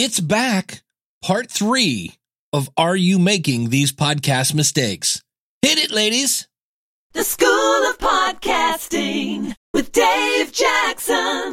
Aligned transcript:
It's 0.00 0.20
back, 0.20 0.84
part 1.22 1.50
three 1.50 2.14
of 2.52 2.70
Are 2.76 2.94
You 2.94 3.18
Making 3.18 3.70
These 3.70 3.90
Podcast 3.90 4.54
Mistakes? 4.54 5.24
Hit 5.60 5.76
it, 5.76 5.90
ladies. 5.90 6.46
The 7.14 7.24
School 7.24 7.48
of 7.48 7.98
Podcasting 7.98 9.56
with 9.74 9.90
Dave 9.90 10.52
Jackson. 10.52 11.50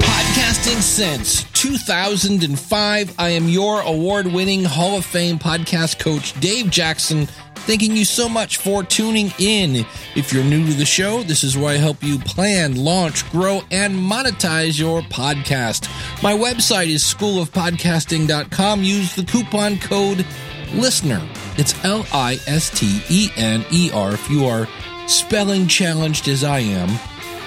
Podcasting 0.00 0.82
since 0.82 1.44
2005. 1.66 3.14
I 3.18 3.28
am 3.30 3.48
your 3.48 3.80
award 3.80 4.28
winning 4.28 4.62
Hall 4.62 4.96
of 4.96 5.04
Fame 5.04 5.36
podcast 5.36 5.98
coach, 5.98 6.38
Dave 6.38 6.70
Jackson. 6.70 7.26
Thanking 7.66 7.96
you 7.96 8.04
so 8.04 8.28
much 8.28 8.58
for 8.58 8.84
tuning 8.84 9.32
in. 9.40 9.84
If 10.14 10.32
you're 10.32 10.44
new 10.44 10.64
to 10.64 10.74
the 10.74 10.84
show, 10.84 11.24
this 11.24 11.42
is 11.42 11.58
where 11.58 11.74
I 11.74 11.78
help 11.78 12.04
you 12.04 12.20
plan, 12.20 12.76
launch, 12.76 13.28
grow, 13.32 13.62
and 13.72 13.96
monetize 13.96 14.78
your 14.78 15.00
podcast. 15.00 15.88
My 16.22 16.34
website 16.34 16.86
is 16.86 17.02
schoolofpodcasting.com. 17.02 18.84
Use 18.84 19.16
the 19.16 19.24
coupon 19.24 19.78
code 19.80 20.24
LISTENER. 20.72 21.20
It's 21.56 21.84
L 21.84 22.06
I 22.12 22.38
S 22.46 22.70
T 22.78 23.00
E 23.10 23.30
N 23.36 23.64
E 23.72 23.90
R 23.92 24.12
if 24.12 24.30
you 24.30 24.46
are 24.46 24.68
spelling 25.08 25.66
challenged 25.66 26.28
as 26.28 26.44
I 26.44 26.60
am. 26.60 26.90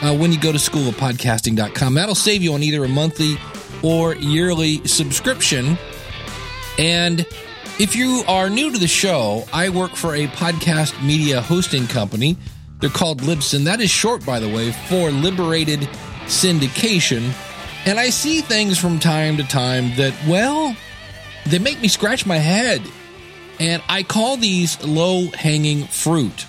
Uh, 0.02 0.18
when 0.18 0.34
you 0.34 0.40
go 0.40 0.52
to 0.52 0.58
schoolofpodcasting.com, 0.58 1.94
that'll 1.94 2.16
save 2.16 2.44
you 2.44 2.54
on 2.54 2.64
either 2.64 2.84
a 2.84 2.90
monthly 2.90 3.38
or 3.84 4.16
yearly 4.16 4.86
subscription. 4.88 5.78
And 6.78 7.26
if 7.80 7.96
you 7.96 8.24
are 8.28 8.50
new 8.50 8.72
to 8.72 8.78
the 8.78 8.88
show, 8.88 9.46
I 9.54 9.70
work 9.70 9.96
for 9.96 10.16
a 10.16 10.28
podcast 10.28 11.02
media 11.04 11.42
hosting 11.42 11.88
company. 11.88 12.38
They're 12.80 12.90
called 12.90 13.22
Libsyn. 13.22 13.66
That 13.66 13.82
is 13.82 13.90
short, 13.90 14.26
by 14.26 14.40
the 14.40 14.48
way, 14.48 14.72
for 14.72 15.12
Liberated 15.12 15.82
Syndication. 16.26 17.34
And 17.86 18.00
I 18.00 18.10
see 18.10 18.42
things 18.42 18.78
from 18.78 19.00
time 19.00 19.38
to 19.38 19.44
time 19.44 19.96
that, 19.96 20.14
well, 20.28 20.76
they 21.46 21.60
make 21.60 21.82
me 21.82 21.88
scratch 21.88 22.26
my 22.26 22.38
head. 22.38 22.82
And 23.60 23.82
I 23.90 24.04
call 24.04 24.38
these 24.38 24.82
low 24.84 25.28
hanging 25.28 25.86
fruit. 25.86 26.46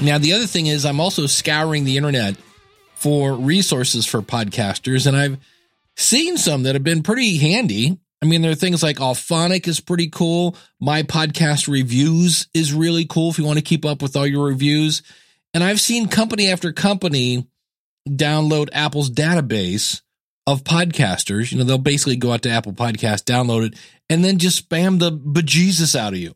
Now, 0.00 0.18
the 0.18 0.34
other 0.34 0.46
thing 0.46 0.66
is, 0.66 0.84
I'm 0.84 1.00
also 1.00 1.26
scouring 1.26 1.84
the 1.84 1.96
internet 1.96 2.36
for 2.94 3.34
resources 3.34 4.06
for 4.06 4.20
podcasters, 4.20 5.06
and 5.06 5.16
I've 5.16 5.38
seen 5.98 6.38
some 6.38 6.62
that 6.62 6.74
have 6.74 6.84
been 6.84 7.02
pretty 7.02 7.36
handy. 7.36 7.98
I 8.22 8.26
mean, 8.26 8.42
there 8.42 8.50
are 8.50 8.56
things 8.56 8.82
like 8.82 8.96
Auphonic 8.96 9.68
is 9.68 9.80
pretty 9.80 10.08
cool. 10.08 10.56
My 10.80 11.02
podcast 11.02 11.68
reviews 11.68 12.48
is 12.54 12.72
really 12.72 13.04
cool 13.04 13.30
if 13.30 13.38
you 13.38 13.44
want 13.44 13.58
to 13.58 13.64
keep 13.64 13.84
up 13.84 14.00
with 14.00 14.16
all 14.16 14.26
your 14.26 14.46
reviews. 14.46 15.02
And 15.54 15.62
I've 15.62 15.80
seen 15.80 16.08
company 16.08 16.48
after 16.48 16.72
company 16.72 17.46
download 18.08 18.68
Apple's 18.72 19.10
database 19.10 20.00
of 20.46 20.64
podcasters. 20.64 21.52
You 21.52 21.58
know, 21.58 21.64
they'll 21.64 21.78
basically 21.78 22.16
go 22.16 22.32
out 22.32 22.42
to 22.42 22.50
Apple 22.50 22.72
Podcast, 22.72 23.24
download 23.24 23.66
it, 23.66 23.74
and 24.08 24.24
then 24.24 24.38
just 24.38 24.68
spam 24.68 24.98
the 24.98 25.12
bejesus 25.12 25.94
out 25.94 26.14
of 26.14 26.18
you. 26.18 26.32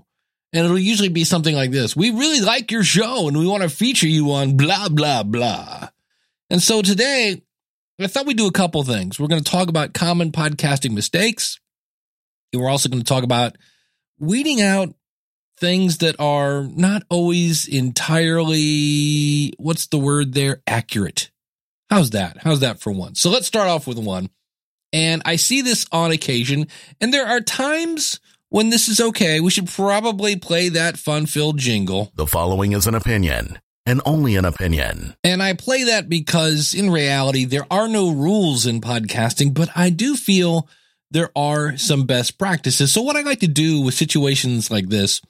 And 0.53 0.65
it'll 0.65 0.79
usually 0.79 1.09
be 1.09 1.25
something 1.25 1.55
like 1.55 1.71
this. 1.71 1.97
We 1.97 2.11
really 2.11 2.41
like 2.41 2.71
your 2.71 2.85
show 2.85 3.27
and 3.27 3.39
we 3.39 3.47
want 3.47 3.63
to 3.63 3.71
feature 3.71 4.07
you 4.07 4.33
on 4.33 4.57
blah, 4.57 4.89
blah, 4.89 5.23
blah. 5.23 5.89
And 6.51 6.63
so 6.63 6.83
today, 6.83 7.43
I 8.01 8.07
thought 8.07 8.27
we'd 8.27 8.37
do 8.37 8.47
a 8.47 8.53
couple 8.53 8.83
things. 8.85 9.21
We're 9.21 9.29
going 9.29 9.43
to 9.43 9.51
talk 9.51 9.69
about 9.69 9.95
common 9.95 10.33
podcasting 10.33 10.93
mistakes. 10.93 11.61
And 12.53 12.61
we're 12.61 12.71
also 12.71 12.89
going 12.89 13.03
to 13.03 13.09
talk 13.09 13.25
about 13.25 13.57
weeding 14.19 14.61
out 14.61 14.95
things 15.59 15.99
that 15.99 16.17
are 16.19 16.65
not 16.65 17.05
always 17.09 17.69
entirely, 17.69 19.53
what's 19.59 19.87
the 19.87 19.99
word 19.99 20.35
there? 20.35 20.63
Accurate. 20.67 21.31
How's 21.91 22.11
that? 22.11 22.39
How's 22.43 22.61
that 22.61 22.81
for 22.81 22.91
one? 22.91 23.15
So 23.15 23.31
let's 23.31 23.47
start 23.47 23.69
off 23.69 23.87
with 23.87 23.99
one. 23.99 24.31
And 24.93 25.23
I 25.25 25.37
see 25.37 25.63
this 25.63 25.87
on 25.91 26.11
occasion, 26.11 26.67
and 27.01 27.15
there 27.15 27.27
are 27.27 27.41
times 27.41 28.21
when 28.51 28.69
this 28.69 28.89
is 28.89 29.01
okay. 29.01 29.41
We 29.41 29.51
should 29.51 29.69
probably 29.69 30.37
play 30.37 30.69
that 30.71 30.99
fun 30.99 31.25
filled 31.25 31.59
jingle. 31.59 32.13
The 32.15 32.27
following 32.27 32.73
is 32.73 32.87
an 32.87 32.95
opinion 32.95 33.59
and 33.87 34.01
only 34.05 34.37
an 34.37 34.45
opinion. 34.45 35.17
And 35.25 35.43
I 35.43 35.55
play 35.55 35.85
that 35.85 36.09
because 36.09 36.75
in 36.75 36.91
reality, 36.91 37.45
there 37.45 37.67
are 37.71 37.89
no 37.89 38.11
rules 38.11 38.67
in 38.67 38.81
podcasting, 38.81 39.55
but 39.55 39.69
I 39.75 39.91
do 39.91 40.17
feel 40.17 40.69
there 41.11 41.31
are 41.37 41.77
some 41.77 42.05
best 42.05 42.39
practices. 42.39 42.93
So 42.93 43.03
what 43.03 43.17
I 43.17 43.23
like 43.23 43.41
to 43.41 43.49
do 43.49 43.81
with 43.83 43.95
situations 43.95 44.71
like 44.71 44.89
this 44.89 45.21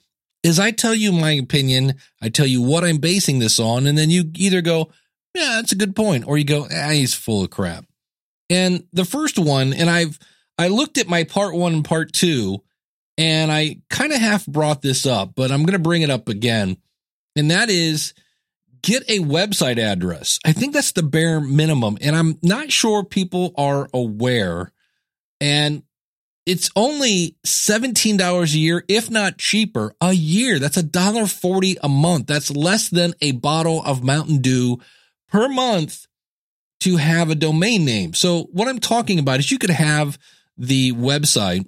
is 0.43 0.59
I 0.59 0.71
tell 0.71 0.93
you 0.93 1.11
my 1.11 1.31
opinion. 1.31 1.95
I 2.21 2.29
tell 2.29 2.45
you 2.45 2.61
what 2.61 2.83
I'm 2.83 2.97
basing 2.97 3.39
this 3.39 3.59
on. 3.59 3.87
And 3.87 3.97
then 3.97 4.09
you 4.09 4.31
either 4.35 4.61
go, 4.61 4.91
yeah, 5.33 5.53
that's 5.55 5.71
a 5.71 5.77
good 5.77 5.95
point. 5.95 6.25
Or 6.27 6.37
you 6.37 6.45
go, 6.45 6.67
ah, 6.71 6.89
he's 6.89 7.13
full 7.13 7.43
of 7.43 7.49
crap. 7.49 7.85
And 8.49 8.83
the 8.93 9.05
first 9.05 9.39
one, 9.39 9.73
and 9.73 9.89
I've, 9.89 10.19
I 10.57 10.67
looked 10.67 10.97
at 10.97 11.07
my 11.07 11.23
part 11.23 11.55
one 11.55 11.73
and 11.73 11.85
part 11.85 12.13
two, 12.13 12.61
and 13.17 13.51
I 13.51 13.81
kind 13.89 14.11
of 14.11 14.19
half 14.19 14.45
brought 14.45 14.81
this 14.81 15.05
up, 15.05 15.33
but 15.35 15.51
I'm 15.51 15.63
going 15.63 15.73
to 15.73 15.79
bring 15.79 16.01
it 16.01 16.09
up 16.09 16.29
again. 16.29 16.77
And 17.35 17.51
that 17.51 17.69
is 17.69 18.13
get 18.83 19.09
a 19.09 19.19
website 19.19 19.79
address. 19.79 20.37
I 20.45 20.53
think 20.53 20.73
that's 20.73 20.91
the 20.91 21.03
bare 21.03 21.41
minimum. 21.41 21.97
And 22.01 22.15
I'm 22.15 22.37
not 22.43 22.71
sure 22.71 23.03
people 23.03 23.53
are 23.57 23.89
aware. 23.93 24.71
And 25.41 25.83
it's 26.45 26.69
only 26.75 27.37
$17 27.45 28.53
a 28.53 28.57
year, 28.57 28.83
if 28.89 29.09
not 29.09 29.37
cheaper, 29.37 29.95
a 30.01 30.11
year. 30.11 30.59
That's 30.59 30.77
a 30.77 30.83
dollar 30.83 31.25
forty 31.25 31.77
a 31.81 31.89
month. 31.89 32.27
That's 32.27 32.51
less 32.51 32.89
than 32.89 33.13
a 33.21 33.31
bottle 33.31 33.81
of 33.83 34.03
Mountain 34.03 34.39
Dew 34.39 34.79
per 35.29 35.47
month 35.47 36.05
to 36.81 36.97
have 36.97 37.29
a 37.29 37.35
domain 37.35 37.85
name. 37.85 38.13
So 38.13 38.49
what 38.51 38.67
I'm 38.67 38.79
talking 38.79 39.19
about 39.19 39.39
is 39.39 39.49
you 39.49 39.57
could 39.57 39.69
have 39.69 40.17
the 40.57 40.91
website 40.91 41.65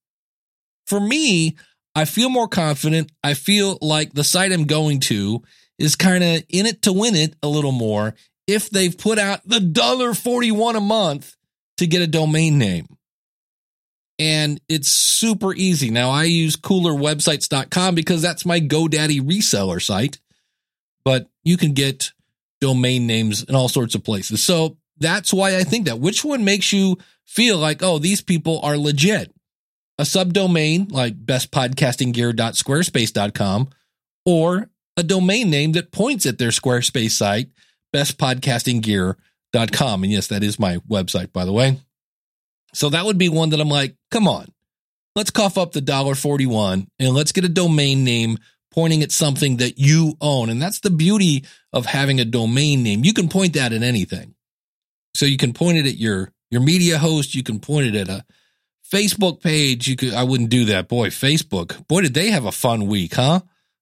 For 0.87 1.01
me, 1.01 1.57
I 1.95 2.05
feel 2.05 2.29
more 2.29 2.47
confident. 2.47 3.11
I 3.25 3.33
feel 3.33 3.79
like 3.81 4.13
the 4.13 4.23
site 4.23 4.53
I'm 4.53 4.67
going 4.67 5.01
to 5.01 5.43
is 5.79 5.97
kind 5.97 6.23
of 6.23 6.45
in 6.51 6.67
it 6.67 6.83
to 6.83 6.93
win 6.93 7.15
it 7.15 7.37
a 7.43 7.49
little 7.49 7.73
more 7.73 8.15
if 8.47 8.69
they've 8.69 8.99
put 8.99 9.19
out 9.19 9.49
the 9.49 9.61
dollar 9.61 10.13
41 10.13 10.77
a 10.77 10.81
month 10.81 11.37
to 11.79 11.87
get 11.87 12.03
a 12.03 12.07
domain 12.07 12.59
name. 12.59 12.99
And 14.19 14.61
it's 14.69 14.91
super 14.91 15.55
easy. 15.55 15.89
Now 15.89 16.11
I 16.11 16.25
use 16.25 16.57
coolerwebsites.com 16.57 17.95
because 17.95 18.21
that's 18.21 18.45
my 18.45 18.61
GoDaddy 18.61 19.23
reseller 19.23 19.81
site, 19.81 20.21
but 21.03 21.31
you 21.45 21.57
can 21.57 21.73
get 21.73 22.13
domain 22.61 23.07
names 23.07 23.45
in 23.45 23.55
all 23.55 23.69
sorts 23.69 23.95
of 23.95 24.03
places. 24.05 24.43
So 24.43 24.77
that's 24.99 25.33
why 25.33 25.57
I 25.57 25.65
think 25.65 25.87
that. 25.87 26.01
Which 26.01 26.23
one 26.25 26.45
makes 26.45 26.71
you 26.73 26.99
feel 27.25 27.57
like, 27.59 27.83
oh, 27.83 27.99
these 27.99 28.21
people 28.21 28.61
are 28.63 28.77
legit? 28.77 29.33
A 29.99 30.03
subdomain 30.03 30.93
like 30.93 31.25
bestpodcastinggear.squarespace.com 31.25 33.71
or 34.25 34.71
a 34.97 35.03
domain 35.03 35.51
name 35.51 35.73
that 35.73 35.93
points 35.93 36.25
at 36.27 36.39
their 36.39 36.51
Squarespace 36.51 37.11
site, 37.13 37.51
bestpodcastinggear.com. 37.95 40.03
And 40.03 40.13
yes, 40.13 40.27
that 40.29 40.43
is 40.43 40.59
my 40.59 40.79
website, 40.89 41.31
by 41.33 41.45
the 41.45 41.53
way. 41.53 41.79
So 42.75 42.89
that 42.91 43.05
would 43.05 43.19
be 43.19 43.29
one 43.29 43.51
that 43.51 43.61
I'm 43.61 43.69
like, 43.69 43.95
come 44.11 44.27
on, 44.29 44.47
let's 45.17 45.31
cough 45.31 45.59
up 45.59 45.73
the 45.73 45.81
dollar 45.81 46.15
41 46.15 46.87
and 46.99 47.15
let's 47.15 47.33
get 47.33 47.45
a 47.45 47.49
domain 47.49 48.05
name 48.05 48.39
pointing 48.79 49.03
at 49.03 49.11
something 49.11 49.57
that 49.57 49.77
you 49.77 50.15
own. 50.21 50.49
And 50.51 50.63
that's 50.63 50.79
the 50.79 50.91
beauty 50.91 51.45
of 51.73 51.85
having 51.85 52.21
a 52.21 52.25
domain 52.25 52.85
name. 52.85 53.05
You 53.05 53.13
can 53.13 53.29
point 53.29 53.55
that 53.55 53.73
at 53.73 53.83
anything. 53.83 54.37
So 55.15 55.27
you 55.27 55.37
can 55.37 55.53
point 55.53 55.79
it 55.79 55.87
at 55.87 55.97
your, 55.97 56.31
your 56.53 56.61
media 56.61 56.97
host. 56.97 57.35
You 57.35 57.43
can 57.43 57.59
point 57.59 57.89
it 57.89 57.97
at 57.97 58.09
a 58.09 58.25
Facebook 58.89 59.43
page. 59.43 59.89
You 59.89 59.97
could, 59.97 60.15
I 60.15 60.23
wouldn't 60.23 60.51
do 60.51 60.67
that. 60.67 60.87
Boy, 60.87 61.09
Facebook. 61.09 61.89
Boy, 61.89 62.03
did 62.03 62.15
they 62.15 62.31
have 62.31 62.45
a 62.45 62.53
fun 62.53 62.87
week, 62.87 63.17
huh? 63.17 63.41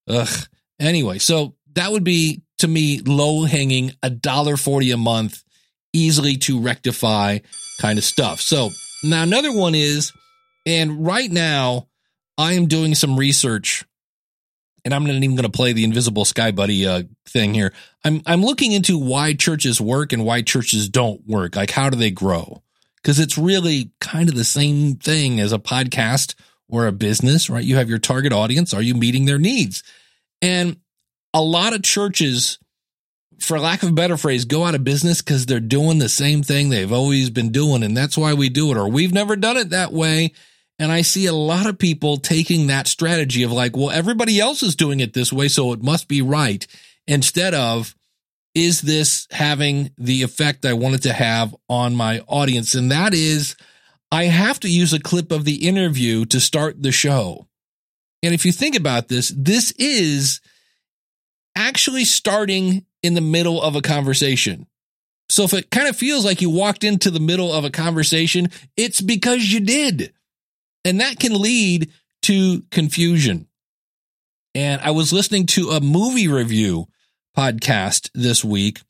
Ugh. 0.09 0.47
Anyway, 0.81 1.19
so 1.19 1.57
that 1.75 1.93
would 1.93 2.05
be 2.05 2.41
to 2.61 2.67
me 2.67 3.01
low 3.01 3.45
hanging 3.45 3.93
a 4.03 4.09
dollar 4.09 4.57
forty 4.57 4.93
a 4.93 4.97
month, 4.97 5.45
easily 5.93 6.39
to 6.39 6.59
rectify 6.59 7.41
kind 7.83 7.99
of 7.99 8.05
stuff. 8.05 8.41
So 8.41 8.71
now 9.05 9.23
another 9.23 9.53
one 9.53 9.75
is, 9.75 10.15
and 10.65 11.05
right 11.05 11.31
now 11.31 11.89
I 12.39 12.55
am 12.55 12.67
doing 12.67 12.95
some 12.95 13.19
research 13.19 13.85
and 14.87 14.95
I'm 14.95 15.05
not 15.05 15.17
even 15.17 15.35
going 15.35 15.43
to 15.43 15.49
play 15.49 15.73
the 15.73 15.83
invisible 15.83 16.25
sky 16.25 16.53
buddy 16.53 16.87
uh, 16.87 17.03
thing 17.29 17.53
here. 17.55 17.73
I'm 18.05 18.23
I'm 18.25 18.43
looking 18.43 18.71
into 18.71 18.97
why 18.97 19.35
churches 19.35 19.81
work 19.81 20.13
and 20.13 20.25
why 20.25 20.43
churches 20.43 20.89
don't 20.89 21.27
work. 21.27 21.57
Like 21.57 21.73
how 21.73 21.91
do 21.91 21.99
they 21.99 22.13
grow? 22.13 22.63
Because 23.03 23.19
it's 23.19 23.37
really 23.37 23.91
kind 24.01 24.29
of 24.29 24.37
the 24.37 24.45
same 24.45 24.95
thing 24.95 25.41
as 25.41 25.53
a 25.53 25.59
podcast 25.59 26.37
or 26.69 26.87
a 26.87 26.93
business, 26.93 27.51
right? 27.51 27.65
You 27.65 27.77
have 27.77 27.89
your 27.89 27.99
target 27.99 28.33
audience. 28.33 28.73
Are 28.73 28.83
you 28.83 28.95
meeting 28.95 29.25
their 29.25 29.39
needs? 29.39 29.83
And 30.41 30.77
a 31.35 31.43
lot 31.43 31.75
of 31.75 31.83
churches, 31.83 32.61
for 33.41 33.59
lack 33.59 33.83
of 33.83 33.89
a 33.89 33.93
better 33.93 34.17
phrase, 34.17 34.45
go 34.45 34.65
out 34.65 34.77
of 34.77 34.85
business 34.85 35.21
because 35.21 35.47
they're 35.47 35.59
doing 35.59 35.99
the 35.99 36.09
same 36.09 36.45
thing 36.45 36.69
they've 36.69 36.93
always 36.93 37.29
been 37.29 37.51
doing. 37.51 37.83
And 37.83 37.97
that's 37.97 38.17
why 38.17 38.35
we 38.35 38.51
do 38.51 38.71
it, 38.71 38.77
or 38.77 38.89
we've 38.89 39.13
never 39.13 39.35
done 39.35 39.57
it 39.57 39.71
that 39.71 39.93
way. 39.93 40.33
And 40.79 40.93
I 40.93 41.03
see 41.03 41.27
a 41.27 41.33
lot 41.33 41.67
of 41.67 41.79
people 41.79 42.19
taking 42.19 42.67
that 42.67 42.87
strategy 42.87 43.43
of 43.43 43.53
like, 43.53 43.77
well, 43.77 43.91
everybody 43.91 44.41
else 44.41 44.63
is 44.63 44.77
doing 44.77 45.01
it 45.01 45.15
this 45.15 45.33
way, 45.33 45.49
so 45.49 45.73
it 45.73 45.83
must 45.83 46.07
be 46.07 46.21
right. 46.21 46.67
Instead 47.07 47.55
of, 47.55 47.95
is 48.55 48.81
this 48.81 49.27
having 49.31 49.91
the 49.99 50.23
effect 50.23 50.65
I 50.67 50.73
wanted 50.75 51.03
to 51.03 51.13
have 51.13 51.55
on 51.69 51.95
my 51.95 52.21
audience? 52.21 52.75
And 52.75 52.91
that 52.91 53.15
is, 53.15 53.57
I 54.11 54.25
have 54.25 54.61
to 54.61 54.69
use 54.69 54.93
a 54.93 55.01
clip 55.01 55.33
of 55.33 55.45
the 55.45 55.67
interview 55.67 56.25
to 56.27 56.41
start 56.41 56.83
the 56.83 56.93
show. 56.93 57.47
And 58.23 58.35
if 58.35 58.45
you 58.45 58.53
think 58.53 58.75
about 58.75 59.09
this, 59.09 59.33
this 59.37 59.73
is 59.73 60.41
actually 61.55 62.05
starting 62.05 62.85
in 63.03 63.15
the 63.15 63.21
middle 63.21 63.63
of 63.63 63.77
a 63.77 63.83
conversation. 63.83 64.67
So 65.29 65.45
if 65.45 65.53
it 65.55 65.71
kind 65.71 65.89
of 65.89 65.97
feels 65.97 66.25
like 66.25 66.41
you 66.41 66.51
walked 66.51 66.85
into 66.85 67.11
the 67.11 67.21
middle 67.21 67.53
of 67.53 67.65
a 67.65 67.71
conversation, 67.71 68.49
it's 68.77 69.01
because 69.01 69.53
you 69.53 69.61
did. 69.61 70.13
And 70.87 71.01
that 71.01 71.19
can 71.19 71.35
lead 71.35 71.91
to 72.23 72.63
confusion. 72.71 73.49
And 74.55 74.81
I 74.81 74.93
was 74.93 75.13
listening 75.13 75.47
to 75.47 75.71
a 75.71 75.81
movie 75.81 76.29
review 76.29 76.87
podcast 77.37 78.09
this 78.15 78.45
week, 78.45 78.81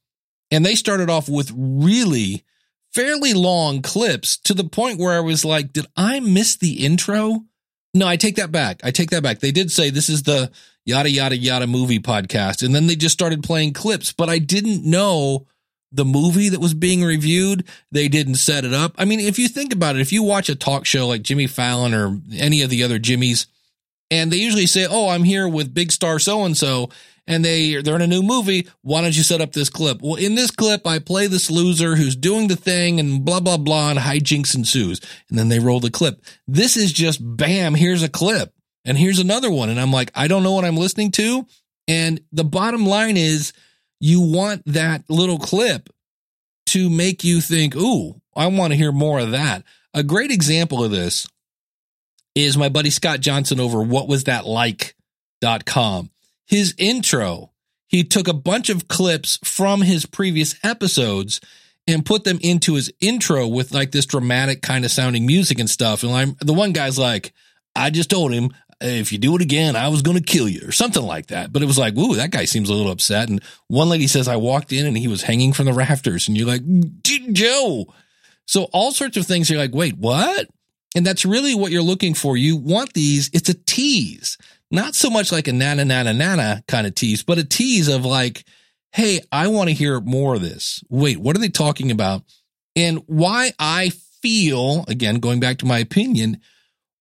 and 0.51 0.65
they 0.65 0.75
started 0.75 1.09
off 1.09 1.29
with 1.29 1.51
really 1.57 2.45
fairly 2.93 3.33
long 3.33 3.81
clips 3.81 4.37
to 4.39 4.55
the 4.55 4.65
point 4.65 5.01
where 5.01 5.15
I 5.15 5.21
was 5.21 5.45
like, 5.45 5.73
did 5.73 5.87
I 5.97 6.21
miss 6.21 6.57
the 6.57 6.85
intro? 6.85 7.45
No, 7.95 8.07
I 8.07 8.17
take 8.17 8.37
that 8.37 8.53
back. 8.53 8.81
I 8.85 8.91
take 8.91 9.11
that 9.11 9.23
back. 9.23 9.41
They 9.41 9.51
did 9.51 9.73
say 9.73 9.89
this 9.89 10.11
is 10.11 10.23
the 10.23 10.51
yada, 10.85 11.11
yada, 11.11 11.37
yada 11.37 11.67
movie 11.67 11.99
podcast. 11.99 12.63
And 12.63 12.75
then 12.75 12.87
they 12.87 12.95
just 12.95 13.15
started 13.15 13.43
playing 13.43 13.73
clips, 13.73 14.13
but 14.13 14.29
I 14.29 14.39
didn't 14.39 14.85
know 14.85 15.47
the 15.93 16.05
movie 16.05 16.49
that 16.49 16.61
was 16.61 16.75
being 16.75 17.03
reviewed. 17.03 17.65
They 17.93 18.09
didn't 18.09 18.37
set 18.37 18.65
it 18.65 18.73
up. 18.73 18.95
I 18.99 19.05
mean, 19.05 19.21
if 19.21 19.39
you 19.39 19.49
think 19.49 19.73
about 19.73 19.97
it, 19.97 20.03
if 20.03 20.13
you 20.13 20.23
watch 20.23 20.49
a 20.49 20.55
talk 20.55 20.87
show 20.87 21.09
like 21.09 21.23
Jimmy 21.23 21.47
Fallon 21.47 21.95
or 21.95 22.21
any 22.37 22.63
of 22.63 22.71
the 22.71 22.83
other 22.83 22.99
Jimmys, 22.99 23.47
and 24.11 24.31
they 24.31 24.37
usually 24.37 24.67
say, 24.67 24.87
Oh, 24.89 25.09
I'm 25.09 25.25
here 25.25 25.49
with 25.49 25.75
big 25.75 25.91
star 25.91 26.19
so 26.19 26.45
and 26.45 26.57
so 26.57 26.91
and 27.27 27.45
they 27.45 27.81
they're 27.83 27.97
in 27.97 28.03
a 28.03 28.07
new 28.07 28.23
movie. 28.23 28.69
Why 28.83 29.03
don't 29.03 29.17
you 29.17 29.23
set 29.23 29.41
up 29.41 29.53
this 29.53 29.71
clip? 29.71 30.01
Well, 30.01 30.15
in 30.15 30.35
this 30.35 30.51
clip, 30.51 30.87
I 30.87 30.99
play 30.99 31.27
this 31.27 31.51
loser 31.51 31.97
who's 31.97 32.17
doing 32.17 32.49
the 32.49 32.57
thing 32.57 33.01
and 33.01 33.25
blah 33.25 33.41
blah 33.41 33.57
blah, 33.57 33.91
and 33.91 33.99
hijinks 33.99 34.55
ensues. 34.55 35.01
And 35.29 35.39
then 35.39 35.49
they 35.49 35.59
roll 35.59 35.81
the 35.81 35.91
clip. 35.91 36.23
This 36.47 36.77
is 36.77 36.93
just 36.93 37.21
bam. 37.23 37.75
Here's 37.75 38.03
a 38.03 38.09
clip, 38.09 38.53
and 38.85 38.97
here's 38.97 39.19
another 39.19 39.51
one, 39.51 39.71
and 39.71 39.81
I'm 39.81 39.93
like, 39.93 40.11
I 40.15 40.29
don't 40.29 40.43
know 40.43 40.53
what 40.53 40.65
I'm 40.65 40.77
listening 40.77 41.11
to. 41.13 41.47
And 41.89 42.21
the 42.33 42.45
bottom 42.45 42.85
line 42.85 43.17
is, 43.17 43.53
you 44.01 44.21
want 44.21 44.63
that 44.67 45.05
little 45.09 45.39
clip 45.39 45.89
to 46.67 46.91
make 46.91 47.25
you 47.25 47.41
think, 47.41 47.77
"Ooh, 47.77 48.21
I 48.35 48.47
want 48.49 48.73
to 48.73 48.77
hear 48.77 48.93
more 48.93 49.19
of 49.19 49.31
that." 49.33 49.65
A 49.95 50.03
great 50.03 50.31
example 50.31 50.85
of 50.85 50.91
this 50.91 51.27
is 52.35 52.57
my 52.57 52.69
buddy 52.69 52.91
Scott 52.91 53.21
Johnson 53.21 53.61
over 53.61 53.83
what 53.83 54.09
was 54.09 54.25
that 54.25 54.47
like.com 54.47 56.11
his 56.47 56.75
intro. 56.79 57.53
He 57.89 58.05
took 58.05 58.29
a 58.29 58.33
bunch 58.33 58.71
of 58.71 58.89
clips 58.89 59.39
from 59.45 59.83
his 59.83 60.07
previous 60.07 60.55
episodes 60.63 61.41
and 61.87 62.07
put 62.07 62.25
them 62.25 62.39
into 62.43 62.75
his 62.75 62.93
intro 63.01 63.47
with 63.47 63.73
like 63.73 63.93
this 63.93 64.07
dramatic 64.07 64.63
kind 64.63 64.85
of 64.85 64.91
sounding 64.91 65.27
music 65.27 65.59
and 65.59 65.71
stuff. 65.71 66.03
And 66.03 66.13
I'm, 66.13 66.37
the 66.41 66.55
one 66.55 66.73
guy's 66.73 66.99
like, 66.99 67.33
I 67.77 67.91
just 67.91 68.11
told 68.11 68.33
him 68.33 68.51
if 68.81 69.13
you 69.13 69.19
do 69.19 69.35
it 69.37 69.43
again, 69.43 69.77
I 69.77 69.89
was 69.89 70.03
going 70.03 70.17
to 70.17 70.23
kill 70.23 70.49
you 70.49 70.69
or 70.69 70.73
something 70.73 71.03
like 71.03 71.29
that. 71.29 71.53
But 71.53 71.63
it 71.63 71.67
was 71.67 71.79
like, 71.79 71.97
ooh, 71.97 72.17
that 72.17 72.31
guy 72.31 72.45
seems 72.45 72.69
a 72.69 72.75
little 72.75 72.93
upset. 72.93 73.29
And 73.29 73.43
one 73.69 73.89
lady 73.89 74.07
says, 74.07 74.29
I 74.29 74.37
walked 74.37 74.73
in 74.73 74.87
and 74.87 74.97
he 74.97 75.09
was 75.09 75.23
hanging 75.23 75.53
from 75.53 75.67
the 75.67 75.73
rafters. 75.73 76.29
And 76.29 76.37
you're 76.37 76.47
like, 76.47 76.63
Joe. 77.03 77.87
So 78.47 78.65
all 78.73 78.93
sorts 78.93 79.17
of 79.17 79.27
things. 79.27 79.51
You're 79.51 79.59
like, 79.59 79.75
wait, 79.75 79.97
what? 79.97 80.49
And 80.95 81.05
that's 81.05 81.27
really 81.27 81.55
what 81.55 81.73
you're 81.73 81.83
looking 81.83 82.15
for. 82.15 82.37
You 82.37 82.57
want 82.57 82.93
these. 82.93 83.29
It's 83.33 83.49
a 83.49 83.55
tease 83.55 84.39
not 84.71 84.95
so 84.95 85.11
much 85.11 85.33
like 85.33 85.49
a 85.49 85.53
nana 85.53 85.85
nana 85.85 86.13
nana 86.13 86.63
kind 86.67 86.87
of 86.87 86.95
tease, 86.95 87.23
but 87.23 87.39
a 87.39 87.45
tease 87.45 87.89
of 87.89 88.05
like, 88.05 88.45
hey, 88.93 89.21
I 89.31 89.49
want 89.49 89.69
to 89.69 89.75
hear 89.75 90.01
more 90.01 90.35
of 90.35 90.43
this. 90.43 90.83
Wait, 90.89 91.19
what 91.19 91.37
are 91.37 91.41
they 91.41 91.49
talking 91.49 91.91
about? 91.91 92.23
And 92.75 93.03
why 93.07 93.53
I 93.59 93.93
feel, 94.23 94.85
again, 94.89 95.17
going 95.17 95.41
back 95.41 95.59
to 95.59 95.67
my 95.67 95.79
opinion, 95.79 96.41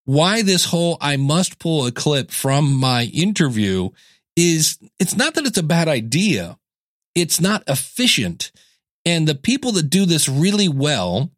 why 0.05 0.41
this 0.41 0.65
whole 0.65 0.97
I 1.01 1.17
must 1.17 1.59
pull 1.59 1.85
a 1.85 1.91
clip 1.91 2.31
from 2.31 2.73
my 2.73 3.03
interview 3.05 3.89
is 4.35 4.77
it's 4.99 5.15
not 5.15 5.33
that 5.33 5.45
it's 5.45 5.57
a 5.57 5.63
bad 5.63 5.87
idea. 5.87 6.57
It's 7.13 7.41
not 7.41 7.63
efficient. 7.67 8.51
And 9.05 9.27
the 9.27 9.35
people 9.35 9.71
that 9.73 9.89
do 9.89 10.05
this 10.05 10.27
really 10.27 10.67
well 10.67 11.31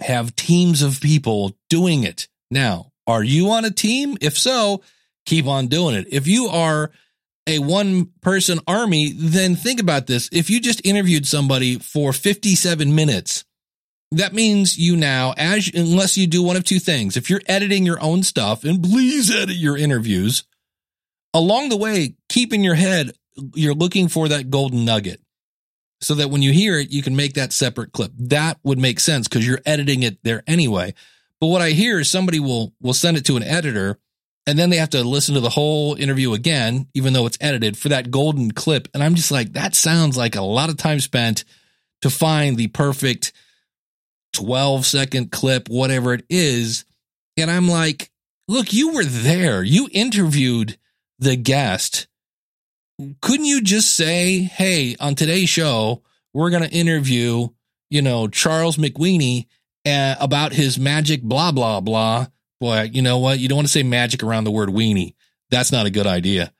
have 0.00 0.36
teams 0.36 0.82
of 0.82 1.00
people 1.00 1.56
doing 1.68 2.04
it. 2.04 2.28
Now, 2.50 2.92
are 3.06 3.22
you 3.22 3.50
on 3.50 3.64
a 3.64 3.70
team? 3.70 4.16
If 4.20 4.38
so, 4.38 4.82
keep 5.24 5.46
on 5.46 5.68
doing 5.68 5.94
it. 5.94 6.06
If 6.10 6.26
you 6.26 6.46
are 6.46 6.90
a 7.46 7.58
one 7.60 8.10
person 8.20 8.60
army, 8.66 9.12
then 9.12 9.54
think 9.54 9.80
about 9.80 10.06
this. 10.06 10.28
If 10.32 10.50
you 10.50 10.60
just 10.60 10.84
interviewed 10.84 11.26
somebody 11.26 11.78
for 11.78 12.12
57 12.12 12.94
minutes, 12.94 13.44
that 14.12 14.32
means 14.32 14.78
you 14.78 14.96
now, 14.96 15.34
as 15.36 15.70
unless 15.74 16.16
you 16.16 16.26
do 16.26 16.42
one 16.42 16.56
of 16.56 16.64
two 16.64 16.78
things, 16.78 17.16
if 17.16 17.28
you're 17.28 17.42
editing 17.46 17.84
your 17.84 18.00
own 18.00 18.22
stuff, 18.22 18.64
and 18.64 18.82
please 18.82 19.34
edit 19.34 19.56
your 19.56 19.76
interviews, 19.76 20.44
along 21.34 21.68
the 21.68 21.76
way, 21.76 22.14
keep 22.28 22.52
in 22.52 22.62
your 22.62 22.74
head, 22.74 23.12
you're 23.54 23.74
looking 23.74 24.08
for 24.08 24.28
that 24.28 24.50
golden 24.50 24.84
nugget 24.84 25.20
so 26.00 26.14
that 26.14 26.30
when 26.30 26.42
you 26.42 26.52
hear 26.52 26.78
it, 26.78 26.90
you 26.90 27.02
can 27.02 27.16
make 27.16 27.34
that 27.34 27.52
separate 27.52 27.92
clip. 27.92 28.12
That 28.18 28.58
would 28.62 28.78
make 28.78 29.00
sense 29.00 29.28
because 29.28 29.46
you're 29.46 29.60
editing 29.66 30.02
it 30.02 30.18
there 30.22 30.42
anyway. 30.46 30.94
But 31.40 31.48
what 31.48 31.62
I 31.62 31.70
hear 31.70 32.00
is 32.00 32.10
somebody 32.10 32.40
will 32.40 32.72
will 32.80 32.94
send 32.94 33.16
it 33.16 33.26
to 33.26 33.36
an 33.36 33.42
editor 33.42 33.98
and 34.46 34.58
then 34.58 34.70
they 34.70 34.76
have 34.76 34.90
to 34.90 35.02
listen 35.02 35.34
to 35.34 35.40
the 35.40 35.50
whole 35.50 35.94
interview 35.96 36.32
again, 36.32 36.86
even 36.94 37.12
though 37.12 37.26
it's 37.26 37.38
edited 37.40 37.76
for 37.76 37.88
that 37.88 38.12
golden 38.12 38.52
clip. 38.52 38.88
And 38.94 39.02
I'm 39.02 39.16
just 39.16 39.32
like, 39.32 39.54
that 39.54 39.74
sounds 39.74 40.16
like 40.16 40.36
a 40.36 40.42
lot 40.42 40.70
of 40.70 40.76
time 40.76 41.00
spent 41.00 41.44
to 42.02 42.10
find 42.10 42.56
the 42.56 42.68
perfect 42.68 43.32
12 44.36 44.86
second 44.86 45.30
clip, 45.30 45.68
whatever 45.68 46.14
it 46.14 46.24
is. 46.28 46.84
And 47.36 47.50
I'm 47.50 47.68
like, 47.68 48.10
look, 48.48 48.72
you 48.72 48.94
were 48.94 49.04
there. 49.04 49.62
You 49.62 49.88
interviewed 49.92 50.78
the 51.18 51.36
guest. 51.36 52.06
Couldn't 53.20 53.46
you 53.46 53.60
just 53.60 53.94
say, 53.94 54.38
hey, 54.38 54.96
on 55.00 55.14
today's 55.14 55.48
show, 55.48 56.02
we're 56.32 56.50
going 56.50 56.62
to 56.62 56.70
interview, 56.70 57.48
you 57.90 58.02
know, 58.02 58.28
Charles 58.28 58.76
McWeeny 58.76 59.46
uh, 59.86 60.16
about 60.18 60.52
his 60.52 60.78
magic, 60.78 61.22
blah, 61.22 61.52
blah, 61.52 61.80
blah 61.80 62.26
boy, 62.60 62.90
you 62.92 63.02
know 63.02 63.18
what? 63.18 63.38
You 63.38 63.48
don't 63.48 63.56
want 63.56 63.68
to 63.68 63.72
say 63.72 63.82
magic 63.82 64.22
around 64.22 64.44
the 64.44 64.50
word 64.50 64.68
weenie. 64.68 65.14
That's 65.50 65.72
not 65.72 65.86
a 65.86 65.90
good 65.90 66.06
idea. 66.06 66.52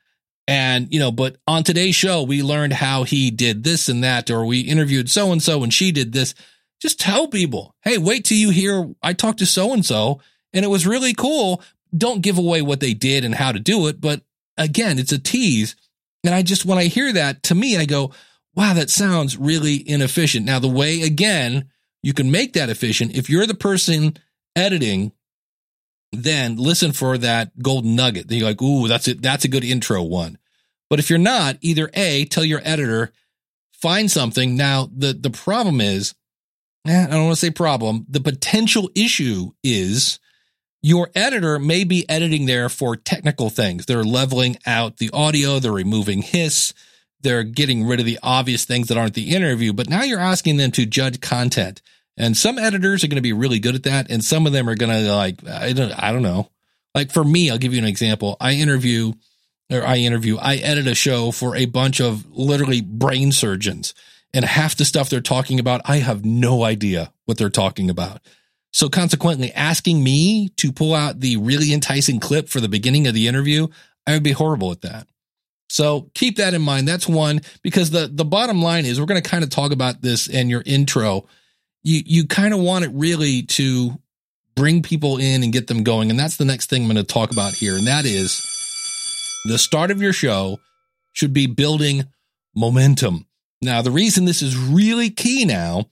And, 0.49 0.93
you 0.93 1.01
know, 1.01 1.11
but 1.11 1.37
on 1.49 1.65
today's 1.65 1.97
show, 1.97 2.23
we 2.23 2.43
learned 2.43 2.73
how 2.73 3.03
he 3.03 3.31
did 3.31 3.65
this 3.65 3.89
and 3.89 4.05
that, 4.05 4.31
or 4.31 4.45
we 4.45 4.61
interviewed 4.61 5.11
so 5.11 5.33
and 5.33 5.43
so 5.43 5.63
and 5.63 5.75
she 5.75 5.91
did 5.91 6.13
this. 6.13 6.35
Just 6.81 7.01
tell 7.01 7.29
people, 7.29 7.75
hey, 7.83 7.99
wait 7.99 8.25
till 8.25 8.37
you 8.37 8.51
hear 8.51 8.89
I 9.03 9.13
talked 9.13 9.39
to 9.39 9.47
so 9.47 9.73
and 9.73 9.85
so 9.85 10.21
and 10.53 10.65
it 10.65 10.69
was 10.69 10.87
really 10.87 11.15
cool. 11.15 11.63
Don't 11.97 12.23
give 12.23 12.39
away 12.39 12.63
what 12.63 12.81
they 12.81 12.95
did 12.95 13.25
and 13.25 13.35
how 13.35 13.53
to 13.53 13.59
do 13.59 13.87
it. 13.87 14.01
But 14.01 14.23
again, 14.57 14.99
it's 14.99 15.13
a 15.13 15.19
tease. 15.19 15.77
And 16.25 16.35
I 16.35 16.43
just, 16.43 16.65
when 16.65 16.79
I 16.79 16.85
hear 16.85 17.13
that, 17.13 17.43
to 17.45 17.55
me, 17.55 17.77
I 17.77 17.85
go, 17.85 18.13
wow, 18.55 18.75
that 18.75 18.91
sounds 18.91 19.37
really 19.37 19.89
inefficient. 19.89 20.45
Now, 20.45 20.59
the 20.59 20.69
way, 20.69 21.03
again, 21.03 21.71
you 22.03 22.13
can 22.13 22.31
make 22.31 22.55
that 22.55 22.69
efficient 22.69 23.15
if 23.15 23.31
you're 23.31 23.47
the 23.47 23.55
person 23.55 24.17
editing 24.57 25.13
then 26.13 26.57
listen 26.57 26.93
for 26.93 27.19
that 27.19 27.61
golden 27.61 27.97
nugget. 27.97 28.29
Then 28.29 28.39
you're 28.39 28.49
like, 28.49 28.63
ooh, 28.63 28.89
that's 28.89 29.09
it. 29.09 29.23
That's 29.23 29.45
a 29.45 29.49
good 29.49 29.65
intro 29.65 30.03
one. 30.03 30.39
But 30.89 30.99
if 30.99 31.11
you're 31.11 31.19
not, 31.19 31.59
either 31.61 31.91
A, 31.95 32.25
tell 32.27 32.45
your 32.45 32.61
editor, 32.65 33.13
find 33.73 34.11
something. 34.11 34.57
Now, 34.57 34.89
the, 34.95 35.13
the 35.13 35.31
problem 35.31 35.81
is, 35.81 36.15
I 36.89 37.07
don't 37.07 37.25
want 37.25 37.37
to 37.37 37.41
say 37.41 37.51
problem. 37.51 38.07
The 38.09 38.21
potential 38.21 38.91
issue 38.95 39.51
is 39.63 40.19
your 40.83 41.11
editor 41.15 41.59
may 41.59 41.85
be 41.85 42.09
editing 42.09 42.47
there 42.47 42.69
for 42.69 42.97
technical 42.97 43.51
things. 43.51 43.87
They're 43.87 44.05
leveling 44.05 44.57
out 44.67 44.99
the 44.99 45.11
audio. 45.13 45.59
They're 45.59 45.73
removing 45.73 46.23
hiss. 46.23 46.75
They're 47.21 47.43
getting 47.43 47.85
rid 47.85 47.99
of 47.99 48.07
the 48.07 48.19
obvious 48.23 48.65
things 48.65 48.89
that 48.89 48.97
aren't 48.97 49.15
the 49.15 49.35
interview, 49.35 49.73
but 49.73 49.89
now 49.89 50.03
you're 50.03 50.21
asking 50.21 50.59
them 50.59 50.71
to 50.73 50.87
judge 50.87 51.21
content. 51.21 51.83
And 52.17 52.37
some 52.37 52.59
editors 52.59 53.03
are 53.03 53.09
going 53.09 53.17
to 53.17 53.23
be 53.23 53.33
really 53.33 53.59
good 53.59 53.75
at 53.75 53.83
that. 53.83 54.11
And 54.11 54.25
some 54.25 54.47
of 54.47 54.53
them 54.53 54.69
are 54.69 54.77
going 54.77 54.93
to 54.93 55.13
like, 55.13 55.47
I 55.47 55.73
don't, 55.73 55.93
I 55.93 56.13
don't 56.13 56.23
know. 56.23 56.51
Like 56.95 57.11
for 57.11 57.25
me, 57.25 57.51
I'll 57.51 57.59
give 57.59 57.75
you 57.75 57.81
an 57.81 57.89
example. 57.89 58.37
I 58.41 58.53
interview 58.53 59.13
or 59.71 59.85
I 59.85 59.97
interview, 59.97 60.37
I 60.37 60.57
edit 60.57 60.87
a 60.87 60.95
show 60.95 61.33
for 61.33 61.57
a 61.57 61.67
bunch 61.67 62.01
of 62.01 62.25
literally 62.31 62.81
brain 62.81 63.33
surgeons 63.33 63.93
and 64.37 64.45
half 64.45 64.77
the 64.77 64.85
stuff 64.85 65.09
they're 65.09 65.21
talking 65.21 65.59
about, 65.59 65.81
I 65.87 65.97
have 65.97 66.25
no 66.25 66.63
idea 66.63 67.11
what 67.25 67.39
they're 67.39 67.49
talking 67.49 67.89
about. 67.89 68.21
So 68.71 68.91
consequently, 68.91 69.51
asking 69.53 70.05
me 70.05 70.51
to 70.59 70.71
pull 70.71 70.95
out 70.95 71.21
the 71.21 71.39
really 71.39 71.73
enticing 71.73 72.21
clip 72.21 72.51
for 72.51 72.61
the 72.61 72.69
beginning 72.69 73.07
of 73.07 73.15
the 73.15 73.29
interview, 73.29 73.69
I 74.07 74.13
would 74.13 74.23
be 74.23 74.33
horrible 74.33 74.71
at 74.71 74.83
that. 74.83 75.09
So 75.71 76.11
keep 76.15 76.37
that 76.37 76.53
in 76.53 76.61
mind. 76.61 76.87
That's 76.87 77.09
one 77.09 77.41
because 77.63 77.91
the 77.91 78.09
the 78.13 78.25
bottom 78.27 78.61
line 78.61 78.85
is 78.85 79.01
we're 79.01 79.07
going 79.07 79.23
to 79.23 79.29
kind 79.29 79.43
of 79.43 79.49
talk 79.49 79.73
about 79.73 80.03
this 80.03 80.29
in 80.29 80.51
your 80.51 80.63
intro. 80.67 81.27
You 81.83 82.03
you 82.05 82.27
kind 82.27 82.53
of 82.53 82.61
want 82.61 82.85
it 82.85 82.91
really 82.93 83.43
to 83.45 83.99
bring 84.55 84.83
people 84.83 85.17
in 85.17 85.43
and 85.43 85.53
get 85.53 85.67
them 85.67 85.83
going, 85.83 86.11
and 86.11 86.21
that's 86.21 86.37
the 86.37 86.45
next 86.45 86.69
thing 86.69 86.83
I'm 86.83 86.89
going 86.89 86.97
to 86.97 87.03
talk 87.03 87.33
about 87.33 87.55
here, 87.55 87.77
and 87.77 87.87
that 87.87 88.05
is 88.05 88.39
the 89.47 89.59
start 89.59 89.91
of 89.91 90.03
your 90.03 90.13
show 90.13 90.59
should 91.13 91.33
be 91.33 91.47
building 91.47 92.05
momentum. 92.55 93.27
Now, 93.67 93.83
the 93.83 93.91
reason 93.91 94.25
this 94.25 94.43
is 94.43 94.57
really 94.57 95.11
key 95.11 95.45
now 95.45 95.87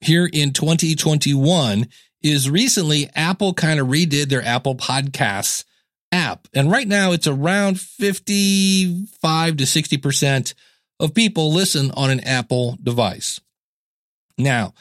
here 0.00 0.26
in 0.32 0.54
2021 0.54 1.86
is 2.22 2.48
recently 2.48 3.10
Apple 3.14 3.52
kind 3.52 3.78
of 3.78 3.88
redid 3.88 4.30
their 4.30 4.42
Apple 4.42 4.74
Podcasts 4.74 5.64
app. 6.10 6.48
And 6.54 6.70
right 6.70 6.88
now 6.88 7.12
it's 7.12 7.26
around 7.26 7.78
55 7.78 9.56
to 9.58 9.64
60% 9.64 10.54
of 11.00 11.12
people 11.12 11.52
listen 11.52 11.90
on 11.90 12.10
an 12.10 12.20
Apple 12.20 12.78
device. 12.82 13.42
Now, 14.38 14.72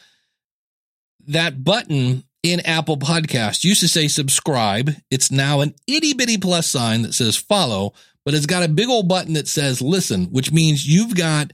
that 1.28 1.66
button 1.66 2.24
in 2.44 2.62
Apple 2.62 2.96
Podcast 2.96 3.66
used 3.66 3.82
to 3.82 3.90
say 3.90 4.08
subscribe. 4.08 4.92
It's 5.12 5.32
now 5.32 5.60
an 5.60 5.76
itty 5.86 6.14
bitty 6.14 6.38
plus 6.38 6.70
sign 6.70 7.02
that 7.02 7.14
says 7.14 7.36
follow, 7.36 7.92
but 8.24 8.34
it's 8.34 8.46
got 8.46 8.64
a 8.64 8.70
big 8.70 8.88
old 8.88 9.10
button 9.10 9.34
that 9.34 9.50
says 9.50 9.82
listen, 9.82 10.28
which 10.28 10.54
means 10.54 10.88
you've 10.88 11.14
got 11.14 11.52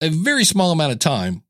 a 0.00 0.08
very 0.08 0.44
small 0.44 0.72
amount 0.72 0.92
of 0.92 0.98
time 0.98 1.42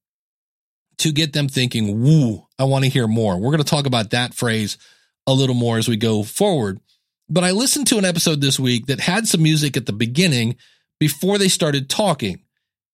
to 0.98 1.12
get 1.12 1.32
them 1.32 1.48
thinking, 1.48 2.02
woo, 2.02 2.46
I 2.58 2.64
want 2.64 2.84
to 2.84 2.90
hear 2.90 3.06
more. 3.06 3.36
We're 3.36 3.50
going 3.50 3.58
to 3.58 3.64
talk 3.64 3.86
about 3.86 4.10
that 4.10 4.34
phrase 4.34 4.78
a 5.26 5.32
little 5.32 5.54
more 5.54 5.78
as 5.78 5.88
we 5.88 5.96
go 5.96 6.22
forward. 6.22 6.80
But 7.28 7.44
I 7.44 7.52
listened 7.52 7.86
to 7.88 7.98
an 7.98 8.04
episode 8.04 8.40
this 8.40 8.60
week 8.60 8.86
that 8.86 9.00
had 9.00 9.26
some 9.26 9.42
music 9.42 9.76
at 9.76 9.86
the 9.86 9.92
beginning 9.92 10.56
before 11.00 11.38
they 11.38 11.48
started 11.48 11.88
talking. 11.88 12.42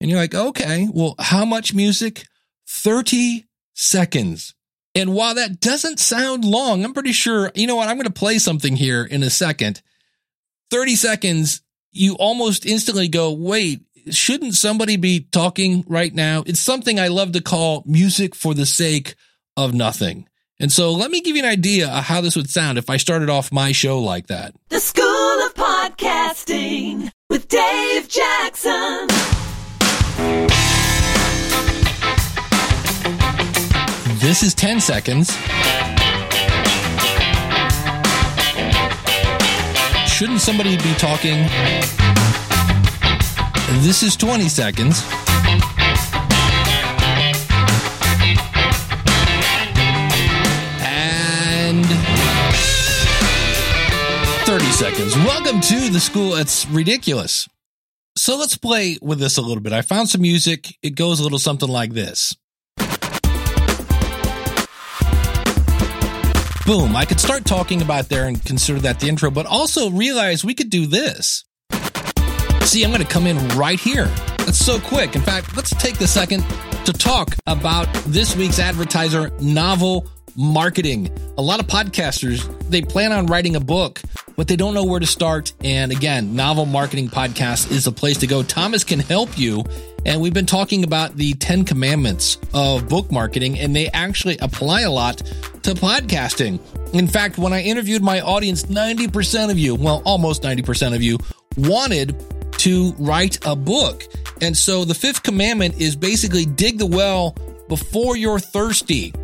And 0.01 0.09
you're 0.11 0.21
like, 0.21 0.35
okay, 0.35 0.89
well, 0.93 1.15
how 1.19 1.45
much 1.45 1.75
music? 1.75 2.25
30 2.69 3.47
seconds. 3.75 4.55
And 4.95 5.15
while 5.15 5.35
that 5.35 5.61
doesn't 5.61 6.01
sound 6.01 6.45
long, 6.45 6.85
I'm 6.85 6.95
pretty 6.95 7.13
sure, 7.13 7.53
you 7.55 7.67
know 7.67 7.77
what? 7.77 7.89
I'm 7.89 7.97
going 7.97 8.07
to 8.07 8.13
play 8.13 8.39
something 8.39 8.77
here 8.77 9.05
in 9.05 9.23
a 9.23 9.31
second. 9.31 9.83
30 10.71 10.97
seconds, 10.97 11.63
you 11.93 12.15
almost 12.15 12.67
instantly 12.67 13.09
go, 13.09 13.33
wait, 13.33 13.83
shouldn't 14.15 14.55
somebody 14.55 14.97
be 14.97 15.21
talking 15.21 15.85
right 15.87 16.13
now? 16.15 16.43
It's 16.47 16.61
something 16.61 16.99
I 16.99 17.09
love 17.09 17.33
to 17.33 17.41
call 17.41 17.83
music 17.87 18.35
for 18.35 18.55
the 18.55 18.67
sake 18.67 19.15
of 19.57 19.75
nothing. 19.75 20.29
And 20.59 20.71
so 20.71 20.93
let 20.93 21.11
me 21.11 21.23
give 21.23 21.37
you 21.37 21.43
an 21.43 21.49
idea 21.49 21.89
of 21.89 22.05
how 22.05 22.21
this 22.21 22.37
would 22.37 22.51
sound 22.51 22.77
if 22.77 22.91
I 22.91 22.99
started 22.99 23.31
off 23.31 23.51
my 23.51 23.73
show 23.73 23.99
like 23.99 24.27
that. 24.27 24.55
The 24.69 24.81
School 24.81 25.05
of 25.05 25.55
Podcasting 25.55 27.11
with 27.31 27.49
Dave 27.49 28.09
Jackson. 28.09 29.09
This 34.21 34.43
is 34.43 34.55
10 34.55 34.81
seconds. 34.81 35.31
Shouldn't 40.07 40.41
somebody 40.43 40.77
be 40.77 40.93
talking? 40.99 41.47
This 43.79 44.03
is 44.03 44.17
20 44.17 44.49
seconds. 44.49 45.01
And 50.83 51.87
30 54.45 54.65
seconds. 54.73 55.17
Welcome 55.19 55.61
to 55.61 55.89
the 55.89 56.01
school. 56.01 56.35
It's 56.35 56.67
ridiculous. 56.67 57.49
So 58.17 58.37
let's 58.37 58.59
play 58.59 58.99
with 59.01 59.21
this 59.21 59.37
a 59.37 59.41
little 59.41 59.63
bit. 59.63 59.73
I 59.73 59.83
found 59.83 60.09
some 60.09 60.21
music. 60.21 60.77
It 60.83 60.97
goes 60.97 61.21
a 61.21 61.23
little 61.23 61.39
something 61.39 61.69
like 61.69 61.93
this. 61.93 62.35
Boom. 66.67 66.97
I 66.97 67.05
could 67.09 67.21
start 67.21 67.45
talking 67.45 67.83
about 67.83 68.09
there 68.09 68.27
and 68.27 68.45
consider 68.45 68.81
that 68.81 68.99
the 68.99 69.09
intro, 69.09 69.31
but 69.31 69.47
also 69.47 69.91
realize 69.91 70.45
we 70.45 70.55
could 70.55 70.71
do 70.71 70.87
this. 70.87 71.45
See, 72.67 72.85
I'm 72.85 72.91
going 72.91 73.03
to 73.03 73.09
come 73.09 73.27
in 73.27 73.37
right 73.57 73.81
here. 73.81 74.07
That's 74.39 74.59
so 74.59 74.79
quick. 74.79 75.17
In 75.17 75.23
fact, 75.23 75.57
let's 75.57 75.71
take 75.71 75.99
the 75.99 76.07
second 76.07 76.45
to 76.85 76.93
talk 76.93 77.37
about 77.47 77.93
this 78.07 78.37
week's 78.37 78.59
advertiser, 78.59 79.31
Novel 79.41 80.09
Marketing. 80.37 81.11
A 81.37 81.43
lot 81.43 81.59
of 81.61 81.67
podcasters, 81.67 82.47
they 82.69 82.83
plan 82.83 83.13
on 83.13 83.27
writing 83.27 83.57
a 83.57 83.61
book, 83.61 84.01
but 84.37 84.47
they 84.47 84.57
don't 84.57 84.73
know 84.75 84.85
where 84.85 85.01
to 85.01 85.07
start. 85.07 85.53
And 85.65 85.91
again, 85.91 86.37
Novel 86.37 86.65
Marketing 86.65 87.09
Podcast 87.09 87.71
is 87.73 87.85
the 87.85 87.93
place 87.93 88.19
to 88.19 88.27
go. 88.27 88.43
Thomas 88.43 88.85
can 88.85 89.01
help 89.01 89.37
you. 89.39 89.65
And 90.07 90.21
we've 90.21 90.33
been 90.33 90.47
talking 90.47 90.85
about 90.85 91.17
the 91.17 91.35
10 91.35 91.65
commandments 91.65 92.39
of 92.55 92.89
book 92.89 93.11
marketing, 93.11 93.59
and 93.59 93.75
they 93.75 93.89
actually 93.89 94.39
apply 94.39 94.83
a 94.83 94.91
lot 94.91 95.19
to 95.63 95.75
podcasting. 95.75 96.59
In 96.95 97.07
fact, 97.07 97.37
when 97.37 97.53
I 97.53 97.63
interviewed 97.63 98.03
my 98.03 98.21
audience, 98.21 98.65
90% 98.65 99.51
of 99.51 99.59
you, 99.59 99.75
well, 99.75 100.03
almost 100.07 100.43
90% 100.43 100.95
of 100.95 101.03
you, 101.03 101.19
wanted 101.57 102.17
to 102.61 102.93
write 102.99 103.39
a 103.47 103.57
book. 103.57 104.05
And 104.43 104.57
so 104.57 104.85
the 104.85 104.95
fifth 104.95 105.23
commandment 105.23 105.81
is 105.81 105.97
basically 105.97 106.45
dig 106.45 106.79
the 106.79 106.87
well 106.87 107.35
before 107.69 108.17
you're 108.17 108.39
thirsty. 108.39 109.15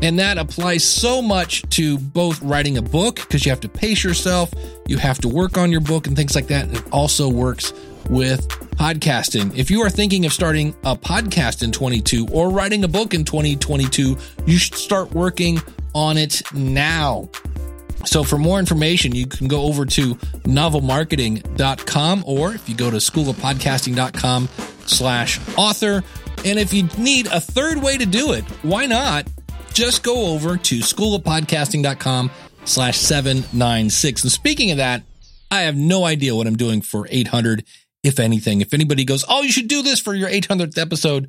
And 0.00 0.18
that 0.18 0.38
applies 0.38 0.82
so 0.82 1.22
much 1.22 1.62
to 1.70 1.98
both 1.98 2.42
writing 2.42 2.78
a 2.78 2.82
book 2.82 3.16
because 3.16 3.44
you 3.44 3.50
have 3.50 3.60
to 3.60 3.68
pace 3.68 4.02
yourself, 4.02 4.52
you 4.88 4.96
have 4.96 5.18
to 5.18 5.28
work 5.28 5.58
on 5.58 5.70
your 5.70 5.82
book 5.82 6.06
and 6.06 6.16
things 6.16 6.34
like 6.34 6.46
that. 6.48 6.64
And 6.68 6.76
it 6.78 6.84
also 6.92 7.28
works 7.28 7.72
with 8.08 8.48
podcasting. 8.76 9.56
If 9.56 9.70
you 9.70 9.82
are 9.82 9.90
thinking 9.90 10.24
of 10.24 10.32
starting 10.32 10.74
a 10.82 10.96
podcast 10.96 11.62
in 11.62 11.72
22 11.72 12.26
or 12.32 12.50
writing 12.50 12.84
a 12.84 12.88
book 12.88 13.12
in 13.14 13.24
2022, 13.24 14.16
you 14.46 14.56
should 14.56 14.74
start 14.74 15.12
working 15.12 15.60
on 15.94 16.16
it 16.16 16.42
now. 16.54 17.28
So 18.04 18.24
for 18.24 18.38
more 18.38 18.58
information, 18.58 19.14
you 19.14 19.26
can 19.26 19.48
go 19.48 19.62
over 19.62 19.86
to 19.86 20.14
novelmarketing.com 20.14 22.24
or 22.26 22.54
if 22.54 22.68
you 22.68 22.74
go 22.74 22.90
to 22.90 22.96
schoolofpodcasting.com 22.96 24.48
slash 24.86 25.40
author. 25.56 26.02
And 26.44 26.58
if 26.58 26.74
you 26.74 26.88
need 26.98 27.26
a 27.26 27.40
third 27.40 27.78
way 27.78 27.96
to 27.96 28.06
do 28.06 28.32
it, 28.32 28.44
why 28.62 28.86
not 28.86 29.26
just 29.72 30.02
go 30.02 30.34
over 30.34 30.56
to 30.56 30.78
schoolofpodcasting.com 30.80 32.30
slash 32.64 32.98
796. 32.98 34.22
And 34.22 34.32
speaking 34.32 34.70
of 34.70 34.78
that, 34.78 35.02
I 35.50 35.62
have 35.62 35.76
no 35.76 36.04
idea 36.04 36.34
what 36.34 36.46
I'm 36.46 36.56
doing 36.56 36.80
for 36.80 37.06
800, 37.10 37.64
if 38.02 38.18
anything. 38.18 38.60
If 38.60 38.74
anybody 38.74 39.04
goes, 39.04 39.24
oh, 39.28 39.42
you 39.42 39.52
should 39.52 39.68
do 39.68 39.82
this 39.82 40.00
for 40.00 40.14
your 40.14 40.28
800th 40.28 40.78
episode, 40.78 41.28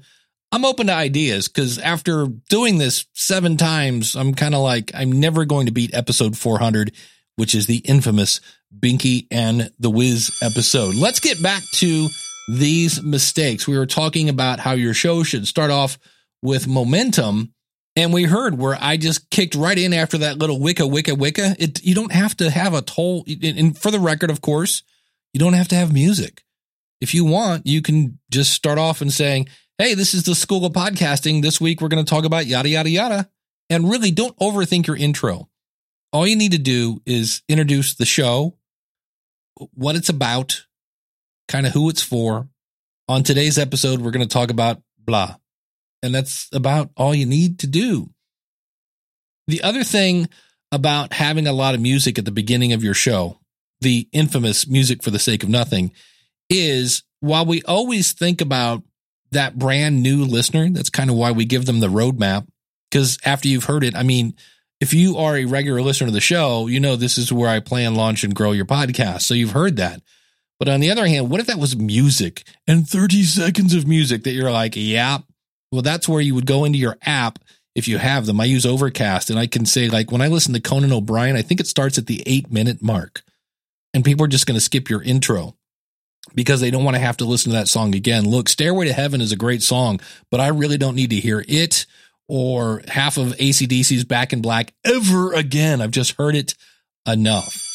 I'm 0.54 0.66
open 0.66 0.86
to 0.86 0.94
ideas 0.94 1.48
because 1.48 1.80
after 1.80 2.28
doing 2.48 2.78
this 2.78 3.08
seven 3.14 3.58
times, 3.58 4.16
I'm 4.16 4.36
kind 4.36 4.54
of 4.54 4.62
like, 4.62 4.92
I'm 4.94 5.12
never 5.20 5.46
going 5.46 5.66
to 5.66 5.72
beat 5.72 5.96
episode 5.96 6.38
400, 6.38 6.92
which 7.38 7.56
is 7.56 7.66
the 7.66 7.78
infamous 7.78 8.40
Binky 8.72 9.26
and 9.32 9.72
the 9.80 9.90
Wiz 9.90 10.38
episode. 10.44 10.94
Let's 10.94 11.20
get 11.20 11.42
back 11.42 11.64
to 11.78 12.08
these 12.48 13.02
mistakes. 13.02 13.68
We 13.68 13.80
were 13.80 13.88
talking 13.88 14.30
about 14.30 14.60
how 14.60 14.74
your 14.74 14.94
show 14.94 15.24
should 15.24 15.48
start 15.48 15.72
off 15.72 15.98
with 16.44 16.68
momentum. 16.68 17.52
And 17.96 18.14
we 18.14 18.26
heard 18.26 18.56
where 18.56 18.78
I 18.80 18.98
just 18.98 19.32
kicked 19.32 19.56
right 19.56 19.78
in 19.78 19.92
after 19.92 20.20
that 20.20 20.38
little 20.38 20.60
wicca, 20.60 20.86
wicca, 20.86 21.16
wicca. 21.16 21.56
It, 21.58 21.84
you 21.84 21.96
don't 21.96 22.12
have 22.12 22.38
to 22.38 22.52
have 22.52 22.76
a 22.76 22.84
toll. 22.84 23.26
And 23.42 23.76
for 23.76 23.90
the 23.90 24.00
record, 24.00 24.30
of 24.30 24.42
course, 24.42 24.84
you 25.34 25.40
don't 25.40 25.54
have 25.54 25.70
to 25.70 25.76
have 25.76 25.92
music. 25.92 26.44
If 27.02 27.16
you 27.16 27.26
want, 27.26 27.66
you 27.66 27.82
can 27.82 28.20
just 28.30 28.54
start 28.54 28.78
off 28.78 29.02
and 29.02 29.12
saying, 29.12 29.48
Hey, 29.80 29.96
this 29.96 30.14
is 30.14 30.22
the 30.22 30.36
School 30.36 30.66
of 30.66 30.74
Podcasting. 30.74 31.42
This 31.42 31.60
week 31.60 31.82
we're 31.82 31.88
going 31.88 32.06
to 32.06 32.10
talk 32.10 32.26
about 32.26 32.46
yada, 32.46 32.70
yada, 32.70 32.92
yada. 32.92 33.30
And 33.72 33.90
really 33.90 34.12
don't 34.12 34.38
overthink 34.38 34.86
your 34.86 34.96
intro. 34.96 35.50
all 36.12 36.28
you 36.28 36.36
need 36.36 36.52
to 36.52 36.60
do 36.60 37.02
is 37.08 37.42
introduce 37.50 37.96
the 37.96 38.06
show, 38.06 38.56
what 39.74 39.96
it's 39.96 40.10
about, 40.10 40.68
kind 41.48 41.66
of 41.66 41.74
who 41.74 41.90
it's 41.90 42.04
for. 42.04 42.48
On 43.10 43.24
today's 43.24 43.58
episode, 43.58 44.00
we're 44.00 44.12
going 44.12 44.28
to 44.28 44.32
talk 44.32 44.52
about 44.52 44.80
blah. 45.00 45.38
And 46.04 46.14
that's 46.14 46.50
about 46.54 46.92
all 46.96 47.16
you 47.16 47.26
need 47.26 47.58
to 47.60 47.68
do. 47.68 48.12
The 49.48 49.64
other 49.64 49.84
thing 49.84 50.30
about 50.72 51.14
having 51.14 51.48
a 51.48 51.52
lot 51.52 51.74
of 51.74 51.82
music 51.82 52.20
at 52.20 52.26
the 52.26 52.32
beginning 52.32 52.74
of 52.74 52.84
your 52.84 52.94
show, 52.94 53.40
the 53.82 54.08
infamous 54.12 54.68
music 54.68 55.02
for 55.02 55.10
the 55.10 55.18
sake 55.18 55.42
of 55.42 55.50
nothing, 55.50 55.94
is 56.48 57.02
while 57.22 57.46
we 57.46 57.64
always 57.64 58.12
think 58.12 58.40
about 58.40 58.84
that 59.34 59.58
brand 59.58 60.02
new 60.02 60.26
listener, 60.26 60.70
that's 60.70 60.90
kind 60.90 61.10
of 61.10 61.16
why 61.16 61.32
we 61.32 61.46
give 61.46 61.66
them 61.66 61.80
the 61.80 61.88
roadmap. 61.88 62.48
Because 62.90 63.18
after 63.26 63.48
you've 63.48 63.66
heard 63.66 63.84
it, 63.84 63.96
I 63.96 64.04
mean, 64.04 64.36
if 64.80 64.94
you 64.94 65.18
are 65.18 65.38
a 65.38 65.46
regular 65.46 65.82
listener 65.82 66.08
to 66.08 66.14
the 66.14 66.20
show, 66.20 66.68
you 66.68 66.80
know 66.80 66.96
this 66.96 67.18
is 67.18 67.32
where 67.32 67.50
I 67.50 67.60
plan, 67.60 67.96
launch, 67.96 68.24
and 68.24 68.36
grow 68.36 68.52
your 68.52 68.66
podcast. 68.66 69.22
So 69.22 69.34
you've 69.34 69.52
heard 69.52 69.78
that. 69.78 70.02
But 70.60 70.70
on 70.70 70.80
the 70.80 70.92
other 70.92 71.08
hand, 71.08 71.30
what 71.30 71.40
if 71.40 71.48
that 71.48 71.58
was 71.58 71.76
music 71.76 72.44
and 72.68 72.88
30 72.88 73.24
seconds 73.24 73.74
of 73.74 73.88
music 73.88 74.24
that 74.24 74.34
you're 74.34 74.52
like, 74.52 74.74
yeah, 74.76 75.20
well, 75.72 75.82
that's 75.82 76.08
where 76.08 76.22
you 76.22 76.36
would 76.36 76.46
go 76.46 76.66
into 76.66 76.78
your 76.78 76.98
app 77.02 77.40
if 77.76 77.88
you 77.88 77.98
have 77.98 78.26
them. 78.26 78.40
I 78.40 78.46
use 78.46 78.66
Overcast 78.66 79.30
and 79.30 79.40
I 79.40 79.48
can 79.48 79.66
say, 79.66 79.90
like, 79.90 80.12
when 80.12 80.22
I 80.22 80.28
listen 80.28 80.54
to 80.54 80.60
Conan 80.60 80.94
O'Brien, 80.94 81.36
I 81.36 81.42
think 81.42 81.60
it 81.60 81.68
starts 81.68 81.98
at 81.98 82.06
the 82.06 82.22
eight 82.26 82.52
minute 82.52 82.82
mark. 82.82 83.24
And 83.94 84.06
people 84.06 84.26
are 84.26 84.30
just 84.30 84.46
going 84.46 84.56
to 84.56 84.62
skip 84.62 84.90
your 84.90 85.02
intro 85.02 85.56
because 86.36 86.62
they 86.62 86.72
don't 86.72 86.84
want 86.84 86.96
to 86.96 87.02
have 87.02 87.18
to 87.18 87.26
listen 87.26 87.52
to 87.52 87.58
that 87.58 87.68
song 87.68 87.96
again. 87.96 88.30
Look, 88.30 88.50
Stairway 88.50 88.88
to 88.88 88.94
Heaven 88.94 89.22
is 89.22 89.32
a 89.32 89.38
great 89.38 89.62
song, 89.62 90.00
but 90.32 90.40
I 90.40 90.48
really 90.48 90.78
don't 90.78 90.96
need 90.96 91.12
to 91.12 91.20
hear 91.20 91.44
it 91.48 91.86
or 92.28 92.82
half 92.88 93.18
of 93.18 93.36
ACDC's 93.38 94.06
Back 94.06 94.34
in 94.34 94.42
Black 94.42 94.74
ever 94.86 95.34
again. 95.34 95.82
I've 95.82 95.92
just 95.92 96.16
heard 96.18 96.36
it 96.36 96.56
enough. 97.08 97.70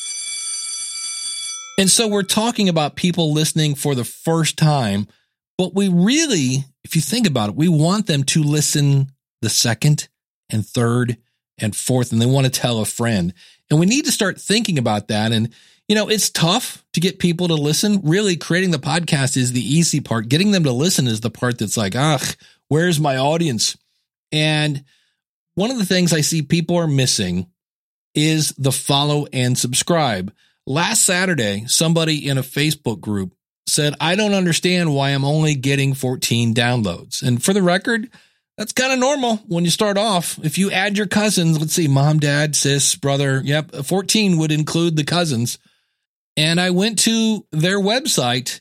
And 1.78 1.88
so 1.88 2.08
we're 2.08 2.22
talking 2.22 2.68
about 2.68 2.96
people 2.96 3.32
listening 3.32 3.76
for 3.76 3.94
the 3.94 4.04
first 4.04 4.56
time, 4.56 5.06
but 5.56 5.74
we 5.74 5.88
really, 5.88 6.64
if 6.82 6.96
you 6.96 7.02
think 7.02 7.26
about 7.26 7.50
it, 7.50 7.54
we 7.54 7.68
want 7.68 8.06
them 8.06 8.24
to 8.24 8.42
listen 8.42 9.12
the 9.42 9.50
second 9.50 10.08
and 10.50 10.66
third 10.66 11.18
and 11.58 11.76
fourth, 11.76 12.10
and 12.10 12.20
they 12.20 12.26
want 12.26 12.46
to 12.46 12.50
tell 12.50 12.80
a 12.80 12.84
friend. 12.84 13.32
And 13.70 13.78
we 13.78 13.86
need 13.86 14.06
to 14.06 14.12
start 14.12 14.40
thinking 14.40 14.78
about 14.78 15.08
that. 15.08 15.30
And 15.30 15.52
you 15.88 15.94
know, 15.94 16.08
it's 16.08 16.30
tough 16.30 16.84
to 16.92 17.00
get 17.00 17.18
people 17.18 17.48
to 17.48 17.54
listen. 17.54 18.02
Really, 18.04 18.36
creating 18.36 18.70
the 18.70 18.78
podcast 18.78 19.36
is 19.36 19.52
the 19.52 19.60
easy 19.60 20.00
part. 20.00 20.28
Getting 20.28 20.50
them 20.50 20.64
to 20.64 20.72
listen 20.72 21.06
is 21.06 21.20
the 21.20 21.30
part 21.30 21.58
that's 21.58 21.76
like, 21.76 21.96
ah, 21.96 22.22
where's 22.68 23.00
my 23.00 23.16
audience? 23.16 23.76
And 24.30 24.84
one 25.54 25.70
of 25.70 25.78
the 25.78 25.86
things 25.86 26.12
I 26.12 26.20
see 26.20 26.42
people 26.42 26.76
are 26.76 26.86
missing 26.86 27.46
is 28.14 28.52
the 28.58 28.72
follow 28.72 29.26
and 29.32 29.56
subscribe. 29.56 30.32
Last 30.66 31.04
Saturday, 31.04 31.64
somebody 31.66 32.28
in 32.28 32.36
a 32.36 32.42
Facebook 32.42 33.00
group 33.00 33.34
said, 33.66 33.94
I 34.00 34.14
don't 34.14 34.34
understand 34.34 34.94
why 34.94 35.10
I'm 35.10 35.24
only 35.24 35.54
getting 35.54 35.94
14 35.94 36.52
downloads. 36.54 37.22
And 37.22 37.42
for 37.42 37.54
the 37.54 37.62
record, 37.62 38.10
that's 38.58 38.72
kind 38.72 38.92
of 38.92 38.98
normal 38.98 39.36
when 39.46 39.64
you 39.64 39.70
start 39.70 39.96
off. 39.96 40.38
If 40.42 40.58
you 40.58 40.70
add 40.70 40.98
your 40.98 41.06
cousins, 41.06 41.58
let's 41.58 41.72
see, 41.72 41.88
mom, 41.88 42.18
dad, 42.18 42.56
sis, 42.56 42.96
brother, 42.96 43.40
yep, 43.44 43.74
14 43.74 44.36
would 44.38 44.52
include 44.52 44.96
the 44.96 45.04
cousins. 45.04 45.58
And 46.38 46.60
I 46.60 46.70
went 46.70 47.00
to 47.00 47.44
their 47.50 47.80
website 47.80 48.60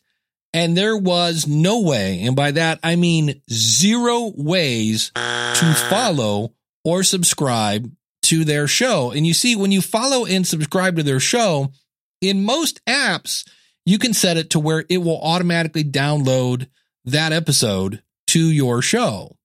and 0.52 0.76
there 0.76 0.98
was 0.98 1.46
no 1.46 1.82
way. 1.82 2.24
And 2.24 2.36
by 2.36 2.50
that, 2.52 2.80
I 2.82 2.96
mean 2.96 3.44
zero 3.52 4.34
ways 4.36 5.12
to 5.14 5.76
follow 5.88 6.56
or 6.84 7.04
subscribe 7.04 7.92
to 8.24 8.44
their 8.44 8.68
show. 8.68 9.12
And 9.12 9.28
you 9.28 9.34
see, 9.36 9.56
when 9.56 9.72
you 9.72 9.84
follow 9.84 10.26
and 10.26 10.46
subscribe 10.48 10.96
to 10.96 11.04
their 11.04 11.20
show, 11.20 11.72
in 12.20 12.44
most 12.44 12.84
apps, 12.88 13.48
you 13.86 14.00
can 14.00 14.16
set 14.16 14.38
it 14.38 14.50
to 14.50 14.60
where 14.60 14.84
it 14.90 14.98
will 14.98 15.22
automatically 15.22 15.84
download 15.84 16.68
that 17.06 17.32
episode 17.32 18.02
to 18.28 18.40
your 18.40 18.82
show. 18.82 19.38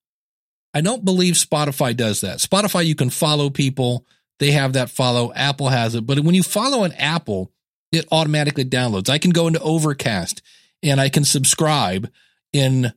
I 0.72 0.80
don't 0.80 1.04
believe 1.04 1.34
Spotify 1.34 1.94
does 1.94 2.22
that. 2.22 2.38
Spotify, 2.38 2.86
you 2.86 2.94
can 2.94 3.10
follow 3.10 3.50
people. 3.50 4.06
They 4.38 4.52
have 4.52 4.72
that 4.72 4.88
follow. 4.88 5.34
Apple 5.34 5.68
has 5.68 5.94
it. 5.94 6.06
But 6.06 6.20
when 6.20 6.34
you 6.34 6.42
follow 6.42 6.84
an 6.84 6.92
Apple, 6.92 7.52
it 7.92 8.08
automatically 8.10 8.64
downloads. 8.64 9.08
I 9.08 9.18
can 9.18 9.30
go 9.30 9.46
into 9.46 9.60
Overcast 9.60 10.42
and 10.82 11.00
I 11.00 11.08
can 11.08 11.24
subscribe 11.24 12.10
in 12.52 12.92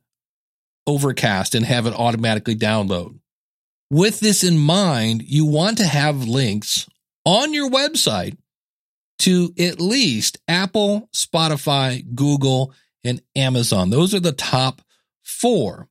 Overcast 0.88 1.54
and 1.54 1.66
have 1.66 1.86
it 1.86 1.94
automatically 1.94 2.56
download. 2.56 3.20
With 3.92 4.20
this 4.20 4.44
in 4.44 4.58
mind, 4.58 5.24
you 5.24 5.46
want 5.46 5.78
to 5.78 5.86
have 5.86 6.28
links 6.28 6.88
on 7.26 7.54
your 7.54 7.70
website 7.70 8.38
to 9.20 9.54
at 9.60 9.80
least 9.80 10.38
Apple, 10.48 11.10
Spotify, 11.14 12.04
Google, 12.16 12.74
and 13.04 13.22
Amazon. 13.36 13.90
Those 13.90 14.14
are 14.14 14.20
the 14.20 14.32
top 14.32 14.82
four. 15.24 15.88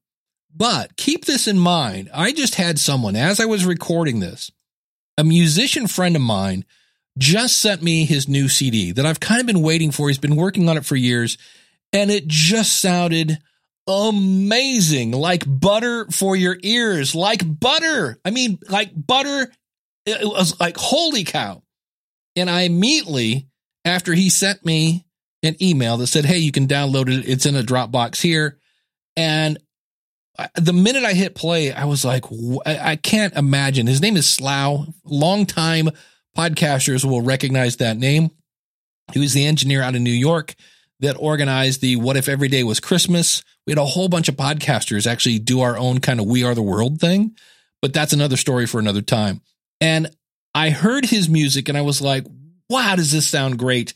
But 0.55 0.97
keep 0.97 1.25
this 1.25 1.49
in 1.49 1.59
mind. 1.59 2.11
I 2.15 2.33
just 2.33 2.55
had 2.55 2.79
someone, 2.79 3.17
as 3.17 3.41
I 3.41 3.45
was 3.45 3.67
recording 3.67 4.21
this, 4.21 4.51
a 5.19 5.25
musician 5.25 5.87
friend 5.87 6.15
of 6.15 6.23
mine 6.23 6.65
just 7.19 7.61
sent 7.61 7.83
me 7.83 8.05
his 8.05 8.29
new 8.29 8.49
CD 8.49 8.93
that 8.93 9.07
I've 9.07 9.21
kind 9.21 9.41
of 9.41 9.47
been 9.47 9.63
waiting 9.63 9.91
for. 9.91 10.09
He's 10.09 10.19
been 10.19 10.37
working 10.37 10.69
on 10.69 10.77
it 10.77 10.85
for 10.85 10.97
years, 10.97 11.39
and 11.93 12.11
it 12.11 12.27
just 12.27 12.81
sounded 12.81 13.39
amazing, 13.87 15.13
like 15.13 15.45
butter 15.47 16.07
for 16.11 16.35
your 16.35 16.57
ears, 16.63 17.15
like 17.15 17.43
butter. 17.61 18.19
I 18.25 18.31
mean, 18.31 18.59
like 18.69 18.91
butter. 18.95 19.53
It 20.07 20.27
was 20.27 20.59
like, 20.61 20.77
holy 20.77 21.25
cow. 21.25 21.63
And 22.37 22.51
I 22.51 22.63
immediately, 22.63 23.49
after 23.85 24.13
he 24.13 24.29
sent 24.29 24.65
me 24.65 25.07
an 25.43 25.57
email 25.63 25.97
that 25.99 26.09
said, 26.09 26.25
Hey, 26.25 26.39
you 26.39 26.53
can 26.53 26.67
download 26.67 27.09
it. 27.09 27.29
It's 27.29 27.47
in 27.47 27.55
a 27.55 27.63
Dropbox 27.63 28.21
here. 28.21 28.59
And 29.17 29.59
the 30.57 30.73
minute 30.73 31.05
I 31.05 31.13
hit 31.13 31.35
play, 31.35 31.73
I 31.73 31.85
was 31.85 32.05
like, 32.05 32.25
I 32.67 32.97
can't 32.97 33.35
imagine. 33.35 33.87
His 33.87 34.01
name 34.01 34.17
is 34.17 34.29
Slough, 34.29 34.89
long 35.05 35.47
time 35.47 35.91
podcasters 36.37 37.05
will 37.05 37.23
recognize 37.23 37.77
that 37.77 37.97
name. 37.97 38.31
He 39.13 39.19
was 39.19 39.35
the 39.35 39.47
engineer 39.47 39.83
out 39.83 39.95
of 39.95 40.01
New 40.01 40.11
York 40.11 40.55
that 41.01 41.17
organized 41.19 41.81
the 41.81 41.97
What 41.97 42.17
If 42.17 42.29
Every 42.29 42.49
Day 42.49 42.65
Was 42.65 42.81
Christmas. 42.81 43.43
We 43.67 43.73
had 43.73 43.79
a 43.79 43.85
whole 43.85 44.09
bunch 44.09 44.29
of 44.29 44.37
podcasters 44.37 45.07
actually 45.07 45.39
do 45.39 45.61
our 45.61 45.77
own 45.77 46.01
kind 46.01 46.21
of 46.21 46.27
We 46.27 46.45
Are 46.45 46.55
the 46.55 46.63
World 46.63 47.01
thing, 47.01 47.37
but 47.83 47.93
that's 47.93 48.13
another 48.13 48.37
story 48.37 48.67
for 48.67 48.79
another 48.79 49.03
time. 49.03 49.43
And 49.81 50.09
I 50.55 50.71
heard 50.71 51.05
his 51.05 51.29
music 51.29 51.69
and 51.69 51.77
I 51.77 51.83
was 51.83 52.01
like, 52.01 52.27
wow, 52.69 52.97
does 52.97 53.13
this 53.13 53.29
sound 53.29 53.59
great? 53.59 53.93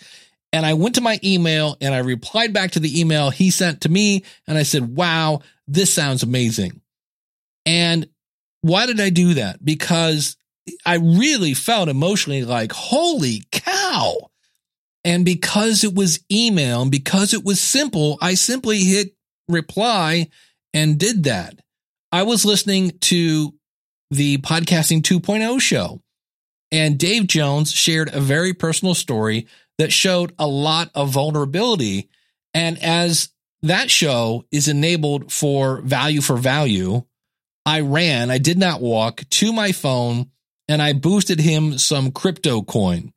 And 0.52 0.64
I 0.64 0.74
went 0.74 0.94
to 0.94 1.00
my 1.00 1.20
email 1.22 1.76
and 1.80 1.94
I 1.94 1.98
replied 1.98 2.52
back 2.52 2.72
to 2.72 2.80
the 2.80 3.00
email 3.00 3.30
he 3.30 3.50
sent 3.50 3.82
to 3.82 3.88
me 3.88 4.24
and 4.46 4.56
I 4.56 4.62
said, 4.62 4.96
wow, 4.96 5.40
this 5.66 5.92
sounds 5.92 6.22
amazing. 6.22 6.80
And 7.66 8.08
why 8.62 8.86
did 8.86 9.00
I 9.00 9.10
do 9.10 9.34
that? 9.34 9.62
Because 9.62 10.36
I 10.84 10.96
really 10.96 11.54
felt 11.54 11.88
emotionally 11.88 12.44
like, 12.44 12.72
holy 12.72 13.42
cow. 13.52 14.30
And 15.04 15.24
because 15.24 15.84
it 15.84 15.94
was 15.94 16.20
email 16.30 16.82
and 16.82 16.90
because 16.90 17.32
it 17.34 17.44
was 17.44 17.60
simple, 17.60 18.18
I 18.20 18.34
simply 18.34 18.80
hit 18.80 19.14
reply 19.48 20.28
and 20.74 20.98
did 20.98 21.24
that. 21.24 21.58
I 22.12 22.24
was 22.24 22.44
listening 22.44 22.98
to 23.00 23.54
the 24.10 24.38
podcasting 24.38 25.02
2.0 25.02 25.60
show 25.60 26.00
and 26.70 26.98
Dave 26.98 27.26
Jones 27.26 27.72
shared 27.72 28.14
a 28.14 28.20
very 28.20 28.52
personal 28.52 28.94
story 28.94 29.46
that 29.78 29.92
showed 29.92 30.34
a 30.38 30.46
lot 30.46 30.90
of 30.94 31.10
vulnerability. 31.10 32.08
And 32.52 32.82
as 32.82 33.30
that 33.62 33.90
show 33.90 34.44
is 34.50 34.68
enabled 34.68 35.32
for 35.32 35.80
value 35.82 36.20
for 36.20 36.36
value, 36.36 37.04
I 37.64 37.80
ran, 37.80 38.30
I 38.30 38.38
did 38.38 38.58
not 38.58 38.80
walk 38.80 39.22
to 39.30 39.52
my 39.52 39.72
phone 39.72 40.30
and 40.68 40.82
I 40.82 40.92
boosted 40.92 41.40
him 41.40 41.78
some 41.78 42.12
crypto 42.12 42.62
coin, 42.62 43.12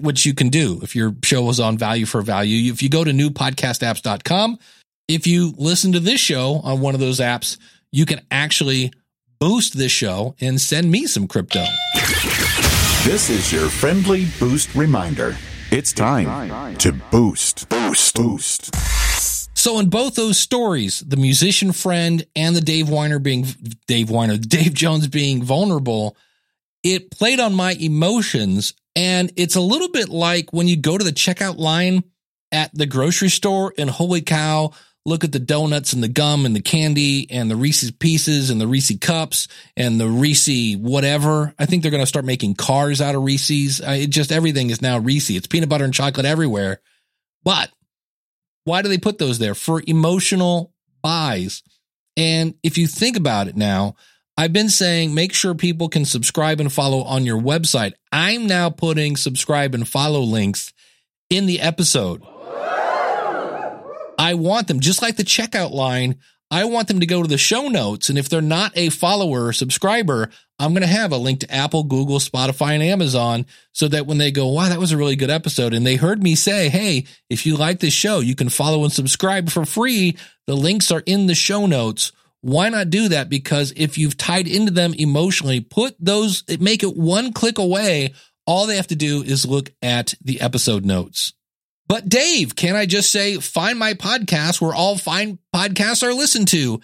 which 0.00 0.24
you 0.24 0.34
can 0.34 0.48
do 0.48 0.80
if 0.82 0.94
your 0.94 1.14
show 1.24 1.48
is 1.50 1.60
on 1.60 1.76
value 1.76 2.06
for 2.06 2.22
value. 2.22 2.72
If 2.72 2.82
you 2.82 2.88
go 2.88 3.04
to 3.04 3.10
newpodcastapps.com, 3.10 4.58
if 5.08 5.26
you 5.26 5.54
listen 5.58 5.92
to 5.92 6.00
this 6.00 6.20
show 6.20 6.60
on 6.64 6.80
one 6.80 6.94
of 6.94 7.00
those 7.00 7.20
apps, 7.20 7.58
you 7.90 8.06
can 8.06 8.20
actually 8.30 8.92
boost 9.38 9.76
this 9.76 9.92
show 9.92 10.34
and 10.40 10.60
send 10.60 10.90
me 10.90 11.06
some 11.06 11.26
crypto. 11.26 11.64
This 13.04 13.28
is 13.28 13.52
your 13.52 13.68
friendly 13.68 14.26
boost 14.38 14.74
reminder. 14.74 15.36
It's 15.72 15.92
time 15.92 16.76
to 16.78 16.92
boost, 16.92 17.68
boost, 17.68 18.14
boost. 18.14 18.74
So 19.56 19.78
in 19.78 19.90
both 19.90 20.14
those 20.14 20.38
stories, 20.38 21.00
the 21.00 21.16
musician 21.16 21.72
friend 21.72 22.26
and 22.36 22.54
the 22.54 22.60
Dave 22.60 22.86
Winer 22.86 23.22
being 23.22 23.46
Dave 23.86 24.08
Winer, 24.08 24.40
Dave 24.48 24.74
Jones 24.74 25.08
being 25.08 25.42
vulnerable, 25.42 26.16
it 26.82 27.10
played 27.10 27.40
on 27.40 27.54
my 27.54 27.72
emotions. 27.72 28.74
And 28.94 29.32
it's 29.36 29.56
a 29.56 29.60
little 29.60 29.90
bit 29.90 30.08
like 30.08 30.52
when 30.52 30.68
you 30.68 30.76
go 30.76 30.98
to 30.98 31.04
the 31.04 31.12
checkout 31.12 31.56
line 31.58 32.04
at 32.50 32.70
the 32.74 32.86
grocery 32.86 33.30
store 33.30 33.72
and 33.78 33.88
holy 33.88 34.20
cow, 34.20 34.72
look 35.04 35.24
at 35.24 35.32
the 35.32 35.38
donuts 35.38 35.92
and 35.92 36.02
the 36.02 36.08
gum 36.08 36.44
and 36.44 36.54
the 36.54 36.60
candy 36.60 37.26
and 37.30 37.50
the 37.50 37.56
Reese's 37.56 37.90
pieces 37.90 38.50
and 38.50 38.60
the 38.60 38.66
Reese 38.66 38.96
cups 39.00 39.48
and 39.76 39.98
the 39.98 40.08
Reese 40.08 40.76
whatever. 40.76 41.54
I 41.58 41.66
think 41.66 41.82
they're 41.82 41.90
going 41.90 42.02
to 42.02 42.06
start 42.06 42.24
making 42.24 42.54
cars 42.54 43.00
out 43.00 43.14
of 43.14 43.22
Reese's. 43.22 43.80
It 43.80 44.10
just 44.10 44.30
everything 44.30 44.70
is 44.70 44.82
now 44.82 44.98
Reese. 44.98 45.30
It's 45.30 45.46
peanut 45.46 45.68
butter 45.68 45.84
and 45.84 45.94
chocolate 45.94 46.26
everywhere. 46.26 46.80
But 47.42 47.70
why 48.64 48.82
do 48.82 48.88
they 48.88 48.98
put 48.98 49.18
those 49.18 49.38
there? 49.38 49.54
For 49.54 49.82
emotional 49.86 50.72
buys. 51.02 51.62
And 52.16 52.54
if 52.62 52.78
you 52.78 52.86
think 52.86 53.16
about 53.16 53.48
it 53.48 53.56
now, 53.56 53.96
I've 54.36 54.52
been 54.52 54.70
saying 54.70 55.14
make 55.14 55.32
sure 55.34 55.54
people 55.54 55.88
can 55.88 56.04
subscribe 56.04 56.60
and 56.60 56.72
follow 56.72 57.02
on 57.02 57.26
your 57.26 57.40
website. 57.40 57.92
I'm 58.10 58.46
now 58.46 58.70
putting 58.70 59.16
subscribe 59.16 59.74
and 59.74 59.86
follow 59.86 60.20
links 60.20 60.72
in 61.28 61.46
the 61.46 61.60
episode. 61.60 62.22
I 64.18 64.34
want 64.34 64.68
them, 64.68 64.80
just 64.80 65.02
like 65.02 65.16
the 65.16 65.24
checkout 65.24 65.72
line, 65.72 66.18
I 66.50 66.64
want 66.64 66.86
them 66.86 67.00
to 67.00 67.06
go 67.06 67.22
to 67.22 67.28
the 67.28 67.38
show 67.38 67.68
notes. 67.68 68.10
And 68.10 68.18
if 68.18 68.28
they're 68.28 68.42
not 68.42 68.76
a 68.76 68.90
follower 68.90 69.46
or 69.46 69.52
subscriber, 69.54 70.28
I'm 70.58 70.72
going 70.72 70.82
to 70.82 70.86
have 70.86 71.10
a 71.10 71.16
link 71.16 71.40
to 71.40 71.52
Apple, 71.52 71.82
Google, 71.82 72.18
Spotify, 72.18 72.74
and 72.74 72.82
Amazon 72.82 73.46
so 73.72 73.88
that 73.88 74.06
when 74.06 74.18
they 74.18 74.30
go, 74.30 74.48
wow, 74.48 74.68
that 74.68 74.78
was 74.78 74.92
a 74.92 74.98
really 74.98 75.16
good 75.16 75.30
episode. 75.30 75.72
And 75.72 75.86
they 75.86 75.96
heard 75.96 76.22
me 76.22 76.34
say, 76.34 76.68
hey, 76.68 77.06
if 77.30 77.46
you 77.46 77.56
like 77.56 77.80
this 77.80 77.94
show, 77.94 78.20
you 78.20 78.34
can 78.34 78.50
follow 78.50 78.84
and 78.84 78.92
subscribe 78.92 79.50
for 79.50 79.64
free. 79.64 80.16
The 80.46 80.54
links 80.54 80.90
are 80.90 81.02
in 81.06 81.26
the 81.26 81.34
show 81.34 81.66
notes. 81.66 82.12
Why 82.42 82.68
not 82.68 82.90
do 82.90 83.08
that? 83.08 83.28
Because 83.28 83.72
if 83.76 83.96
you've 83.96 84.16
tied 84.16 84.48
into 84.48 84.72
them 84.72 84.94
emotionally, 84.94 85.60
put 85.60 85.94
those, 86.00 86.42
make 86.58 86.82
it 86.82 86.96
one 86.96 87.32
click 87.32 87.58
away. 87.58 88.14
All 88.46 88.66
they 88.66 88.76
have 88.76 88.88
to 88.88 88.96
do 88.96 89.22
is 89.22 89.46
look 89.46 89.70
at 89.80 90.14
the 90.20 90.40
episode 90.40 90.84
notes. 90.84 91.34
But 91.86 92.08
Dave, 92.08 92.56
can 92.56 92.74
I 92.74 92.86
just 92.86 93.12
say, 93.12 93.36
find 93.36 93.78
my 93.78 93.94
podcast 93.94 94.60
where 94.60 94.74
all 94.74 94.98
fine 94.98 95.38
podcasts 95.54 96.02
are 96.02 96.12
listened 96.12 96.48
to? 96.48 96.80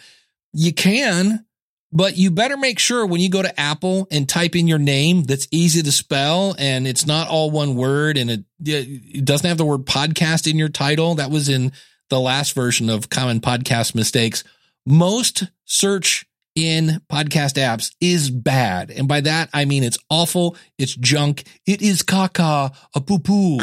You 0.52 0.72
can, 0.72 1.44
but 1.90 2.16
you 2.16 2.30
better 2.30 2.56
make 2.56 2.78
sure 2.78 3.04
when 3.04 3.20
you 3.20 3.28
go 3.28 3.42
to 3.42 3.60
Apple 3.60 4.06
and 4.12 4.28
type 4.28 4.54
in 4.54 4.68
your 4.68 4.78
name 4.78 5.24
that's 5.24 5.48
easy 5.50 5.82
to 5.82 5.90
spell 5.90 6.54
and 6.56 6.86
it's 6.86 7.06
not 7.06 7.28
all 7.28 7.50
one 7.50 7.74
word 7.74 8.16
and 8.16 8.30
it, 8.30 8.44
it 8.64 9.24
doesn't 9.24 9.48
have 9.48 9.58
the 9.58 9.64
word 9.64 9.86
podcast 9.86 10.48
in 10.48 10.56
your 10.56 10.68
title. 10.68 11.16
That 11.16 11.32
was 11.32 11.48
in 11.48 11.72
the 12.10 12.20
last 12.20 12.54
version 12.54 12.88
of 12.88 13.10
common 13.10 13.40
podcast 13.40 13.96
mistakes 13.96 14.44
most 14.88 15.44
search 15.64 16.26
in 16.54 17.00
podcast 17.10 17.54
apps 17.54 17.92
is 18.00 18.30
bad. 18.30 18.90
And 18.90 19.06
by 19.06 19.20
that, 19.20 19.48
I 19.52 19.64
mean 19.64 19.84
it's 19.84 19.98
awful. 20.10 20.56
It's 20.76 20.96
junk. 20.96 21.44
It 21.66 21.82
is 21.82 22.02
caca, 22.02 22.74
a 22.94 23.00
poo 23.00 23.18
poo. 23.18 23.58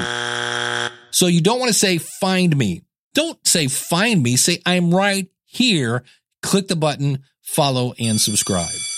So 1.12 1.28
you 1.28 1.42
don't 1.42 1.60
want 1.60 1.72
to 1.72 1.78
say 1.78 1.98
find 1.98 2.56
me. 2.56 2.84
Don't 3.14 3.46
say 3.46 3.68
find 3.68 4.24
me. 4.24 4.36
Say 4.36 4.62
I'm 4.66 4.94
right 4.94 5.28
here. 5.46 6.04
Click 6.42 6.68
the 6.68 6.76
button, 6.76 7.24
follow 7.42 7.94
and 8.00 8.20
subscribe. 8.20 8.95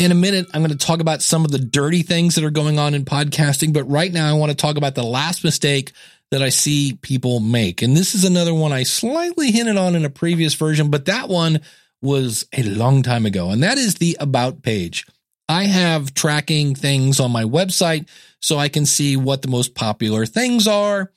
In 0.00 0.10
a 0.10 0.14
minute, 0.14 0.48
I'm 0.52 0.60
going 0.60 0.76
to 0.76 0.86
talk 0.86 1.00
about 1.00 1.22
some 1.22 1.44
of 1.44 1.52
the 1.52 1.58
dirty 1.58 2.02
things 2.02 2.34
that 2.34 2.42
are 2.42 2.50
going 2.50 2.80
on 2.80 2.94
in 2.94 3.04
podcasting. 3.04 3.72
But 3.72 3.84
right 3.84 4.12
now, 4.12 4.28
I 4.28 4.36
want 4.36 4.50
to 4.50 4.56
talk 4.56 4.76
about 4.76 4.96
the 4.96 5.04
last 5.04 5.44
mistake 5.44 5.92
that 6.32 6.42
I 6.42 6.48
see 6.48 6.98
people 7.00 7.38
make. 7.38 7.80
And 7.80 7.96
this 7.96 8.14
is 8.14 8.24
another 8.24 8.52
one 8.52 8.72
I 8.72 8.82
slightly 8.82 9.52
hinted 9.52 9.76
on 9.76 9.94
in 9.94 10.04
a 10.04 10.10
previous 10.10 10.54
version, 10.54 10.90
but 10.90 11.04
that 11.04 11.28
one 11.28 11.60
was 12.02 12.44
a 12.52 12.64
long 12.64 13.04
time 13.04 13.24
ago. 13.24 13.50
And 13.50 13.62
that 13.62 13.78
is 13.78 13.94
the 13.94 14.16
about 14.18 14.62
page. 14.62 15.06
I 15.48 15.64
have 15.64 16.12
tracking 16.12 16.74
things 16.74 17.20
on 17.20 17.30
my 17.30 17.44
website 17.44 18.08
so 18.40 18.58
I 18.58 18.68
can 18.68 18.86
see 18.86 19.16
what 19.16 19.42
the 19.42 19.48
most 19.48 19.76
popular 19.76 20.26
things 20.26 20.66
are. 20.66 21.12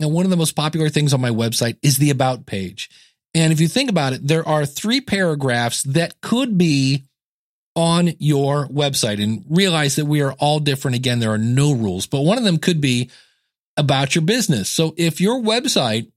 And 0.00 0.12
one 0.12 0.24
of 0.24 0.30
the 0.30 0.38
most 0.38 0.56
popular 0.56 0.88
things 0.88 1.12
on 1.12 1.20
my 1.20 1.30
website 1.30 1.76
is 1.82 1.98
the 1.98 2.10
about 2.10 2.46
page. 2.46 2.88
And 3.34 3.52
if 3.52 3.60
you 3.60 3.68
think 3.68 3.90
about 3.90 4.14
it, 4.14 4.26
there 4.26 4.46
are 4.48 4.64
three 4.64 5.02
paragraphs 5.02 5.82
that 5.82 6.20
could 6.22 6.56
be 6.56 7.04
on 7.74 8.12
your 8.18 8.68
website 8.68 9.22
and 9.22 9.44
realize 9.48 9.96
that 9.96 10.04
we 10.04 10.22
are 10.22 10.32
all 10.32 10.60
different. 10.60 10.96
Again, 10.96 11.20
there 11.20 11.32
are 11.32 11.38
no 11.38 11.72
rules, 11.72 12.06
but 12.06 12.20
one 12.20 12.38
of 12.38 12.44
them 12.44 12.58
could 12.58 12.80
be 12.80 13.10
about 13.76 14.14
your 14.14 14.22
business. 14.22 14.68
So 14.68 14.94
if 14.96 15.20
your 15.20 15.40
website 15.40 16.10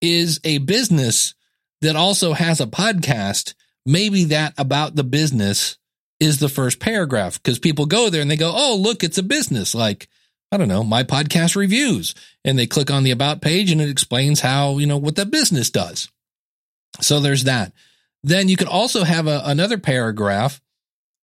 is 0.00 0.40
a 0.44 0.58
business 0.58 1.34
that 1.80 1.96
also 1.96 2.32
has 2.32 2.60
a 2.60 2.66
podcast, 2.66 3.54
maybe 3.84 4.24
that 4.24 4.54
about 4.56 4.94
the 4.94 5.04
business 5.04 5.76
is 6.20 6.38
the 6.38 6.48
first 6.48 6.80
paragraph 6.80 7.42
because 7.42 7.58
people 7.58 7.86
go 7.86 8.08
there 8.08 8.22
and 8.22 8.30
they 8.30 8.36
go, 8.36 8.52
Oh, 8.54 8.76
look, 8.76 9.02
it's 9.02 9.18
a 9.18 9.22
business. 9.22 9.74
Like, 9.74 10.08
I 10.52 10.56
don't 10.56 10.68
know, 10.68 10.84
my 10.84 11.02
podcast 11.02 11.56
reviews. 11.56 12.14
And 12.44 12.58
they 12.58 12.66
click 12.66 12.90
on 12.90 13.02
the 13.02 13.10
about 13.10 13.42
page 13.42 13.70
and 13.70 13.80
it 13.80 13.90
explains 13.90 14.40
how, 14.40 14.78
you 14.78 14.86
know, 14.86 14.96
what 14.96 15.16
that 15.16 15.30
business 15.30 15.70
does. 15.70 16.08
So 17.00 17.20
there's 17.20 17.44
that. 17.44 17.72
Then 18.22 18.48
you 18.48 18.56
could 18.56 18.68
also 18.68 19.04
have 19.04 19.26
a, 19.26 19.42
another 19.44 19.78
paragraph 19.78 20.60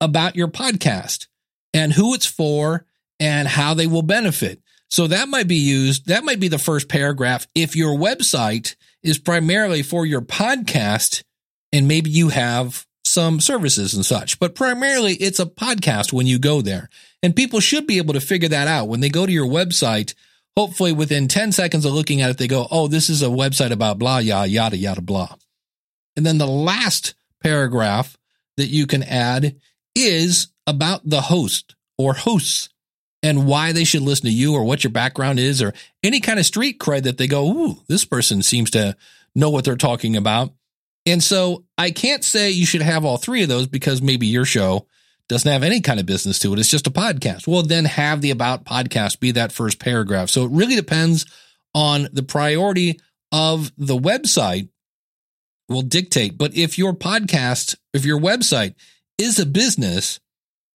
about 0.02 0.36
your 0.36 0.48
podcast 0.48 1.28
and 1.74 1.94
who 1.94 2.14
it's 2.14 2.26
for 2.26 2.86
and 3.20 3.48
how 3.48 3.74
they 3.74 3.88
will 3.88 4.02
benefit. 4.02 4.62
So 4.90 5.08
that 5.08 5.28
might 5.28 5.48
be 5.48 5.56
used. 5.56 6.08
That 6.08 6.24
might 6.24 6.40
be 6.40 6.50
the 6.50 6.60
first 6.60 6.88
paragraph. 6.88 7.48
If 7.56 7.76
your 7.76 7.98
website 7.98 8.76
is 9.02 9.18
primarily 9.18 9.82
for 9.82 10.06
your 10.06 10.22
podcast 10.22 11.24
and 11.72 11.88
maybe 11.88 12.12
you 12.12 12.30
have 12.30 12.86
some 13.04 13.40
services 13.40 13.94
and 13.94 14.06
such, 14.06 14.40
but 14.40 14.56
primarily 14.56 15.14
it's 15.16 15.40
a 15.40 15.46
podcast 15.46 16.14
when 16.14 16.28
you 16.28 16.38
go 16.38 16.62
there. 16.62 16.90
And 17.24 17.36
people 17.36 17.60
should 17.60 17.88
be 17.88 17.98
able 17.98 18.14
to 18.14 18.22
figure 18.22 18.50
that 18.50 18.68
out 18.68 18.88
when 18.88 19.00
they 19.00 19.10
go 19.10 19.26
to 19.26 19.32
your 19.32 19.48
website. 19.48 20.14
Hopefully 20.56 20.92
within 20.92 21.28
10 21.28 21.52
seconds 21.52 21.86
of 21.86 21.94
looking 21.94 22.22
at 22.22 22.30
it, 22.30 22.38
they 22.38 22.48
go, 22.48 22.68
Oh, 22.70 22.88
this 22.88 23.10
is 23.10 23.24
a 23.24 23.28
website 23.28 23.72
about 23.72 23.98
blah, 23.98 24.20
yada, 24.20 24.48
yada, 24.48 24.78
yada, 24.78 25.02
blah. 25.02 25.36
And 26.16 26.26
then 26.26 26.38
the 26.38 26.46
last 26.46 27.16
paragraph 27.42 28.16
that 28.58 28.68
you 28.68 28.86
can 28.86 29.02
add 29.02 29.56
is 29.96 30.48
about 30.66 31.08
the 31.08 31.22
host 31.22 31.76
or 31.98 32.14
hosts 32.14 32.70
and 33.22 33.48
why 33.48 33.72
they 33.72 33.84
should 33.84 34.02
listen 34.02 34.26
to 34.26 34.34
you 34.34 34.54
or 34.54 34.64
what 34.64 34.84
your 34.84 34.92
background 34.92 35.40
is 35.40 35.62
or 35.62 35.74
any 36.04 36.20
kind 36.20 36.40
of 36.40 36.46
street 36.46 36.80
cred 36.80 37.04
that 37.04 37.18
they 37.18 37.28
go, 37.28 37.48
ooh, 37.48 37.78
this 37.88 38.06
person 38.06 38.44
seems 38.44 38.70
to 38.72 38.96
know 39.36 39.50
what 39.50 39.64
they're 39.64 39.76
talking 39.76 40.16
about. 40.16 40.54
And 41.06 41.24
so 41.24 41.66
I 41.78 41.92
can't 41.92 42.24
say 42.24 42.52
you 42.52 42.66
should 42.66 42.82
have 42.82 43.06
all 43.06 43.18
three 43.18 43.44
of 43.44 43.50
those 43.50 43.68
because 43.68 44.02
maybe 44.02 44.28
your 44.28 44.46
show 44.46 44.88
doesn't 45.30 45.52
have 45.52 45.64
any 45.64 45.82
kind 45.82 46.00
of 46.00 46.06
business 46.06 46.40
to 46.40 46.54
it. 46.54 46.60
It's 46.60 46.70
just 46.70 46.88
a 46.88 46.92
podcast. 46.92 47.48
Well, 47.48 47.64
then 47.64 47.86
have 47.86 48.22
the 48.22 48.32
about 48.32 48.66
podcast 48.66 49.20
be 49.20 49.32
that 49.32 49.52
first 49.52 49.80
paragraph. 49.80 50.30
So 50.30 50.44
it 50.44 50.52
really 50.52 50.76
depends 50.76 51.26
on 51.74 52.10
the 52.12 52.24
priority 52.24 53.00
of 53.32 53.72
the 53.78 53.98
website 53.98 54.70
will 55.70 55.82
dictate. 55.82 56.38
But 56.38 56.56
if 56.56 56.78
your 56.78 56.94
podcast, 56.94 57.76
if 57.94 58.06
your 58.06 58.20
website 58.20 58.76
is 59.18 59.40
a 59.40 59.46
business, 59.46 60.20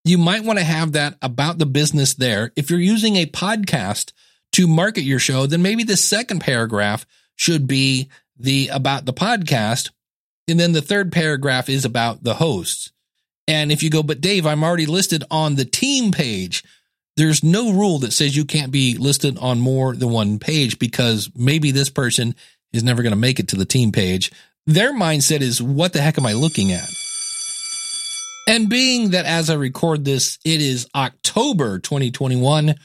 you 0.05 0.19
might 0.19 0.45
want 0.45 0.59
to 0.59 0.65
have 0.65 0.93
that 0.93 1.17
about 1.21 1.59
the 1.59 1.67
business 1.67 2.15
there. 2.15 2.53
If 2.57 2.71
you're 2.71 2.79
using 2.79 3.17
a 3.17 3.27
podcast 3.27 4.13
to 4.53 4.67
market 4.67 5.03
your 5.03 5.19
show, 5.19 5.47
then 5.47 5.63
maybe 5.63 5.85
the 5.85 5.97
second 5.97 6.41
paragraph 6.41 7.07
should 7.37 7.67
be 7.67 8.09
the 8.39 8.69
about 8.69 9.05
the 9.05 9.13
podcast. 9.13 9.91
And 10.49 10.59
then 10.59 10.73
the 10.73 10.83
third 10.83 11.13
paragraph 11.13 11.69
is 11.69 11.85
about 11.85 12.25
the 12.25 12.35
hosts. 12.35 12.93
And 13.47 13.71
if 13.73 13.83
you 13.83 13.91
go, 13.91 14.03
but 14.03 14.21
Dave, 14.21 14.47
I'm 14.47 14.65
already 14.65 14.87
listed 14.87 15.25
on 15.31 15.55
the 15.55 15.65
team 15.65 16.13
page. 16.13 16.65
There's 17.17 17.43
no 17.43 17.73
rule 17.73 17.99
that 18.01 18.13
says 18.13 18.37
you 18.37 18.45
can't 18.45 18.71
be 18.71 18.97
listed 18.97 19.39
on 19.39 19.59
more 19.59 19.95
than 19.95 20.11
one 20.11 20.39
page 20.39 20.79
because 20.79 21.31
maybe 21.35 21.71
this 21.71 21.91
person 21.91 22.35
is 22.73 22.85
never 22.85 23.03
going 23.03 23.13
to 23.13 23.17
make 23.17 23.41
it 23.41 23.49
to 23.49 23.57
the 23.57 23.65
team 23.65 23.91
page. 23.91 24.31
Their 24.67 24.93
mindset 24.93 25.41
is, 25.41 25.63
what 25.63 25.95
the 25.95 26.01
heck 26.01 26.19
am 26.19 26.27
I 26.27 26.35
looking 26.35 26.73
at? 26.73 26.89
And 28.49 28.71
being 28.71 29.11
that 29.11 29.27
as 29.27 29.51
I 29.51 29.55
record 29.57 30.07
this, 30.07 30.39
it 30.43 30.63
is 30.63 30.89
October 30.95 31.79
2021 31.79 32.77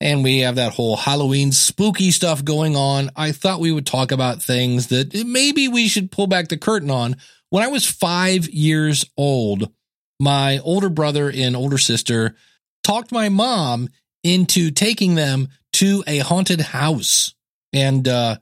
and 0.00 0.24
we 0.24 0.38
have 0.38 0.54
that 0.54 0.72
whole 0.72 0.96
Halloween 0.96 1.52
spooky 1.52 2.10
stuff 2.10 2.42
going 2.42 2.74
on, 2.74 3.10
I 3.14 3.32
thought 3.32 3.60
we 3.60 3.70
would 3.70 3.86
talk 3.86 4.12
about 4.12 4.42
things 4.42 4.86
that 4.86 5.14
maybe 5.26 5.68
we 5.68 5.88
should 5.88 6.10
pull 6.10 6.26
back 6.26 6.48
the 6.48 6.56
curtain 6.56 6.90
on. 6.90 7.16
When 7.50 7.62
I 7.62 7.68
was 7.68 7.84
five 7.84 8.48
years 8.48 9.04
old, 9.14 9.70
my 10.18 10.58
older 10.60 10.88
brother 10.88 11.30
and 11.30 11.54
older 11.54 11.78
sister 11.78 12.34
talked 12.82 13.12
my 13.12 13.28
mom 13.28 13.90
into 14.22 14.70
taking 14.70 15.16
them 15.16 15.48
to 15.74 16.02
a 16.06 16.20
haunted 16.20 16.62
house 16.62 17.34
and 17.74 18.08
uh, 18.08 18.36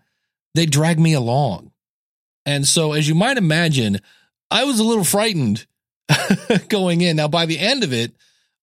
they 0.55 0.67
dragged 0.67 1.01
me 1.01 1.15
along. 1.15 1.73
And 2.47 2.69
so, 2.69 2.93
as 2.93 3.09
you 3.09 3.17
might 3.17 3.37
imagine, 3.37 3.99
I 4.49 4.63
was 4.63 4.79
a 4.79 4.85
little 4.85 5.05
frightened 5.05 5.67
going 6.69 7.01
in. 7.01 7.17
Now, 7.17 7.29
by 7.29 7.47
the 7.47 7.59
end 7.59 7.85
of 7.85 7.93
it, 7.93 8.13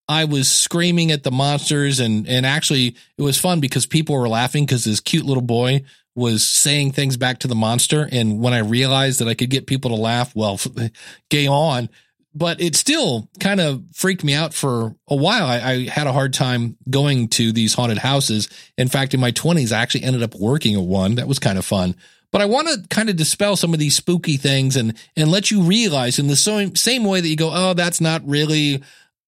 I 0.08 0.24
was 0.24 0.50
screaming 0.50 1.12
at 1.12 1.22
the 1.22 1.30
monsters 1.30 2.00
and, 2.00 2.26
and 2.26 2.44
actually 2.44 2.96
it 3.16 3.22
was 3.22 3.38
fun 3.38 3.60
because 3.60 3.86
people 3.86 4.16
were 4.16 4.28
laughing 4.28 4.66
because 4.66 4.82
this 4.82 4.98
cute 4.98 5.24
little 5.24 5.42
boy 5.42 5.84
was 6.16 6.46
saying 6.46 6.92
things 6.92 7.16
back 7.16 7.38
to 7.38 7.48
the 7.48 7.54
monster. 7.54 8.08
And 8.10 8.40
when 8.40 8.52
I 8.52 8.58
realized 8.58 9.20
that 9.20 9.28
I 9.28 9.34
could 9.34 9.50
get 9.50 9.68
people 9.68 9.90
to 9.90 9.96
laugh, 9.96 10.34
well, 10.34 10.58
game 11.30 11.52
on. 11.52 11.88
But 12.34 12.60
it 12.60 12.76
still 12.76 13.28
kind 13.40 13.60
of 13.60 13.82
freaked 13.92 14.22
me 14.22 14.34
out 14.34 14.54
for 14.54 14.94
a 15.08 15.16
while. 15.16 15.46
I, 15.46 15.56
I 15.58 15.88
had 15.88 16.06
a 16.06 16.12
hard 16.12 16.32
time 16.32 16.76
going 16.88 17.28
to 17.30 17.52
these 17.52 17.74
haunted 17.74 17.98
houses. 17.98 18.48
In 18.78 18.88
fact, 18.88 19.14
in 19.14 19.20
my 19.20 19.32
20s, 19.32 19.72
I 19.72 19.80
actually 19.80 20.04
ended 20.04 20.22
up 20.22 20.34
working 20.36 20.74
at 20.74 20.82
one. 20.82 21.16
That 21.16 21.26
was 21.28 21.40
kind 21.40 21.58
of 21.58 21.64
fun. 21.64 21.96
But 22.32 22.40
I 22.42 22.44
want 22.44 22.68
to 22.68 22.86
kind 22.88 23.10
of 23.10 23.16
dispel 23.16 23.56
some 23.56 23.72
of 23.72 23.80
these 23.80 23.96
spooky 23.96 24.36
things 24.36 24.76
and, 24.76 24.94
and 25.16 25.30
let 25.30 25.50
you 25.50 25.62
realize 25.62 26.18
in 26.18 26.28
the 26.28 26.36
same, 26.36 26.76
same 26.76 27.04
way 27.04 27.20
that 27.20 27.28
you 27.28 27.36
go, 27.36 27.50
oh, 27.52 27.74
that's 27.74 28.00
not 28.00 28.26
really, 28.26 28.82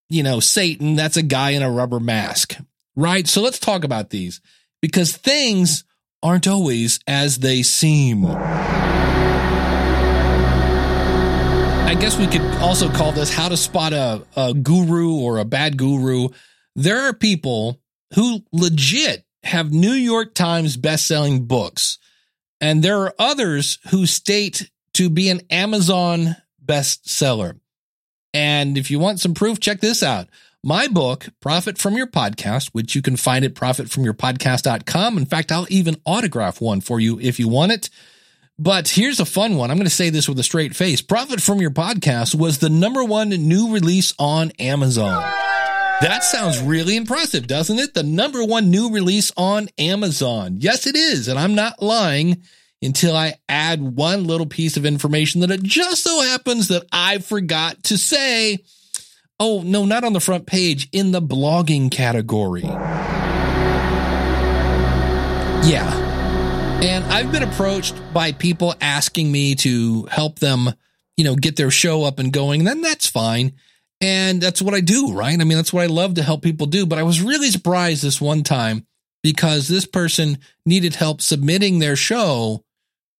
you 0.08 0.22
know, 0.22 0.38
Satan. 0.38 0.94
That's 0.94 1.16
a 1.16 1.22
guy 1.22 1.50
in 1.50 1.62
a 1.62 1.70
rubber 1.70 1.98
mask, 1.98 2.56
right? 2.94 3.26
So 3.26 3.42
let's 3.42 3.58
talk 3.58 3.82
about 3.82 4.10
these 4.10 4.40
because 4.80 5.16
things 5.16 5.84
aren't 6.22 6.46
always 6.46 7.00
as 7.08 7.38
they 7.38 7.62
seem. 7.62 8.24
I 11.84 11.96
guess 11.98 12.16
we 12.18 12.26
could 12.26 12.42
also 12.62 12.88
call 12.88 13.10
this 13.12 13.34
how 13.34 13.48
to 13.48 13.56
spot 13.56 13.92
a, 13.92 14.24
a 14.36 14.54
guru 14.54 15.16
or 15.16 15.38
a 15.38 15.44
bad 15.44 15.76
guru. 15.76 16.28
There 16.76 17.00
are 17.08 17.12
people 17.12 17.80
who 18.14 18.44
legit 18.52 19.24
have 19.42 19.72
New 19.72 19.92
York 19.92 20.34
Times 20.34 20.76
best-selling 20.76 21.46
books. 21.46 21.98
And 22.62 22.82
there 22.82 23.00
are 23.00 23.14
others 23.18 23.78
who 23.90 24.06
state 24.06 24.70
to 24.94 25.10
be 25.10 25.28
an 25.28 25.40
Amazon 25.50 26.36
bestseller. 26.64 27.58
And 28.32 28.78
if 28.78 28.88
you 28.88 29.00
want 29.00 29.18
some 29.20 29.34
proof, 29.34 29.58
check 29.58 29.80
this 29.80 30.02
out. 30.02 30.28
My 30.62 30.86
book, 30.86 31.28
Profit 31.40 31.76
from 31.76 31.96
Your 31.96 32.06
Podcast, 32.06 32.68
which 32.68 32.94
you 32.94 33.02
can 33.02 33.16
find 33.16 33.44
at 33.44 33.54
profitfromyourpodcast.com. 33.54 35.18
In 35.18 35.26
fact, 35.26 35.50
I'll 35.50 35.66
even 35.70 36.00
autograph 36.06 36.60
one 36.60 36.80
for 36.80 37.00
you 37.00 37.18
if 37.18 37.40
you 37.40 37.48
want 37.48 37.72
it. 37.72 37.90
But 38.60 38.90
here's 38.90 39.18
a 39.18 39.24
fun 39.24 39.56
one. 39.56 39.72
I'm 39.72 39.76
going 39.76 39.88
to 39.88 39.90
say 39.90 40.10
this 40.10 40.28
with 40.28 40.38
a 40.38 40.44
straight 40.44 40.76
face. 40.76 41.02
Profit 41.02 41.42
from 41.42 41.60
Your 41.60 41.72
Podcast 41.72 42.36
was 42.36 42.58
the 42.58 42.70
number 42.70 43.02
one 43.02 43.30
new 43.30 43.72
release 43.74 44.14
on 44.20 44.52
Amazon. 44.60 45.24
That 46.02 46.24
sounds 46.24 46.60
really 46.60 46.96
impressive, 46.96 47.46
doesn't 47.46 47.78
it? 47.78 47.94
The 47.94 48.02
number 48.02 48.44
one 48.44 48.70
new 48.70 48.92
release 48.92 49.30
on 49.36 49.68
Amazon. 49.78 50.56
Yes, 50.58 50.88
it 50.88 50.96
is. 50.96 51.28
And 51.28 51.38
I'm 51.38 51.54
not 51.54 51.80
lying 51.80 52.42
until 52.82 53.16
I 53.16 53.34
add 53.48 53.80
one 53.80 54.24
little 54.24 54.46
piece 54.46 54.76
of 54.76 54.84
information 54.84 55.42
that 55.42 55.52
it 55.52 55.62
just 55.62 56.02
so 56.02 56.20
happens 56.22 56.66
that 56.68 56.86
I 56.90 57.18
forgot 57.18 57.84
to 57.84 57.96
say. 57.96 58.58
Oh, 59.38 59.62
no, 59.62 59.84
not 59.84 60.02
on 60.02 60.12
the 60.12 60.18
front 60.18 60.46
page, 60.46 60.88
in 60.90 61.12
the 61.12 61.22
blogging 61.22 61.88
category. 61.88 62.62
Yeah. 65.64 66.80
And 66.82 67.04
I've 67.04 67.30
been 67.30 67.44
approached 67.44 67.94
by 68.12 68.32
people 68.32 68.74
asking 68.80 69.30
me 69.30 69.54
to 69.56 70.06
help 70.06 70.40
them, 70.40 70.70
you 71.16 71.22
know, 71.22 71.36
get 71.36 71.54
their 71.54 71.70
show 71.70 72.02
up 72.02 72.18
and 72.18 72.32
going. 72.32 72.64
Then 72.64 72.80
that's 72.80 73.06
fine. 73.06 73.52
And 74.02 74.40
that's 74.40 74.60
what 74.60 74.74
I 74.74 74.80
do, 74.80 75.12
right? 75.12 75.40
I 75.40 75.44
mean, 75.44 75.56
that's 75.56 75.72
what 75.72 75.84
I 75.84 75.86
love 75.86 76.14
to 76.14 76.24
help 76.24 76.42
people 76.42 76.66
do. 76.66 76.84
But 76.84 76.98
I 76.98 77.04
was 77.04 77.22
really 77.22 77.50
surprised 77.50 78.02
this 78.02 78.20
one 78.20 78.42
time 78.42 78.84
because 79.22 79.68
this 79.68 79.86
person 79.86 80.38
needed 80.66 80.96
help 80.96 81.22
submitting 81.22 81.78
their 81.78 81.94
show 81.94 82.64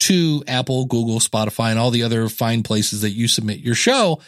to 0.01 0.42
Apple, 0.49 0.87
Google, 0.87 1.21
Spotify, 1.21 1.71
and 1.71 1.79
all 1.79 1.92
the 1.92 2.03
other 2.03 2.29
fine 2.29 2.64
places 2.64 3.03
that 3.03 3.11
you 3.11 3.29
submit 3.29 3.61
your 3.61 3.77
show. 3.77 4.21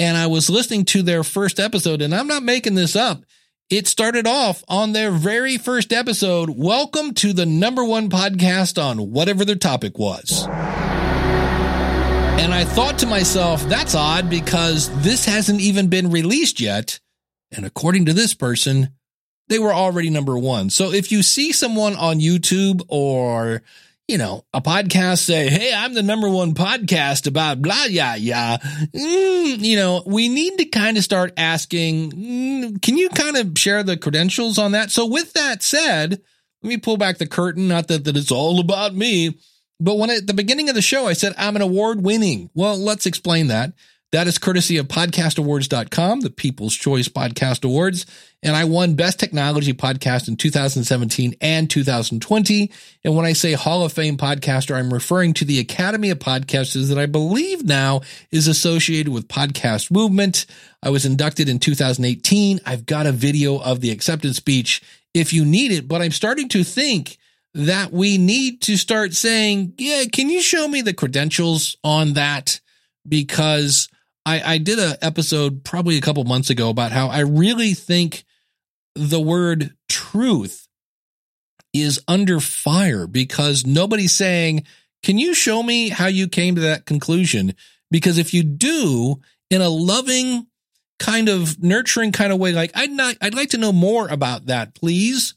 And 0.00 0.16
I 0.16 0.26
was 0.26 0.50
listening 0.50 0.84
to 0.86 1.02
their 1.02 1.22
first 1.22 1.60
episode, 1.60 2.02
and 2.02 2.12
I'm 2.12 2.26
not 2.26 2.42
making 2.42 2.74
this 2.74 2.96
up. 2.96 3.22
It 3.68 3.86
started 3.86 4.26
off 4.26 4.64
on 4.66 4.92
their 4.92 5.12
very 5.12 5.58
first 5.58 5.92
episode. 5.92 6.50
Welcome 6.50 7.14
to 7.14 7.32
the 7.32 7.46
number 7.46 7.84
one 7.84 8.10
podcast 8.10 8.82
on 8.82 9.12
whatever 9.12 9.44
their 9.44 9.54
topic 9.54 9.96
was. 9.96 10.48
And 12.40 12.54
I 12.54 12.64
thought 12.64 12.98
to 13.00 13.06
myself, 13.06 13.62
that's 13.64 13.94
odd 13.94 14.30
because 14.30 14.88
this 15.02 15.26
hasn't 15.26 15.60
even 15.60 15.88
been 15.88 16.10
released 16.10 16.58
yet. 16.58 16.98
And 17.52 17.66
according 17.66 18.06
to 18.06 18.14
this 18.14 18.32
person, 18.32 18.94
they 19.48 19.58
were 19.58 19.74
already 19.74 20.08
number 20.08 20.38
one. 20.38 20.70
So 20.70 20.90
if 20.90 21.12
you 21.12 21.22
see 21.22 21.52
someone 21.52 21.96
on 21.96 22.18
YouTube 22.18 22.80
or, 22.88 23.60
you 24.08 24.16
know, 24.16 24.46
a 24.54 24.62
podcast 24.62 25.18
say, 25.18 25.50
Hey, 25.50 25.74
I'm 25.74 25.92
the 25.92 26.02
number 26.02 26.30
one 26.30 26.54
podcast 26.54 27.26
about 27.26 27.60
blah, 27.60 27.84
yeah, 27.84 28.14
yeah. 28.14 28.56
Mm, 28.56 29.58
you 29.58 29.76
know, 29.76 30.02
we 30.06 30.30
need 30.30 30.56
to 30.56 30.64
kind 30.64 30.96
of 30.96 31.04
start 31.04 31.34
asking, 31.36 32.12
mm, 32.12 32.80
can 32.80 32.96
you 32.96 33.10
kind 33.10 33.36
of 33.36 33.52
share 33.58 33.82
the 33.82 33.98
credentials 33.98 34.56
on 34.56 34.72
that? 34.72 34.90
So 34.90 35.04
with 35.04 35.34
that 35.34 35.62
said, 35.62 36.22
let 36.62 36.68
me 36.68 36.78
pull 36.78 36.96
back 36.96 37.18
the 37.18 37.26
curtain. 37.26 37.68
Not 37.68 37.88
that, 37.88 38.04
that 38.04 38.16
it's 38.16 38.32
all 38.32 38.60
about 38.60 38.94
me. 38.94 39.38
But 39.80 39.96
when 39.96 40.10
at 40.10 40.26
the 40.26 40.34
beginning 40.34 40.68
of 40.68 40.74
the 40.74 40.82
show, 40.82 41.06
I 41.06 41.14
said 41.14 41.34
I'm 41.38 41.56
an 41.56 41.62
award 41.62 42.04
winning. 42.04 42.50
Well, 42.54 42.76
let's 42.76 43.06
explain 43.06 43.46
that. 43.48 43.72
That 44.12 44.26
is 44.26 44.38
courtesy 44.38 44.76
of 44.76 44.88
podcastawards.com, 44.88 46.22
the 46.22 46.30
People's 46.30 46.74
Choice 46.74 47.08
Podcast 47.08 47.64
Awards. 47.64 48.06
And 48.42 48.56
I 48.56 48.64
won 48.64 48.94
Best 48.94 49.20
Technology 49.20 49.72
Podcast 49.72 50.26
in 50.26 50.36
2017 50.36 51.36
and 51.40 51.70
2020. 51.70 52.72
And 53.04 53.14
when 53.14 53.24
I 53.24 53.34
say 53.34 53.52
Hall 53.52 53.84
of 53.84 53.92
Fame 53.92 54.16
podcaster, 54.16 54.74
I'm 54.74 54.92
referring 54.92 55.32
to 55.34 55.44
the 55.44 55.60
Academy 55.60 56.10
of 56.10 56.18
Podcasters 56.18 56.88
that 56.88 56.98
I 56.98 57.06
believe 57.06 57.64
now 57.64 58.00
is 58.32 58.48
associated 58.48 59.12
with 59.12 59.28
Podcast 59.28 59.92
Movement. 59.92 60.44
I 60.82 60.90
was 60.90 61.06
inducted 61.06 61.48
in 61.48 61.60
2018. 61.60 62.60
I've 62.66 62.86
got 62.86 63.06
a 63.06 63.12
video 63.12 63.58
of 63.58 63.80
the 63.80 63.92
acceptance 63.92 64.38
speech 64.38 64.82
if 65.14 65.32
you 65.32 65.44
need 65.44 65.70
it, 65.70 65.86
but 65.86 66.02
I'm 66.02 66.10
starting 66.10 66.48
to 66.48 66.64
think 66.64 67.16
that 67.54 67.92
we 67.92 68.18
need 68.18 68.62
to 68.62 68.76
start 68.76 69.12
saying, 69.12 69.74
yeah, 69.78 70.04
can 70.12 70.28
you 70.28 70.40
show 70.40 70.68
me 70.68 70.82
the 70.82 70.94
credentials 70.94 71.76
on 71.82 72.14
that? 72.14 72.60
Because 73.08 73.88
I, 74.24 74.54
I 74.54 74.58
did 74.58 74.78
an 74.78 74.96
episode 75.02 75.64
probably 75.64 75.96
a 75.98 76.00
couple 76.00 76.22
months 76.24 76.50
ago 76.50 76.70
about 76.70 76.92
how 76.92 77.08
I 77.08 77.20
really 77.20 77.74
think 77.74 78.24
the 78.94 79.20
word 79.20 79.74
truth 79.88 80.68
is 81.72 82.00
under 82.06 82.40
fire 82.40 83.06
because 83.06 83.66
nobody's 83.66 84.12
saying, 84.12 84.64
can 85.02 85.18
you 85.18 85.34
show 85.34 85.62
me 85.62 85.88
how 85.88 86.06
you 86.06 86.28
came 86.28 86.54
to 86.56 86.60
that 86.60 86.84
conclusion? 86.84 87.54
Because 87.90 88.18
if 88.18 88.34
you 88.34 88.42
do 88.42 89.20
in 89.50 89.60
a 89.60 89.68
loving, 89.68 90.46
kind 90.98 91.28
of 91.28 91.62
nurturing 91.62 92.12
kind 92.12 92.32
of 92.32 92.38
way, 92.38 92.52
like 92.52 92.70
I'd 92.74 92.90
not, 92.90 93.16
I'd 93.20 93.34
like 93.34 93.50
to 93.50 93.58
know 93.58 93.72
more 93.72 94.06
about 94.08 94.46
that, 94.46 94.74
please 94.74 95.34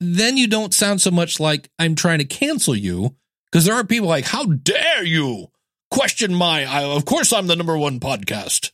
then 0.00 0.36
you 0.36 0.46
don't 0.46 0.74
sound 0.74 1.00
so 1.00 1.10
much 1.10 1.40
like 1.40 1.70
I'm 1.78 1.94
trying 1.94 2.18
to 2.18 2.24
cancel 2.24 2.74
you 2.74 3.16
because 3.50 3.64
there 3.64 3.74
are 3.74 3.84
people 3.84 4.08
like, 4.08 4.24
how 4.24 4.44
dare 4.44 5.04
you 5.04 5.48
question 5.90 6.34
my, 6.34 6.64
I, 6.64 6.82
of 6.82 7.04
course 7.04 7.32
I'm 7.32 7.46
the 7.46 7.56
number 7.56 7.78
one 7.78 8.00
podcast. 8.00 8.72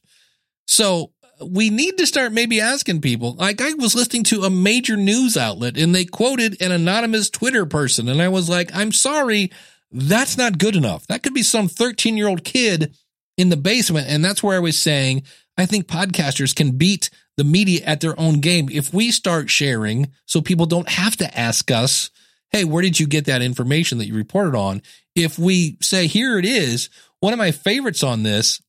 So 0.66 1.12
we 1.44 1.70
need 1.70 1.98
to 1.98 2.06
start 2.06 2.32
maybe 2.32 2.60
asking 2.60 3.00
people. 3.00 3.34
Like 3.34 3.60
I 3.60 3.74
was 3.74 3.94
listening 3.94 4.24
to 4.24 4.44
a 4.44 4.50
major 4.50 4.96
news 4.96 5.36
outlet 5.36 5.76
and 5.76 5.94
they 5.94 6.04
quoted 6.04 6.60
an 6.62 6.72
anonymous 6.72 7.30
Twitter 7.30 7.66
person. 7.66 8.08
And 8.08 8.22
I 8.22 8.28
was 8.28 8.48
like, 8.48 8.74
I'm 8.74 8.92
sorry, 8.92 9.50
that's 9.92 10.38
not 10.38 10.58
good 10.58 10.76
enough. 10.76 11.06
That 11.08 11.22
could 11.22 11.34
be 11.34 11.42
some 11.42 11.68
13 11.68 12.16
year 12.16 12.28
old 12.28 12.44
kid 12.44 12.94
in 13.36 13.48
the 13.48 13.56
basement. 13.56 14.08
And 14.08 14.24
that's 14.24 14.42
where 14.42 14.56
I 14.56 14.60
was 14.60 14.78
saying, 14.78 15.24
I 15.56 15.66
think 15.66 15.86
podcasters 15.86 16.54
can 16.54 16.72
beat 16.72 17.10
the 17.40 17.44
media 17.44 17.82
at 17.86 18.02
their 18.02 18.18
own 18.20 18.40
game. 18.40 18.68
If 18.70 18.92
we 18.92 19.10
start 19.10 19.48
sharing 19.48 20.12
so 20.26 20.42
people 20.42 20.66
don't 20.66 20.90
have 20.90 21.16
to 21.16 21.38
ask 21.38 21.70
us, 21.70 22.10
Hey, 22.50 22.64
where 22.64 22.82
did 22.82 23.00
you 23.00 23.06
get 23.06 23.24
that 23.24 23.40
information 23.40 23.96
that 23.96 24.06
you 24.06 24.14
reported 24.14 24.54
on? 24.54 24.82
If 25.14 25.38
we 25.38 25.78
say, 25.80 26.06
here 26.06 26.38
it 26.38 26.44
is, 26.44 26.90
one 27.20 27.32
of 27.32 27.38
my 27.38 27.50
favorites 27.50 28.02
on 28.02 28.24
this 28.24 28.60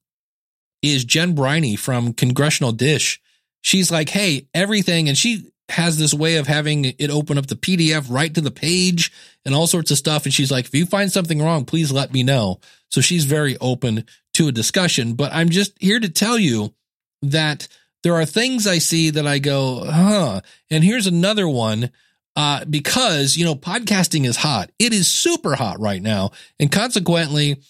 is 0.82 1.04
Jen 1.04 1.36
Briney 1.36 1.76
from 1.76 2.14
Congressional 2.14 2.72
Dish. 2.72 3.20
She's 3.60 3.92
like, 3.92 4.08
Hey, 4.08 4.48
everything. 4.54 5.10
And 5.10 5.18
she 5.18 5.52
has 5.68 5.98
this 5.98 6.14
way 6.14 6.38
of 6.38 6.48
having 6.48 6.86
it 6.86 7.10
open 7.10 7.38
up 7.38 7.48
the 7.48 7.56
PDF 7.56 8.10
right 8.10 8.34
to 8.34 8.40
the 8.40 8.52
page 8.52 9.12
and 9.44 9.54
all 9.54 9.68
sorts 9.68 9.92
of 9.92 9.98
stuff. 9.98 10.24
And 10.24 10.34
she's 10.34 10.52
like, 10.52 10.66
if 10.66 10.76
you 10.76 10.86
find 10.86 11.12
something 11.12 11.42
wrong, 11.42 11.66
please 11.66 11.92
let 11.92 12.14
me 12.14 12.24
know. 12.24 12.60
So 12.90 13.02
she's 13.02 13.26
very 13.26 13.58
open 13.60 14.06
to 14.36 14.48
a 14.48 14.52
discussion, 14.52 15.14
but 15.14 15.34
I'm 15.34 15.50
just 15.50 15.74
here 15.82 16.00
to 16.00 16.10
tell 16.10 16.38
you 16.38 16.74
that 17.22 17.68
there 18.04 18.16
are 18.16 18.26
things 18.26 18.68
I 18.68 18.80
see 18.80 19.12
that 19.12 19.28
I 19.28 19.40
go, 19.40 19.86
huh. 19.86 20.42
And 20.70 20.84
here's 20.84 21.08
another 21.08 21.48
one. 21.48 21.92
Uh, 22.34 22.64
because, 22.64 23.36
you 23.36 23.44
know, 23.44 23.56
podcasting 23.56 24.26
is 24.26 24.38
hot. 24.38 24.72
It 24.80 24.94
is 24.94 25.10
super 25.10 25.54
hot 25.54 25.82
right 25.82 26.02
now. 26.02 26.32
And 26.62 26.72
consequently, 26.72 27.62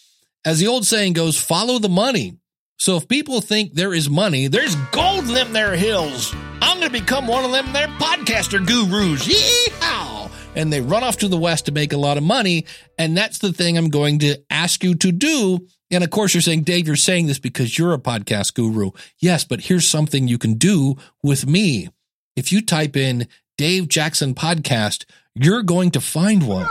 as 0.46 0.60
the 0.60 0.68
old 0.68 0.86
saying 0.86 1.14
goes, 1.14 1.36
follow 1.40 1.80
the 1.80 1.90
money. 1.90 2.38
So 2.78 2.98
if 2.98 3.08
people 3.08 3.42
think 3.42 3.74
there 3.74 3.94
is 3.94 4.10
money, 4.10 4.48
there's 4.48 4.76
gold 4.92 5.26
in 5.26 5.34
them 5.34 5.54
there 5.54 5.76
hills. 5.76 6.34
I'm 6.62 6.80
going 6.80 6.92
to 6.92 7.00
become 7.00 7.28
one 7.28 7.44
of 7.44 7.52
them 7.52 7.74
there 7.74 7.88
podcaster 7.88 8.66
gurus. 8.66 9.28
Yeehaw! 9.28 10.32
And 10.56 10.72
they 10.72 10.82
run 10.82 11.04
off 11.04 11.18
to 11.18 11.28
the 11.28 11.38
West 11.38 11.66
to 11.66 11.72
make 11.72 11.94
a 11.94 11.98
lot 11.98 12.18
of 12.18 12.24
money. 12.24 12.66
And 12.98 13.18
that's 13.18 13.40
the 13.40 13.54
thing 13.54 13.78
I'm 13.78 13.90
going 13.90 14.20
to 14.20 14.38
ask 14.50 14.84
you 14.84 14.96
to 14.96 15.12
do 15.12 15.68
and 15.92 16.04
of 16.04 16.10
course, 16.10 16.34
you're 16.34 16.42
saying, 16.42 16.64
Dave, 16.64 16.88
you're 16.88 16.96
saying 16.96 17.28
this 17.28 17.40
because 17.40 17.78
you're 17.78 17.94
a 17.94 18.00
podcast 18.00 18.54
guru. 18.54 18.92
Yes, 19.20 19.44
but 19.44 19.62
here's 19.62 19.88
something 19.88 20.28
you 20.28 20.38
can 20.38 20.54
do 20.54 20.96
with 21.22 21.46
me. 21.46 21.90
If 22.36 22.52
you 22.52 22.62
type 22.62 22.96
in 22.96 23.28
Dave 23.58 23.90
Jackson 23.90 24.34
podcast, 24.34 25.06
you're 25.36 25.64
going 25.64 25.92
to 25.92 26.02
find 26.02 26.48
one. 26.48 26.68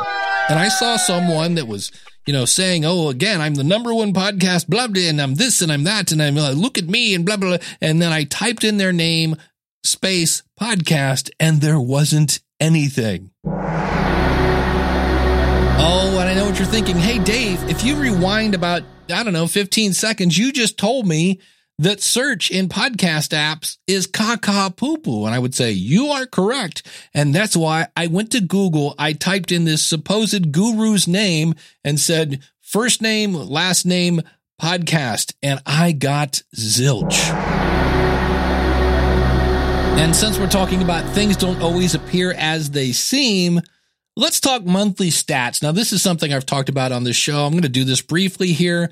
And 0.48 0.58
I 0.58 0.68
saw 0.68 0.96
someone 0.96 1.54
that 1.54 1.68
was, 1.68 1.92
you 2.26 2.32
know, 2.32 2.46
saying, 2.46 2.84
Oh, 2.84 3.08
again, 3.08 3.40
I'm 3.40 3.54
the 3.54 3.62
number 3.62 3.94
one 3.94 4.12
podcast, 4.12 4.66
blah, 4.68 4.88
blah, 4.88 5.02
and 5.02 5.20
I'm 5.20 5.34
this 5.34 5.60
and 5.62 5.70
I'm 5.70 5.84
that. 5.84 6.12
And 6.12 6.22
I'm 6.22 6.34
like, 6.34 6.56
look 6.56 6.78
at 6.78 6.86
me 6.88 7.14
and 7.14 7.24
blah, 7.26 7.36
blah, 7.36 7.58
blah. 7.58 7.66
And 7.80 8.00
then 8.00 8.12
I 8.12 8.24
typed 8.24 8.64
in 8.64 8.78
their 8.78 8.92
name, 8.92 9.36
space 9.84 10.42
podcast, 10.58 11.30
and 11.38 11.60
there 11.60 11.78
wasn't 11.78 12.40
anything. 12.58 13.30
Oh, 15.82 16.18
and 16.18 16.28
I 16.28 16.34
know 16.34 16.46
what 16.46 16.58
you're 16.58 16.66
thinking. 16.66 16.96
Hey, 16.96 17.18
Dave, 17.18 17.62
if 17.68 17.84
you 17.84 17.96
rewind 17.96 18.54
about, 18.54 18.82
I 19.10 19.22
don't 19.22 19.32
know, 19.32 19.46
15 19.46 19.92
seconds, 19.92 20.38
you 20.38 20.52
just 20.52 20.78
told 20.78 21.06
me 21.06 21.40
that 21.78 22.02
search 22.02 22.50
in 22.50 22.68
podcast 22.68 23.30
apps 23.30 23.78
is 23.86 24.06
caca 24.06 24.76
poo 24.76 24.98
poo. 24.98 25.24
And 25.24 25.34
I 25.34 25.38
would 25.38 25.54
say, 25.54 25.72
you 25.72 26.08
are 26.08 26.26
correct. 26.26 26.86
And 27.14 27.34
that's 27.34 27.56
why 27.56 27.88
I 27.96 28.06
went 28.06 28.32
to 28.32 28.40
Google. 28.42 28.94
I 28.98 29.14
typed 29.14 29.50
in 29.50 29.64
this 29.64 29.82
supposed 29.82 30.52
guru's 30.52 31.08
name 31.08 31.54
and 31.82 31.98
said, 31.98 32.42
first 32.60 33.00
name, 33.00 33.32
last 33.32 33.86
name, 33.86 34.20
podcast. 34.60 35.34
And 35.42 35.60
I 35.64 35.92
got 35.92 36.42
zilch. 36.54 37.30
And 39.98 40.14
since 40.14 40.38
we're 40.38 40.48
talking 40.48 40.82
about 40.82 41.14
things 41.14 41.36
don't 41.36 41.62
always 41.62 41.94
appear 41.94 42.32
as 42.32 42.70
they 42.70 42.92
seem, 42.92 43.60
let's 44.16 44.40
talk 44.40 44.64
monthly 44.64 45.08
stats. 45.08 45.62
Now, 45.62 45.72
this 45.72 45.92
is 45.92 46.02
something 46.02 46.32
I've 46.32 46.46
talked 46.46 46.68
about 46.68 46.92
on 46.92 47.04
this 47.04 47.16
show. 47.16 47.44
I'm 47.44 47.52
going 47.52 47.62
to 47.62 47.68
do 47.68 47.84
this 47.84 48.02
briefly 48.02 48.52
here. 48.52 48.90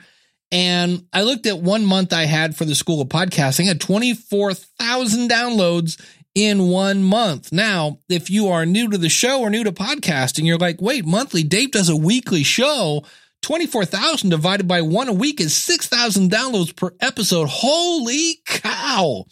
And 0.50 1.06
I 1.12 1.22
looked 1.22 1.46
at 1.46 1.58
one 1.58 1.84
month 1.84 2.12
I 2.12 2.24
had 2.24 2.56
for 2.56 2.64
the 2.64 2.74
School 2.74 3.02
of 3.02 3.08
Podcasting, 3.08 3.64
I 3.64 3.68
had 3.68 3.80
24,000 3.80 5.30
downloads 5.30 6.00
in 6.34 6.68
one 6.68 7.02
month. 7.02 7.52
Now, 7.52 7.98
if 8.08 8.30
you 8.30 8.48
are 8.48 8.64
new 8.64 8.88
to 8.88 8.98
the 8.98 9.08
show 9.08 9.40
or 9.40 9.50
new 9.50 9.64
to 9.64 9.72
podcasting, 9.72 10.46
you're 10.46 10.56
like, 10.58 10.80
wait, 10.80 11.04
monthly, 11.04 11.42
Dave 11.42 11.72
does 11.72 11.88
a 11.88 11.96
weekly 11.96 12.42
show. 12.42 13.04
24,000 13.42 14.30
divided 14.30 14.66
by 14.66 14.82
one 14.82 15.08
a 15.08 15.12
week 15.12 15.40
is 15.40 15.56
6,000 15.56 16.30
downloads 16.30 16.74
per 16.74 16.92
episode. 17.00 17.48
Holy 17.48 18.40
cow. 18.46 19.24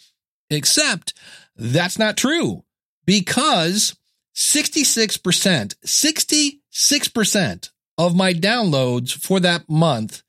Except 0.49 1.13
that's 1.55 1.99
not 1.99 2.17
true 2.17 2.63
because 3.05 3.95
66%, 4.37 5.75
66% 5.83 7.69
of 7.97 8.15
my 8.15 8.33
downloads 8.33 9.11
for 9.11 9.39
that 9.39 9.67
month 9.67 10.21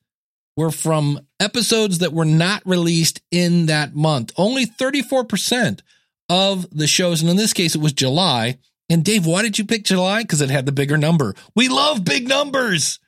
were 0.57 0.71
from 0.71 1.19
episodes 1.39 1.99
that 1.99 2.11
were 2.11 2.25
not 2.25 2.63
released 2.65 3.21
in 3.29 3.67
that 3.67 3.93
month. 3.93 4.33
Only 4.35 4.65
34% 4.65 5.81
of 6.27 6.67
the 6.71 6.87
shows, 6.87 7.21
and 7.21 7.29
in 7.29 7.37
this 7.37 7.53
case, 7.53 7.75
it 7.75 7.81
was 7.81 7.93
July. 7.93 8.57
And 8.89 9.05
Dave, 9.05 9.27
why 9.27 9.43
did 9.43 9.59
you 9.59 9.65
pick 9.65 9.83
July? 9.83 10.23
Because 10.23 10.41
it 10.41 10.49
had 10.49 10.65
the 10.65 10.71
bigger 10.71 10.97
number. 10.97 11.35
We 11.55 11.69
love 11.69 12.03
big 12.03 12.27
numbers. 12.27 12.99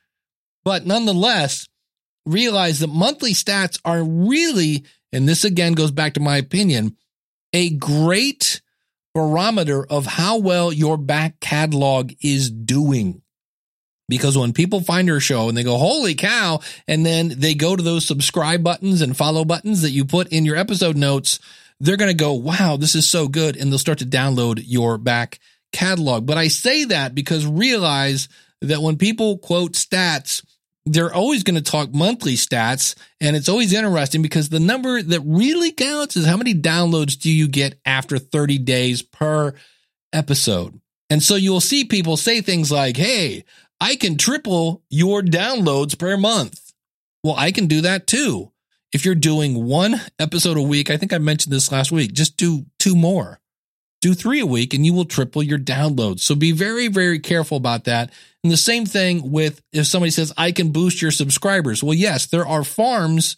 But 0.64 0.86
nonetheless, 0.86 1.68
realize 2.24 2.78
that 2.78 2.86
monthly 2.86 3.32
stats 3.32 3.80
are 3.84 4.04
really, 4.04 4.84
and 5.12 5.28
this 5.28 5.44
again 5.44 5.72
goes 5.72 5.90
back 5.90 6.14
to 6.14 6.20
my 6.20 6.36
opinion, 6.36 6.96
a 7.52 7.70
great 7.70 8.62
barometer 9.14 9.84
of 9.86 10.06
how 10.06 10.38
well 10.38 10.72
your 10.72 10.96
back 10.96 11.40
catalog 11.40 12.12
is 12.20 12.50
doing. 12.50 13.22
Because 14.08 14.36
when 14.36 14.52
people 14.52 14.80
find 14.80 15.08
your 15.08 15.20
show 15.20 15.48
and 15.48 15.56
they 15.56 15.62
go, 15.62 15.76
holy 15.76 16.14
cow, 16.14 16.60
and 16.86 17.06
then 17.06 17.28
they 17.38 17.54
go 17.54 17.76
to 17.76 17.82
those 17.82 18.06
subscribe 18.06 18.62
buttons 18.62 19.00
and 19.00 19.16
follow 19.16 19.44
buttons 19.44 19.82
that 19.82 19.90
you 19.90 20.04
put 20.04 20.28
in 20.28 20.44
your 20.44 20.56
episode 20.56 20.96
notes, 20.96 21.38
they're 21.80 21.96
going 21.96 22.10
to 22.10 22.24
go, 22.24 22.34
wow, 22.34 22.76
this 22.76 22.94
is 22.94 23.08
so 23.08 23.28
good. 23.28 23.56
And 23.56 23.70
they'll 23.70 23.78
start 23.78 23.98
to 23.98 24.06
download 24.06 24.62
your 24.64 24.98
back 24.98 25.38
catalog. 25.72 26.26
But 26.26 26.38
I 26.38 26.48
say 26.48 26.84
that 26.84 27.14
because 27.14 27.46
realize 27.46 28.28
that 28.60 28.82
when 28.82 28.96
people 28.96 29.38
quote 29.38 29.72
stats, 29.72 30.44
they're 30.84 31.12
always 31.12 31.42
going 31.42 31.54
to 31.54 31.70
talk 31.70 31.92
monthly 31.92 32.34
stats. 32.34 32.94
And 33.20 33.36
it's 33.36 33.48
always 33.48 33.72
interesting 33.72 34.22
because 34.22 34.48
the 34.48 34.60
number 34.60 35.00
that 35.00 35.20
really 35.20 35.70
counts 35.70 36.16
is 36.16 36.26
how 36.26 36.36
many 36.36 36.54
downloads 36.54 37.18
do 37.18 37.30
you 37.30 37.48
get 37.48 37.78
after 37.86 38.18
30 38.18 38.58
days 38.58 39.02
per 39.02 39.54
episode. 40.12 40.80
And 41.08 41.22
so 41.22 41.36
you'll 41.36 41.60
see 41.60 41.84
people 41.84 42.16
say 42.16 42.40
things 42.40 42.72
like, 42.72 42.96
Hey, 42.96 43.44
I 43.80 43.96
can 43.96 44.16
triple 44.16 44.82
your 44.90 45.22
downloads 45.22 45.98
per 45.98 46.16
month. 46.16 46.72
Well, 47.22 47.34
I 47.36 47.52
can 47.52 47.66
do 47.66 47.82
that 47.82 48.06
too. 48.06 48.50
If 48.92 49.04
you're 49.04 49.14
doing 49.14 49.64
one 49.64 50.00
episode 50.18 50.56
a 50.56 50.62
week, 50.62 50.90
I 50.90 50.96
think 50.96 51.12
I 51.12 51.18
mentioned 51.18 51.52
this 51.52 51.72
last 51.72 51.92
week, 51.92 52.12
just 52.12 52.36
do 52.36 52.66
two 52.78 52.94
more. 52.94 53.40
Do 54.00 54.14
three 54.14 54.40
a 54.40 54.46
week 54.46 54.74
and 54.74 54.84
you 54.84 54.92
will 54.92 55.04
triple 55.04 55.42
your 55.42 55.58
downloads. 55.58 56.20
So 56.20 56.34
be 56.34 56.52
very, 56.52 56.88
very 56.88 57.20
careful 57.20 57.56
about 57.56 57.84
that. 57.84 58.10
And 58.42 58.52
the 58.52 58.56
same 58.56 58.86
thing 58.86 59.30
with 59.30 59.62
if 59.72 59.86
somebody 59.86 60.10
says, 60.10 60.32
I 60.36 60.52
can 60.52 60.70
boost 60.70 61.00
your 61.00 61.12
subscribers. 61.12 61.82
Well, 61.82 61.94
yes, 61.94 62.26
there 62.26 62.46
are 62.46 62.64
farms 62.64 63.36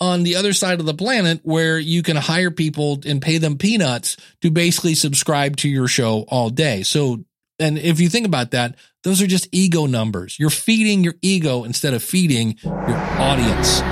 on 0.00 0.22
the 0.22 0.36
other 0.36 0.52
side 0.52 0.80
of 0.80 0.86
the 0.86 0.94
planet 0.94 1.40
where 1.42 1.78
you 1.78 2.02
can 2.02 2.16
hire 2.16 2.50
people 2.50 3.00
and 3.04 3.20
pay 3.20 3.38
them 3.38 3.58
peanuts 3.58 4.16
to 4.42 4.50
basically 4.50 4.94
subscribe 4.94 5.56
to 5.56 5.68
your 5.68 5.88
show 5.88 6.24
all 6.28 6.50
day. 6.50 6.82
So 6.82 7.24
and 7.58 7.78
if 7.78 8.00
you 8.00 8.08
think 8.08 8.26
about 8.26 8.52
that, 8.52 8.76
those 9.02 9.20
are 9.20 9.26
just 9.26 9.48
ego 9.52 9.86
numbers. 9.86 10.38
You're 10.38 10.50
feeding 10.50 11.02
your 11.02 11.14
ego 11.22 11.64
instead 11.64 11.92
of 11.92 12.02
feeding 12.02 12.56
your 12.62 12.96
audience. 13.18 13.82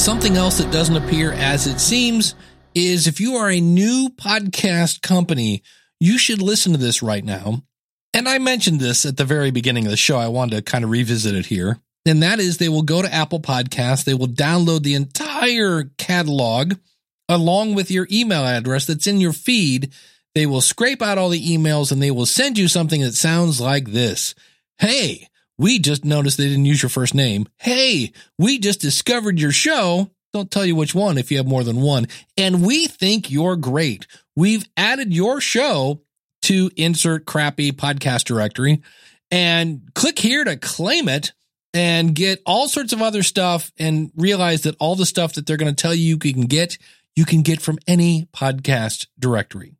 Something 0.00 0.36
else 0.36 0.58
that 0.58 0.70
doesn't 0.70 0.96
appear 0.96 1.32
as 1.32 1.66
it 1.66 1.80
seems 1.80 2.34
is 2.74 3.06
if 3.06 3.20
you 3.20 3.36
are 3.36 3.50
a 3.50 3.60
new 3.60 4.10
podcast 4.10 5.02
company, 5.02 5.62
you 5.98 6.18
should 6.18 6.42
listen 6.42 6.72
to 6.72 6.78
this 6.78 7.02
right 7.02 7.24
now. 7.24 7.62
And 8.12 8.28
I 8.28 8.38
mentioned 8.38 8.80
this 8.80 9.06
at 9.06 9.16
the 9.16 9.24
very 9.24 9.50
beginning 9.50 9.86
of 9.86 9.90
the 9.90 9.96
show. 9.96 10.18
I 10.18 10.28
wanted 10.28 10.56
to 10.56 10.62
kind 10.62 10.84
of 10.84 10.90
revisit 10.90 11.34
it 11.34 11.46
here. 11.46 11.78
And 12.06 12.22
that 12.22 12.40
is 12.40 12.58
they 12.58 12.68
will 12.68 12.82
go 12.82 13.02
to 13.02 13.12
Apple 13.12 13.40
Podcasts, 13.40 14.04
they 14.04 14.14
will 14.14 14.26
download 14.26 14.82
the 14.82 14.94
entire 14.94 15.84
catalog 15.98 16.74
along 17.28 17.74
with 17.74 17.90
your 17.90 18.08
email 18.10 18.44
address 18.44 18.86
that's 18.86 19.06
in 19.06 19.20
your 19.20 19.32
feed 19.32 19.92
they 20.34 20.46
will 20.46 20.60
scrape 20.60 21.02
out 21.02 21.18
all 21.18 21.28
the 21.28 21.56
emails 21.56 21.90
and 21.90 22.00
they 22.00 22.10
will 22.10 22.26
send 22.26 22.56
you 22.56 22.68
something 22.68 23.00
that 23.00 23.14
sounds 23.14 23.60
like 23.60 23.90
this. 23.90 24.34
Hey, 24.78 25.28
we 25.58 25.78
just 25.78 26.04
noticed 26.04 26.38
they 26.38 26.48
didn't 26.48 26.64
use 26.64 26.82
your 26.82 26.90
first 26.90 27.14
name. 27.14 27.48
Hey, 27.58 28.12
we 28.38 28.58
just 28.58 28.80
discovered 28.80 29.40
your 29.40 29.52
show. 29.52 30.10
Don't 30.32 30.50
tell 30.50 30.64
you 30.64 30.76
which 30.76 30.94
one 30.94 31.18
if 31.18 31.30
you 31.30 31.38
have 31.38 31.46
more 31.46 31.64
than 31.64 31.80
one. 31.80 32.06
And 32.36 32.64
we 32.64 32.86
think 32.86 33.30
you're 33.30 33.56
great. 33.56 34.06
We've 34.36 34.64
added 34.76 35.12
your 35.12 35.40
show 35.40 36.02
to 36.50 36.68
insert 36.76 37.26
crappy 37.26 37.70
podcast 37.70 38.24
directory 38.24 38.82
and 39.30 39.82
click 39.94 40.18
here 40.18 40.42
to 40.42 40.56
claim 40.56 41.08
it 41.08 41.30
and 41.72 42.12
get 42.12 42.42
all 42.44 42.66
sorts 42.66 42.92
of 42.92 43.00
other 43.00 43.22
stuff 43.22 43.70
and 43.78 44.10
realize 44.16 44.62
that 44.62 44.74
all 44.80 44.96
the 44.96 45.06
stuff 45.06 45.34
that 45.34 45.46
they're 45.46 45.56
going 45.56 45.72
to 45.72 45.80
tell 45.80 45.94
you 45.94 46.04
you 46.04 46.18
can 46.18 46.46
get, 46.46 46.76
you 47.14 47.24
can 47.24 47.42
get 47.42 47.62
from 47.62 47.78
any 47.86 48.26
podcast 48.34 49.06
directory. 49.16 49.76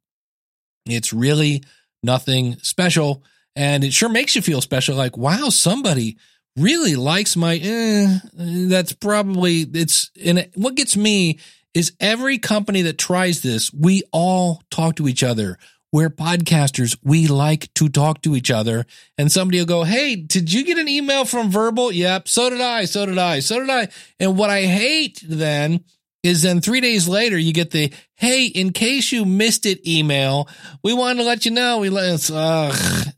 It's 0.87 1.12
really 1.12 1.64
nothing 2.04 2.56
special. 2.59 3.24
And 3.56 3.83
it 3.83 3.92
sure 3.92 4.09
makes 4.09 4.37
you 4.37 4.42
feel 4.42 4.61
special. 4.61 4.94
Like, 4.94 5.16
wow, 5.16 5.48
somebody 5.48 6.18
really 6.56 6.94
likes 6.94 7.37
my, 7.37 7.56
eh, 7.61 8.18
that's 8.33 8.92
probably, 8.92 9.62
it's, 9.74 10.12
and 10.24 10.48
what 10.54 10.76
gets 10.76 10.96
me 10.96 11.40
is 11.74 11.94
every 11.98 12.38
company 12.38 12.83
that 12.83 12.96
tries 12.96 13.42
this, 13.42 13.72
we 13.72 14.04
all 14.12 14.62
talk 14.70 14.94
to 14.96 15.09
each 15.09 15.24
other. 15.24 15.59
We're 15.92 16.11
podcasters. 16.11 16.96
We 17.03 17.26
like 17.26 17.72
to 17.74 17.88
talk 17.88 18.22
to 18.22 18.37
each 18.37 18.50
other. 18.50 18.87
And 19.18 19.31
somebody 19.31 19.59
will 19.59 19.66
go, 19.66 19.83
Hey, 19.83 20.16
did 20.16 20.53
you 20.53 20.64
get 20.64 20.79
an 20.79 20.88
email 20.88 21.24
from 21.24 21.50
Verbal? 21.50 21.92
Yep. 21.92 22.29
So 22.29 22.50
did 22.50 22.61
I. 22.61 22.85
So 22.85 23.07
did 23.07 23.18
I. 23.18 23.40
So 23.40 23.59
did 23.61 23.70
I. 23.70 23.88
And 24.18 24.38
what 24.38 24.50
I 24.50 24.62
hate 24.62 25.22
then 25.26 25.85
is 26.22 26.42
then 26.42 26.61
three 26.61 26.81
days 26.81 27.09
later 27.09 27.38
you 27.38 27.53
get 27.53 27.70
the 27.70 27.92
hey 28.14 28.46
in 28.46 28.72
case 28.72 29.11
you 29.11 29.24
missed 29.24 29.64
it 29.66 29.87
email 29.88 30.48
we 30.83 30.92
wanted 30.92 31.18
to 31.18 31.24
let 31.24 31.44
you 31.44 31.50
know 31.50 31.79
we 31.79 31.88
let 31.88 32.31
uh, 32.31 32.70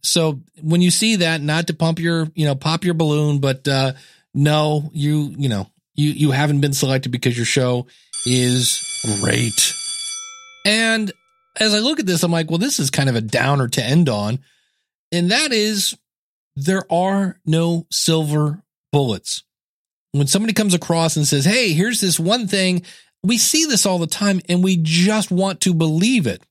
so 0.03 0.41
when 0.63 0.81
you 0.81 0.91
see 0.91 1.17
that 1.17 1.41
not 1.41 1.67
to 1.67 1.75
pump 1.75 1.99
your 1.99 2.29
you 2.35 2.45
know 2.45 2.55
pop 2.55 2.85
your 2.85 2.95
balloon 2.95 3.41
but 3.41 3.67
uh 3.67 3.93
no 4.35 4.89
you 4.93 5.35
you 5.37 5.49
know 5.49 5.67
you 5.95 6.11
you 6.11 6.31
haven't 6.31 6.61
been 6.61 6.73
selected 6.73 7.11
because 7.11 7.37
your 7.37 7.47
show 7.47 7.87
is 8.25 8.81
great 9.21 9.75
and 10.65 11.13
as 11.59 11.75
i 11.75 11.79
look 11.79 12.01
at 12.01 12.07
this 12.07 12.23
i'm 12.23 12.33
like 12.33 12.51
well 12.51 12.59
this 12.59 12.79
is 12.79 12.91
kind 12.91 13.09
of 13.09 13.17
a 13.17 13.21
downer 13.21 13.69
to 13.69 13.83
end 13.83 14.09
on 14.09 14.39
and 15.11 15.31
that 15.31 15.53
is 15.53 15.97
there 16.57 16.85
are 16.91 17.39
no 17.47 17.87
silver 17.91 18.63
bullets 18.93 19.45
when 20.13 20.27
somebody 20.27 20.53
comes 20.53 20.75
across 20.75 21.17
and 21.17 21.27
says, 21.27 21.45
Hey, 21.45 21.73
here's 21.73 22.01
this 22.01 22.21
one 22.21 22.47
thing, 22.47 22.83
we 23.23 23.39
see 23.39 23.65
this 23.65 23.87
all 23.87 23.99
the 23.99 24.07
time 24.07 24.41
and 24.49 24.63
we 24.63 24.79
just 24.81 25.31
want 25.31 25.63
to 25.63 25.75
believe 25.75 26.27
it. 26.27 26.43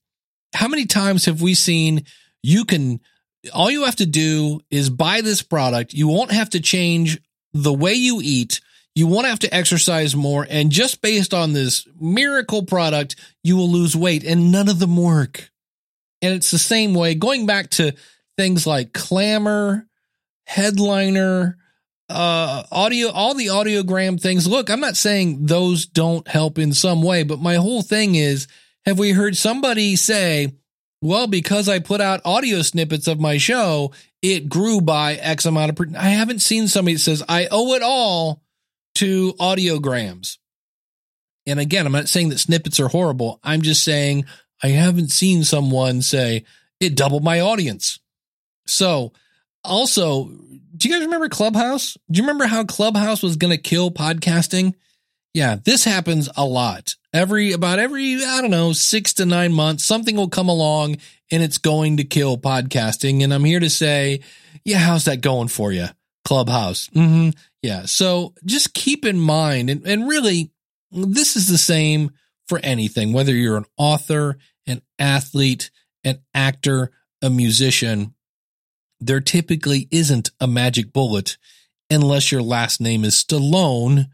How 0.54 0.68
many 0.68 0.86
times 0.86 1.26
have 1.26 1.42
we 1.42 1.54
seen 1.54 2.06
you 2.44 2.66
can, 2.66 3.00
all 3.54 3.72
you 3.72 3.86
have 3.86 3.96
to 3.98 4.06
do 4.06 4.62
is 4.70 4.90
buy 4.90 5.22
this 5.22 5.42
product. 5.42 5.94
You 5.94 6.08
won't 6.08 6.32
have 6.32 6.50
to 6.52 6.60
change 6.60 7.20
the 7.54 7.74
way 7.74 7.94
you 7.94 8.20
eat. 8.22 8.62
You 8.96 9.08
won't 9.08 9.28
have 9.28 9.40
to 9.40 9.54
exercise 9.54 10.16
more. 10.16 10.46
And 10.50 10.72
just 10.72 11.02
based 11.02 11.34
on 11.34 11.54
this 11.54 11.88
miracle 12.00 12.64
product, 12.64 13.16
you 13.44 13.56
will 13.56 13.70
lose 13.70 13.96
weight 13.96 14.24
and 14.24 14.52
none 14.52 14.68
of 14.68 14.80
them 14.80 14.98
work. 14.98 15.50
And 16.22 16.34
it's 16.34 16.52
the 16.52 16.60
same 16.60 16.94
way 16.94 17.16
going 17.16 17.46
back 17.46 17.70
to 17.72 17.94
things 18.38 18.68
like 18.68 18.92
Clammr, 18.92 19.86
Headliner, 20.46 21.58
uh, 22.10 22.64
audio, 22.72 23.10
all 23.10 23.34
the 23.34 23.48
audiogram 23.48 24.20
things. 24.20 24.46
Look, 24.46 24.70
I'm 24.70 24.82
not 24.82 24.98
saying 24.98 25.46
those 25.46 25.86
don't 25.86 26.28
help 26.28 26.60
in 26.60 26.74
some 26.74 27.02
way, 27.02 27.24
but 27.24 27.40
my 27.40 27.56
whole 27.56 27.82
thing 27.82 28.16
is, 28.16 28.48
have 28.86 29.00
we 29.00 29.12
heard 29.12 29.38
somebody 29.38 29.96
say, 29.96 30.54
Well, 31.02 31.28
because 31.28 31.70
I 31.70 31.80
put 31.80 32.02
out 32.02 32.22
audio 32.26 32.62
snippets 32.62 33.08
of 33.08 33.20
my 33.20 33.38
show, 33.38 33.94
it 34.22 34.50
grew 34.50 34.82
by 34.82 35.14
X 35.16 35.46
amount 35.46 35.70
of. 35.70 35.76
Per- 35.76 35.98
I 35.98 36.10
haven't 36.10 36.40
seen 36.40 36.68
somebody 36.68 36.96
that 36.96 37.00
says 37.00 37.24
I 37.30 37.48
owe 37.50 37.74
it 37.74 37.82
all 37.82 38.42
to 39.02 39.34
audiograms. 39.34 40.38
And 41.48 41.60
again, 41.60 41.88
I'm 41.88 41.92
not 41.92 42.08
saying 42.08 42.30
that 42.30 42.40
snippets 42.40 42.80
are 42.80 42.88
horrible. 42.88 43.40
I'm 43.44 43.64
just 43.64 43.84
saying 43.84 44.26
I 44.62 44.68
haven't 44.68 45.10
seen 45.10 45.44
someone 45.44 46.04
say 46.04 46.46
it 46.80 46.96
doubled 46.96 47.24
my 47.24 47.40
audience. 47.40 48.00
So, 48.68 49.12
also, 49.64 50.26
do 50.78 50.88
you 50.88 50.94
guys 50.94 51.04
remember 51.04 51.30
Clubhouse? 51.30 51.98
Do 52.12 52.20
you 52.20 52.24
remember 52.24 52.46
how 52.46 52.64
Clubhouse 52.64 53.24
was 53.24 53.38
going 53.38 53.50
to 53.50 53.58
kill 53.58 53.90
podcasting? 53.90 54.76
Yeah, 55.34 55.58
this 55.64 55.84
happens 55.84 56.30
a 56.38 56.46
lot. 56.46 56.94
Every 57.12 57.54
about 57.54 57.80
every 57.80 58.24
I 58.24 58.40
don't 58.40 58.52
know, 58.52 58.72
6 58.72 59.14
to 59.14 59.26
9 59.26 59.52
months 59.52 59.84
something 59.84 60.16
will 60.16 60.30
come 60.30 60.48
along 60.48 60.98
and 61.32 61.42
it's 61.42 61.58
going 61.58 61.98
to 61.98 62.04
kill 62.04 62.38
podcasting 62.38 63.24
and 63.24 63.34
I'm 63.34 63.46
here 63.46 63.60
to 63.60 63.70
say, 63.70 64.22
yeah, 64.64 64.78
how's 64.78 65.06
that 65.06 65.22
going 65.22 65.48
for 65.48 65.72
you? 65.72 65.88
Clubhouse. 66.24 66.88
Mhm. 66.90 67.36
Yeah. 67.62 67.86
So, 67.86 68.34
just 68.46 68.74
keep 68.74 69.06
in 69.06 69.20
mind 69.20 69.70
and 69.70 69.86
and 69.86 70.08
really 70.08 70.52
this 70.92 71.36
is 71.36 71.48
the 71.48 71.58
same 71.58 72.12
for 72.48 72.60
anything, 72.64 73.14
whether 73.14 73.34
you're 73.34 73.58
an 73.58 73.66
author, 73.78 74.38
an 74.68 74.82
athlete, 75.00 75.72
an 76.04 76.20
actor, 76.34 76.92
a 77.22 77.30
musician, 77.30 78.14
there 79.00 79.22
typically 79.22 79.88
isn't 79.92 80.32
a 80.40 80.48
magic 80.48 80.92
bullet 80.94 81.38
unless 81.90 82.32
your 82.32 82.42
last 82.42 82.82
name 82.82 83.04
is 83.04 83.16
Stallone 83.16 84.08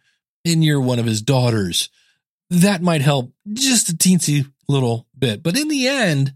and 0.46 0.64
you're 0.64 0.82
one 0.82 1.00
of 1.00 1.06
his 1.06 1.22
daughters. 1.22 1.90
That 2.50 2.82
might 2.82 3.02
help 3.02 3.34
just 3.54 3.90
a 3.90 3.94
teensy 3.94 4.50
little 4.68 5.08
bit. 5.18 5.44
But 5.44 5.58
in 5.58 5.68
the 5.68 5.88
end, 5.88 6.34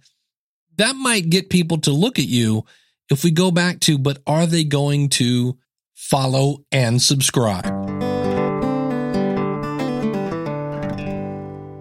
that 0.78 0.96
might 0.96 1.30
get 1.30 1.50
people 1.50 1.78
to 1.80 1.92
look 1.92 2.20
at 2.20 2.28
you 2.28 2.66
if 3.12 3.24
we 3.24 3.32
go 3.32 3.52
back 3.52 3.80
to, 3.82 3.98
but 3.98 4.20
are 4.26 4.46
they 4.46 4.64
going 4.64 5.10
to 5.10 5.58
follow 5.94 6.64
and 6.72 7.02
subscribe? 7.02 7.66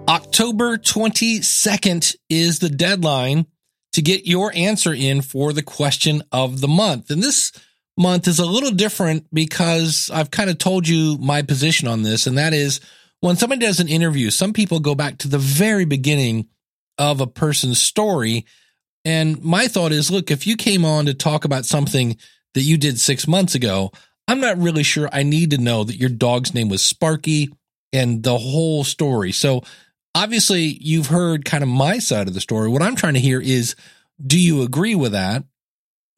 October 0.09 0.77
22nd 0.77 2.17
is 2.29 2.59
the 2.59 2.69
deadline 2.69 3.47
to 3.93 4.03
get 4.03 4.27
your 4.27 4.53
answer 4.55 4.93
in 4.93 5.23
for 5.23 5.53
the 5.53 5.63
question 5.63 6.23
of 6.33 6.61
the 6.61 6.69
month. 6.69 7.11
And 7.11 7.23
this 7.23 7.53
month 7.97 8.27
is 8.27 8.39
a 8.39 8.47
little 8.47 8.71
different 8.73 9.33
because 9.33 10.11
I've 10.13 10.31
kind 10.31 10.51
of 10.51 10.59
told 10.59 10.89
you 10.89 11.17
my 11.19 11.43
position 11.43 11.87
on 11.87 12.03
this. 12.03 12.27
And 12.27 12.39
that 12.39 12.53
is 12.53 12.81
when 13.21 13.37
somebody 13.37 13.65
does 13.65 13.79
an 13.81 13.89
interview, 13.89 14.31
some 14.31 14.53
people 14.53 14.81
go 14.81 14.95
back 14.95 15.19
to 15.19 15.29
the 15.29 15.39
very 15.39 15.85
beginning 15.85 16.49
of 16.99 17.21
a 17.21 17.27
person's 17.27 17.81
story. 17.81 18.47
And 19.05 19.43
my 19.43 19.69
thought 19.69 19.93
is, 19.93 20.11
look, 20.11 20.31
if 20.31 20.47
you 20.47 20.57
came 20.57 20.85
on 20.85 21.07
to 21.07 21.15
talk 21.15 21.45
about 21.45 21.65
something 21.65 22.17
that 22.55 22.63
you 22.63 22.77
did 22.77 22.99
six 22.99 23.27
months 23.27 23.55
ago, 23.55 23.93
I'm 24.29 24.41
not 24.41 24.59
really 24.59 24.83
sure 24.83 25.09
I 25.13 25.23
need 25.23 25.51
to 25.51 25.59
know 25.59 25.85
that 25.85 25.97
your 25.97 26.11
dog's 26.11 26.55
name 26.55 26.69
was 26.69 26.83
Sparky 26.83 27.49
and 27.93 28.23
the 28.23 28.39
whole 28.39 28.85
story. 28.85 29.33
So 29.33 29.63
obviously 30.15 30.79
you've 30.81 31.09
heard 31.09 31.45
kind 31.45 31.63
of 31.63 31.69
my 31.69 31.99
side 31.99 32.29
of 32.29 32.35
the 32.35 32.41
story. 32.41 32.69
What 32.69 32.83
I'm 32.83 32.97
trying 32.97 33.15
to 33.15 33.21
hear 33.21 33.41
is 33.41 33.75
do 34.25 34.39
you 34.39 34.63
agree 34.63 34.95
with 34.95 35.13
that? 35.13 35.45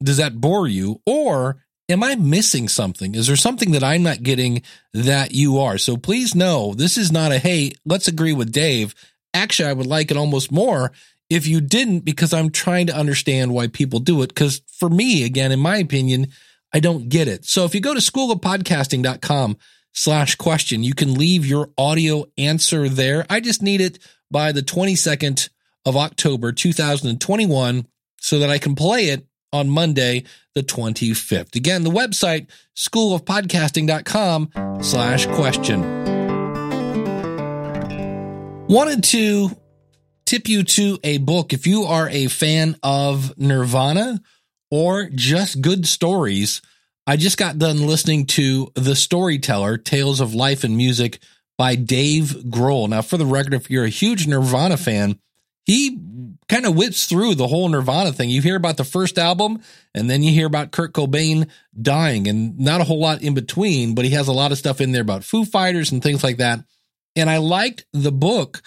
Does 0.03 0.17
that 0.17 0.39
bore 0.39 0.67
you? 0.67 1.01
Or 1.05 1.63
am 1.89 2.03
I 2.03 2.15
missing 2.15 2.67
something? 2.67 3.15
Is 3.15 3.27
there 3.27 3.35
something 3.35 3.71
that 3.71 3.83
I'm 3.83 4.03
not 4.03 4.23
getting 4.23 4.61
that 4.93 5.31
you 5.31 5.59
are? 5.59 5.77
So 5.77 5.97
please 5.97 6.35
know 6.35 6.73
this 6.73 6.97
is 6.97 7.11
not 7.11 7.31
a 7.31 7.39
hey, 7.39 7.73
let's 7.85 8.07
agree 8.07 8.33
with 8.33 8.51
Dave. 8.51 8.93
Actually, 9.33 9.69
I 9.69 9.73
would 9.73 9.87
like 9.87 10.11
it 10.11 10.17
almost 10.17 10.51
more 10.51 10.91
if 11.33 11.47
you 11.47 11.61
didn't 11.61 12.01
because 12.01 12.33
I'm 12.33 12.49
trying 12.49 12.87
to 12.87 12.95
understand 12.95 13.53
why 13.53 13.67
people 13.67 13.99
do 13.99 14.21
it. 14.21 14.27
Because 14.27 14.61
for 14.77 14.89
me, 14.89 15.25
again, 15.25 15.51
in 15.51 15.59
my 15.59 15.77
opinion, 15.77 16.27
I 16.73 16.79
don't 16.79 17.09
get 17.09 17.27
it. 17.27 17.45
So 17.45 17.65
if 17.65 17.75
you 17.75 17.81
go 17.81 17.93
to 17.93 17.99
schoolofpodcasting.com 17.99 19.57
slash 19.93 20.35
question. 20.35 20.83
You 20.83 20.93
can 20.93 21.13
leave 21.13 21.45
your 21.45 21.69
audio 21.77 22.25
answer 22.37 22.89
there. 22.89 23.25
I 23.29 23.39
just 23.39 23.61
need 23.61 23.79
it 23.79 23.99
by 24.29 24.51
the 24.51 24.61
22nd 24.61 25.49
of 25.85 25.95
October, 25.95 26.51
2021, 26.51 27.87
so 28.19 28.39
that 28.39 28.49
I 28.49 28.57
can 28.57 28.75
play 28.75 29.09
it 29.09 29.27
on 29.51 29.69
Monday, 29.69 30.23
the 30.55 30.63
25th. 30.63 31.55
Again, 31.55 31.83
the 31.83 31.91
website, 31.91 32.47
schoolofpodcasting.com 32.75 34.49
slash 34.81 35.27
question. 35.27 35.81
Wanted 38.67 39.03
to 39.05 39.51
tip 40.33 40.47
you 40.47 40.63
to 40.63 40.97
a 41.03 41.19
book. 41.19 41.53
If 41.53 41.67
you 41.67 41.83
are 41.83 42.09
a 42.09 42.25
fan 42.25 42.75
of 42.81 43.37
Nirvana 43.37 44.19
or 44.71 45.07
just 45.13 45.61
good 45.61 45.87
stories, 45.87 46.59
I 47.05 47.17
just 47.17 47.37
got 47.37 47.59
done 47.59 47.85
listening 47.85 48.25
to 48.27 48.71
The 48.73 48.95
Storyteller 48.95 49.77
Tales 49.77 50.19
of 50.19 50.33
Life 50.33 50.63
and 50.63 50.75
Music 50.75 51.19
by 51.55 51.75
Dave 51.75 52.35
Grohl. 52.47 52.89
Now, 52.89 53.03
for 53.03 53.17
the 53.17 53.27
record, 53.27 53.53
if 53.53 53.69
you're 53.69 53.85
a 53.85 53.89
huge 53.89 54.25
Nirvana 54.25 54.75
fan, 54.75 55.19
he 55.67 55.99
kind 56.49 56.65
of 56.65 56.75
whips 56.75 57.05
through 57.05 57.35
the 57.35 57.47
whole 57.47 57.69
Nirvana 57.69 58.11
thing. 58.11 58.31
You 58.31 58.41
hear 58.41 58.55
about 58.55 58.77
the 58.77 58.83
first 58.83 59.19
album, 59.19 59.61
and 59.93 60.09
then 60.09 60.23
you 60.23 60.31
hear 60.31 60.47
about 60.47 60.71
Kurt 60.71 60.93
Cobain 60.93 61.47
dying, 61.79 62.27
and 62.27 62.57
not 62.57 62.81
a 62.81 62.85
whole 62.85 62.99
lot 62.99 63.21
in 63.21 63.35
between, 63.35 63.93
but 63.93 64.03
he 64.03 64.09
has 64.11 64.27
a 64.27 64.33
lot 64.33 64.51
of 64.51 64.57
stuff 64.57 64.81
in 64.81 64.93
there 64.93 65.03
about 65.03 65.23
Foo 65.23 65.45
Fighters 65.45 65.91
and 65.91 66.01
things 66.01 66.23
like 66.23 66.37
that. 66.37 66.65
And 67.15 67.29
I 67.29 67.37
liked 67.37 67.85
the 67.93 68.11
book. 68.11 68.63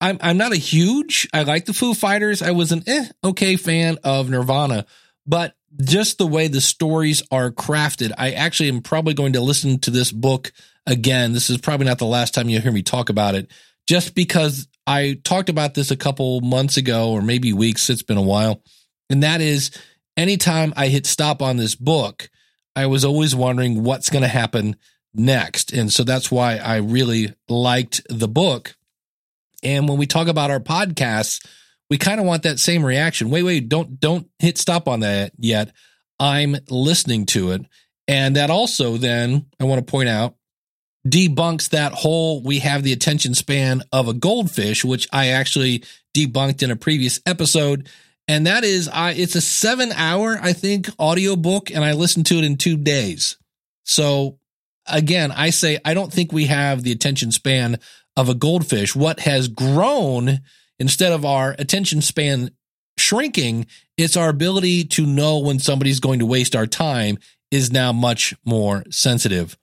I'm 0.00 0.18
I'm 0.20 0.36
not 0.36 0.52
a 0.52 0.56
huge. 0.56 1.28
I 1.32 1.42
like 1.42 1.64
the 1.64 1.74
Foo 1.74 1.94
Fighters. 1.94 2.42
I 2.42 2.52
was 2.52 2.72
an 2.72 2.84
eh, 2.86 3.06
okay 3.24 3.56
fan 3.56 3.98
of 4.04 4.30
Nirvana, 4.30 4.86
but 5.26 5.54
just 5.82 6.18
the 6.18 6.26
way 6.26 6.48
the 6.48 6.60
stories 6.60 7.22
are 7.30 7.50
crafted, 7.50 8.12
I 8.16 8.32
actually 8.32 8.70
am 8.70 8.80
probably 8.80 9.14
going 9.14 9.34
to 9.34 9.40
listen 9.40 9.78
to 9.80 9.90
this 9.90 10.12
book 10.12 10.52
again. 10.86 11.32
This 11.32 11.50
is 11.50 11.58
probably 11.58 11.86
not 11.86 11.98
the 11.98 12.06
last 12.06 12.34
time 12.34 12.48
you'll 12.48 12.62
hear 12.62 12.72
me 12.72 12.82
talk 12.82 13.08
about 13.10 13.34
it, 13.34 13.50
just 13.86 14.14
because 14.14 14.68
I 14.86 15.20
talked 15.24 15.50
about 15.50 15.74
this 15.74 15.90
a 15.90 15.96
couple 15.96 16.40
months 16.40 16.76
ago 16.76 17.10
or 17.10 17.20
maybe 17.20 17.52
weeks. 17.52 17.90
It's 17.90 18.02
been 18.02 18.16
a 18.16 18.22
while. 18.22 18.62
And 19.10 19.22
that 19.22 19.40
is 19.40 19.70
anytime 20.16 20.72
I 20.76 20.88
hit 20.88 21.06
stop 21.06 21.42
on 21.42 21.56
this 21.56 21.74
book, 21.74 22.30
I 22.74 22.86
was 22.86 23.04
always 23.04 23.34
wondering 23.34 23.82
what's 23.82 24.10
going 24.10 24.22
to 24.22 24.28
happen 24.28 24.76
next. 25.12 25.72
And 25.72 25.92
so 25.92 26.04
that's 26.04 26.30
why 26.30 26.56
I 26.56 26.76
really 26.76 27.34
liked 27.48 28.00
the 28.08 28.28
book. 28.28 28.76
And 29.62 29.88
when 29.88 29.98
we 29.98 30.06
talk 30.06 30.28
about 30.28 30.50
our 30.50 30.60
podcasts, 30.60 31.44
we 31.90 31.98
kind 31.98 32.20
of 32.20 32.26
want 32.26 32.42
that 32.42 32.58
same 32.58 32.84
reaction. 32.84 33.30
Wait, 33.30 33.42
wait, 33.42 33.68
don't 33.68 33.98
don't 33.98 34.28
hit 34.38 34.58
stop 34.58 34.88
on 34.88 35.00
that 35.00 35.32
yet. 35.38 35.72
I'm 36.20 36.56
listening 36.68 37.26
to 37.26 37.52
it. 37.52 37.62
And 38.06 38.36
that 38.36 38.50
also 38.50 38.96
then 38.96 39.46
I 39.60 39.64
want 39.64 39.84
to 39.84 39.90
point 39.90 40.08
out 40.08 40.34
debunks 41.06 41.70
that 41.70 41.92
whole 41.92 42.42
we 42.42 42.58
have 42.58 42.82
the 42.82 42.92
attention 42.92 43.34
span 43.34 43.82
of 43.92 44.08
a 44.08 44.14
goldfish, 44.14 44.84
which 44.84 45.08
I 45.12 45.28
actually 45.28 45.84
debunked 46.14 46.62
in 46.62 46.70
a 46.70 46.76
previous 46.76 47.20
episode. 47.24 47.88
And 48.26 48.46
that 48.46 48.64
is 48.64 48.88
I 48.88 49.12
it's 49.12 49.34
a 49.34 49.40
7 49.40 49.92
hour 49.92 50.38
I 50.40 50.52
think 50.52 50.88
audio 50.98 51.36
book 51.36 51.70
and 51.70 51.84
I 51.84 51.92
listened 51.92 52.26
to 52.26 52.36
it 52.36 52.44
in 52.44 52.56
2 52.56 52.76
days. 52.76 53.38
So 53.84 54.38
again, 54.86 55.32
I 55.32 55.50
say 55.50 55.78
I 55.84 55.94
don't 55.94 56.12
think 56.12 56.32
we 56.32 56.46
have 56.46 56.82
the 56.82 56.92
attention 56.92 57.32
span 57.32 57.78
of 58.18 58.28
a 58.28 58.34
goldfish. 58.34 58.96
What 58.96 59.20
has 59.20 59.46
grown 59.46 60.40
instead 60.80 61.12
of 61.12 61.24
our 61.24 61.54
attention 61.56 62.02
span 62.02 62.50
shrinking, 62.98 63.66
it's 63.96 64.16
our 64.16 64.28
ability 64.28 64.84
to 64.86 65.06
know 65.06 65.38
when 65.38 65.60
somebody's 65.60 66.00
going 66.00 66.18
to 66.18 66.26
waste 66.26 66.56
our 66.56 66.66
time 66.66 67.18
is 67.52 67.72
now 67.72 67.92
much 67.92 68.34
more 68.44 68.82
sensitive. 68.90 69.56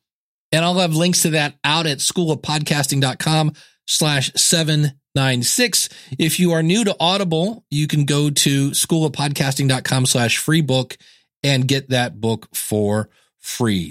And 0.53 0.63
I'll 0.63 0.79
have 0.79 0.95
links 0.95 1.23
to 1.23 1.31
that 1.31 1.55
out 1.65 1.85
at 1.85 1.97
schoolofpodcasting.com 1.97 3.51
slash 3.87 4.31
796. 4.35 5.89
If 6.17 6.39
you 6.39 6.53
are 6.53 6.63
new 6.63 6.85
to 6.85 6.95
Audible, 6.97 7.65
you 7.69 7.87
can 7.87 8.05
go 8.05 8.29
to 8.29 8.71
schoolofpodcasting.com 8.71 10.05
slash 10.05 10.37
free 10.37 10.61
book 10.61 10.95
and 11.43 11.67
get 11.67 11.89
that 11.89 12.21
book 12.21 12.47
for 12.55 13.03
free. 13.03 13.21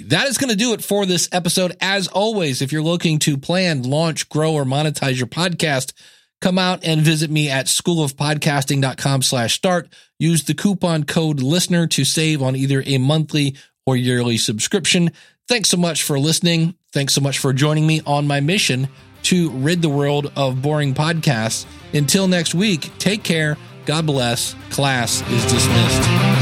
That 0.09 0.27
is 0.27 0.37
going 0.37 0.51
to 0.51 0.57
do 0.57 0.73
it 0.73 0.83
for 0.83 1.07
this 1.07 1.29
episode. 1.31 1.77
As 1.81 2.09
always, 2.09 2.61
if 2.61 2.73
you're 2.73 2.83
looking 2.83 3.19
to 3.21 3.39
plan, 3.39 3.83
launch, 3.85 4.29
grow, 4.29 4.53
or 4.53 4.65
monetize 4.65 5.17
your 5.17 5.29
podcast, 5.29 5.93
come 6.41 6.59
out 6.59 6.85
and 6.85 7.01
visit 7.01 7.31
me 7.31 7.49
at 7.49 7.67
schoolofpodcasting.com 7.67 9.23
slash 9.23 9.55
start. 9.55 9.89
Use 10.19 10.45
the 10.45 10.55
coupon 10.55 11.05
code 11.05 11.41
listener 11.41 11.87
to 11.87 12.05
save 12.05 12.43
on 12.43 12.57
either 12.57 12.83
a 12.85 12.99
monthly 12.99 13.57
or 13.87 13.97
yearly 13.97 14.39
subscription. 14.39 15.13
Thanks 15.47 15.69
so 15.69 15.77
much 15.77 16.03
for 16.03 16.19
listening. 16.19 16.75
Thanks 16.93 17.15
so 17.15 17.21
much 17.21 17.39
for 17.39 17.53
joining 17.53 17.87
me 17.87 18.01
on 18.07 18.27
my 18.27 18.41
mission 18.41 18.89
to 19.25 19.51
rid 19.51 19.83
the 19.83 19.89
world 19.89 20.33
of 20.37 20.63
boring 20.63 20.95
podcasts. 20.95 21.65
Until 21.93 22.29
next 22.29 22.55
week, 22.55 22.91
take 22.99 23.23
care. 23.23 23.57
God 23.87 24.07
bless. 24.07 24.55
Class 24.71 25.21
is 25.31 25.43
dismissed. 25.45 26.34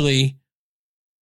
Actually 0.00 0.36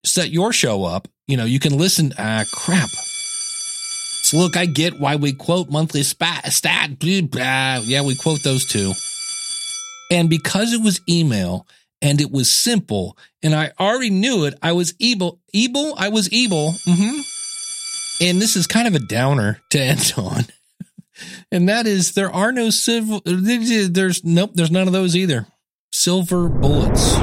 set 0.05 0.29
your 0.29 0.53
show 0.53 0.83
up, 0.83 1.07
you 1.27 1.35
know, 1.35 1.45
you 1.45 1.59
can 1.59 1.77
listen. 1.77 2.13
Ah, 2.17 2.43
crap. 2.53 2.89
So 2.89 4.37
look, 4.37 4.55
I 4.57 4.65
get 4.65 4.99
why 4.99 5.15
we 5.15 5.33
quote 5.33 5.69
monthly 5.69 6.03
spat, 6.03 6.51
stat. 6.51 6.99
blah, 6.99 7.21
blah. 7.21 7.79
Yeah, 7.83 8.03
we 8.03 8.15
quote 8.15 8.43
those 8.43 8.65
too. 8.65 8.91
And 10.11 10.29
because 10.29 10.73
it 10.73 10.81
was 10.83 11.01
email 11.09 11.67
and 12.01 12.21
it 12.21 12.31
was 12.31 12.51
simple 12.51 13.17
and 13.41 13.55
I 13.55 13.71
already 13.79 14.09
knew 14.09 14.45
it, 14.45 14.53
I 14.61 14.73
was 14.73 14.93
able, 14.99 15.39
able, 15.53 15.95
I 15.97 16.09
was 16.09 16.31
able. 16.31 16.73
hmm 16.85 17.19
And 18.21 18.41
this 18.41 18.55
is 18.55 18.67
kind 18.67 18.87
of 18.87 18.95
a 18.95 19.05
downer 19.05 19.59
to 19.71 19.79
end 19.79 20.13
on. 20.17 20.43
And 21.51 21.67
that 21.69 21.87
is 21.87 22.13
there 22.13 22.31
are 22.31 22.51
no 22.51 22.69
silver, 22.69 23.19
there's 23.25 24.23
nope, 24.23 24.51
there's 24.53 24.71
none 24.71 24.87
of 24.87 24.93
those 24.93 25.15
either. 25.15 25.47
Silver 25.91 26.47
bullets. 26.47 27.17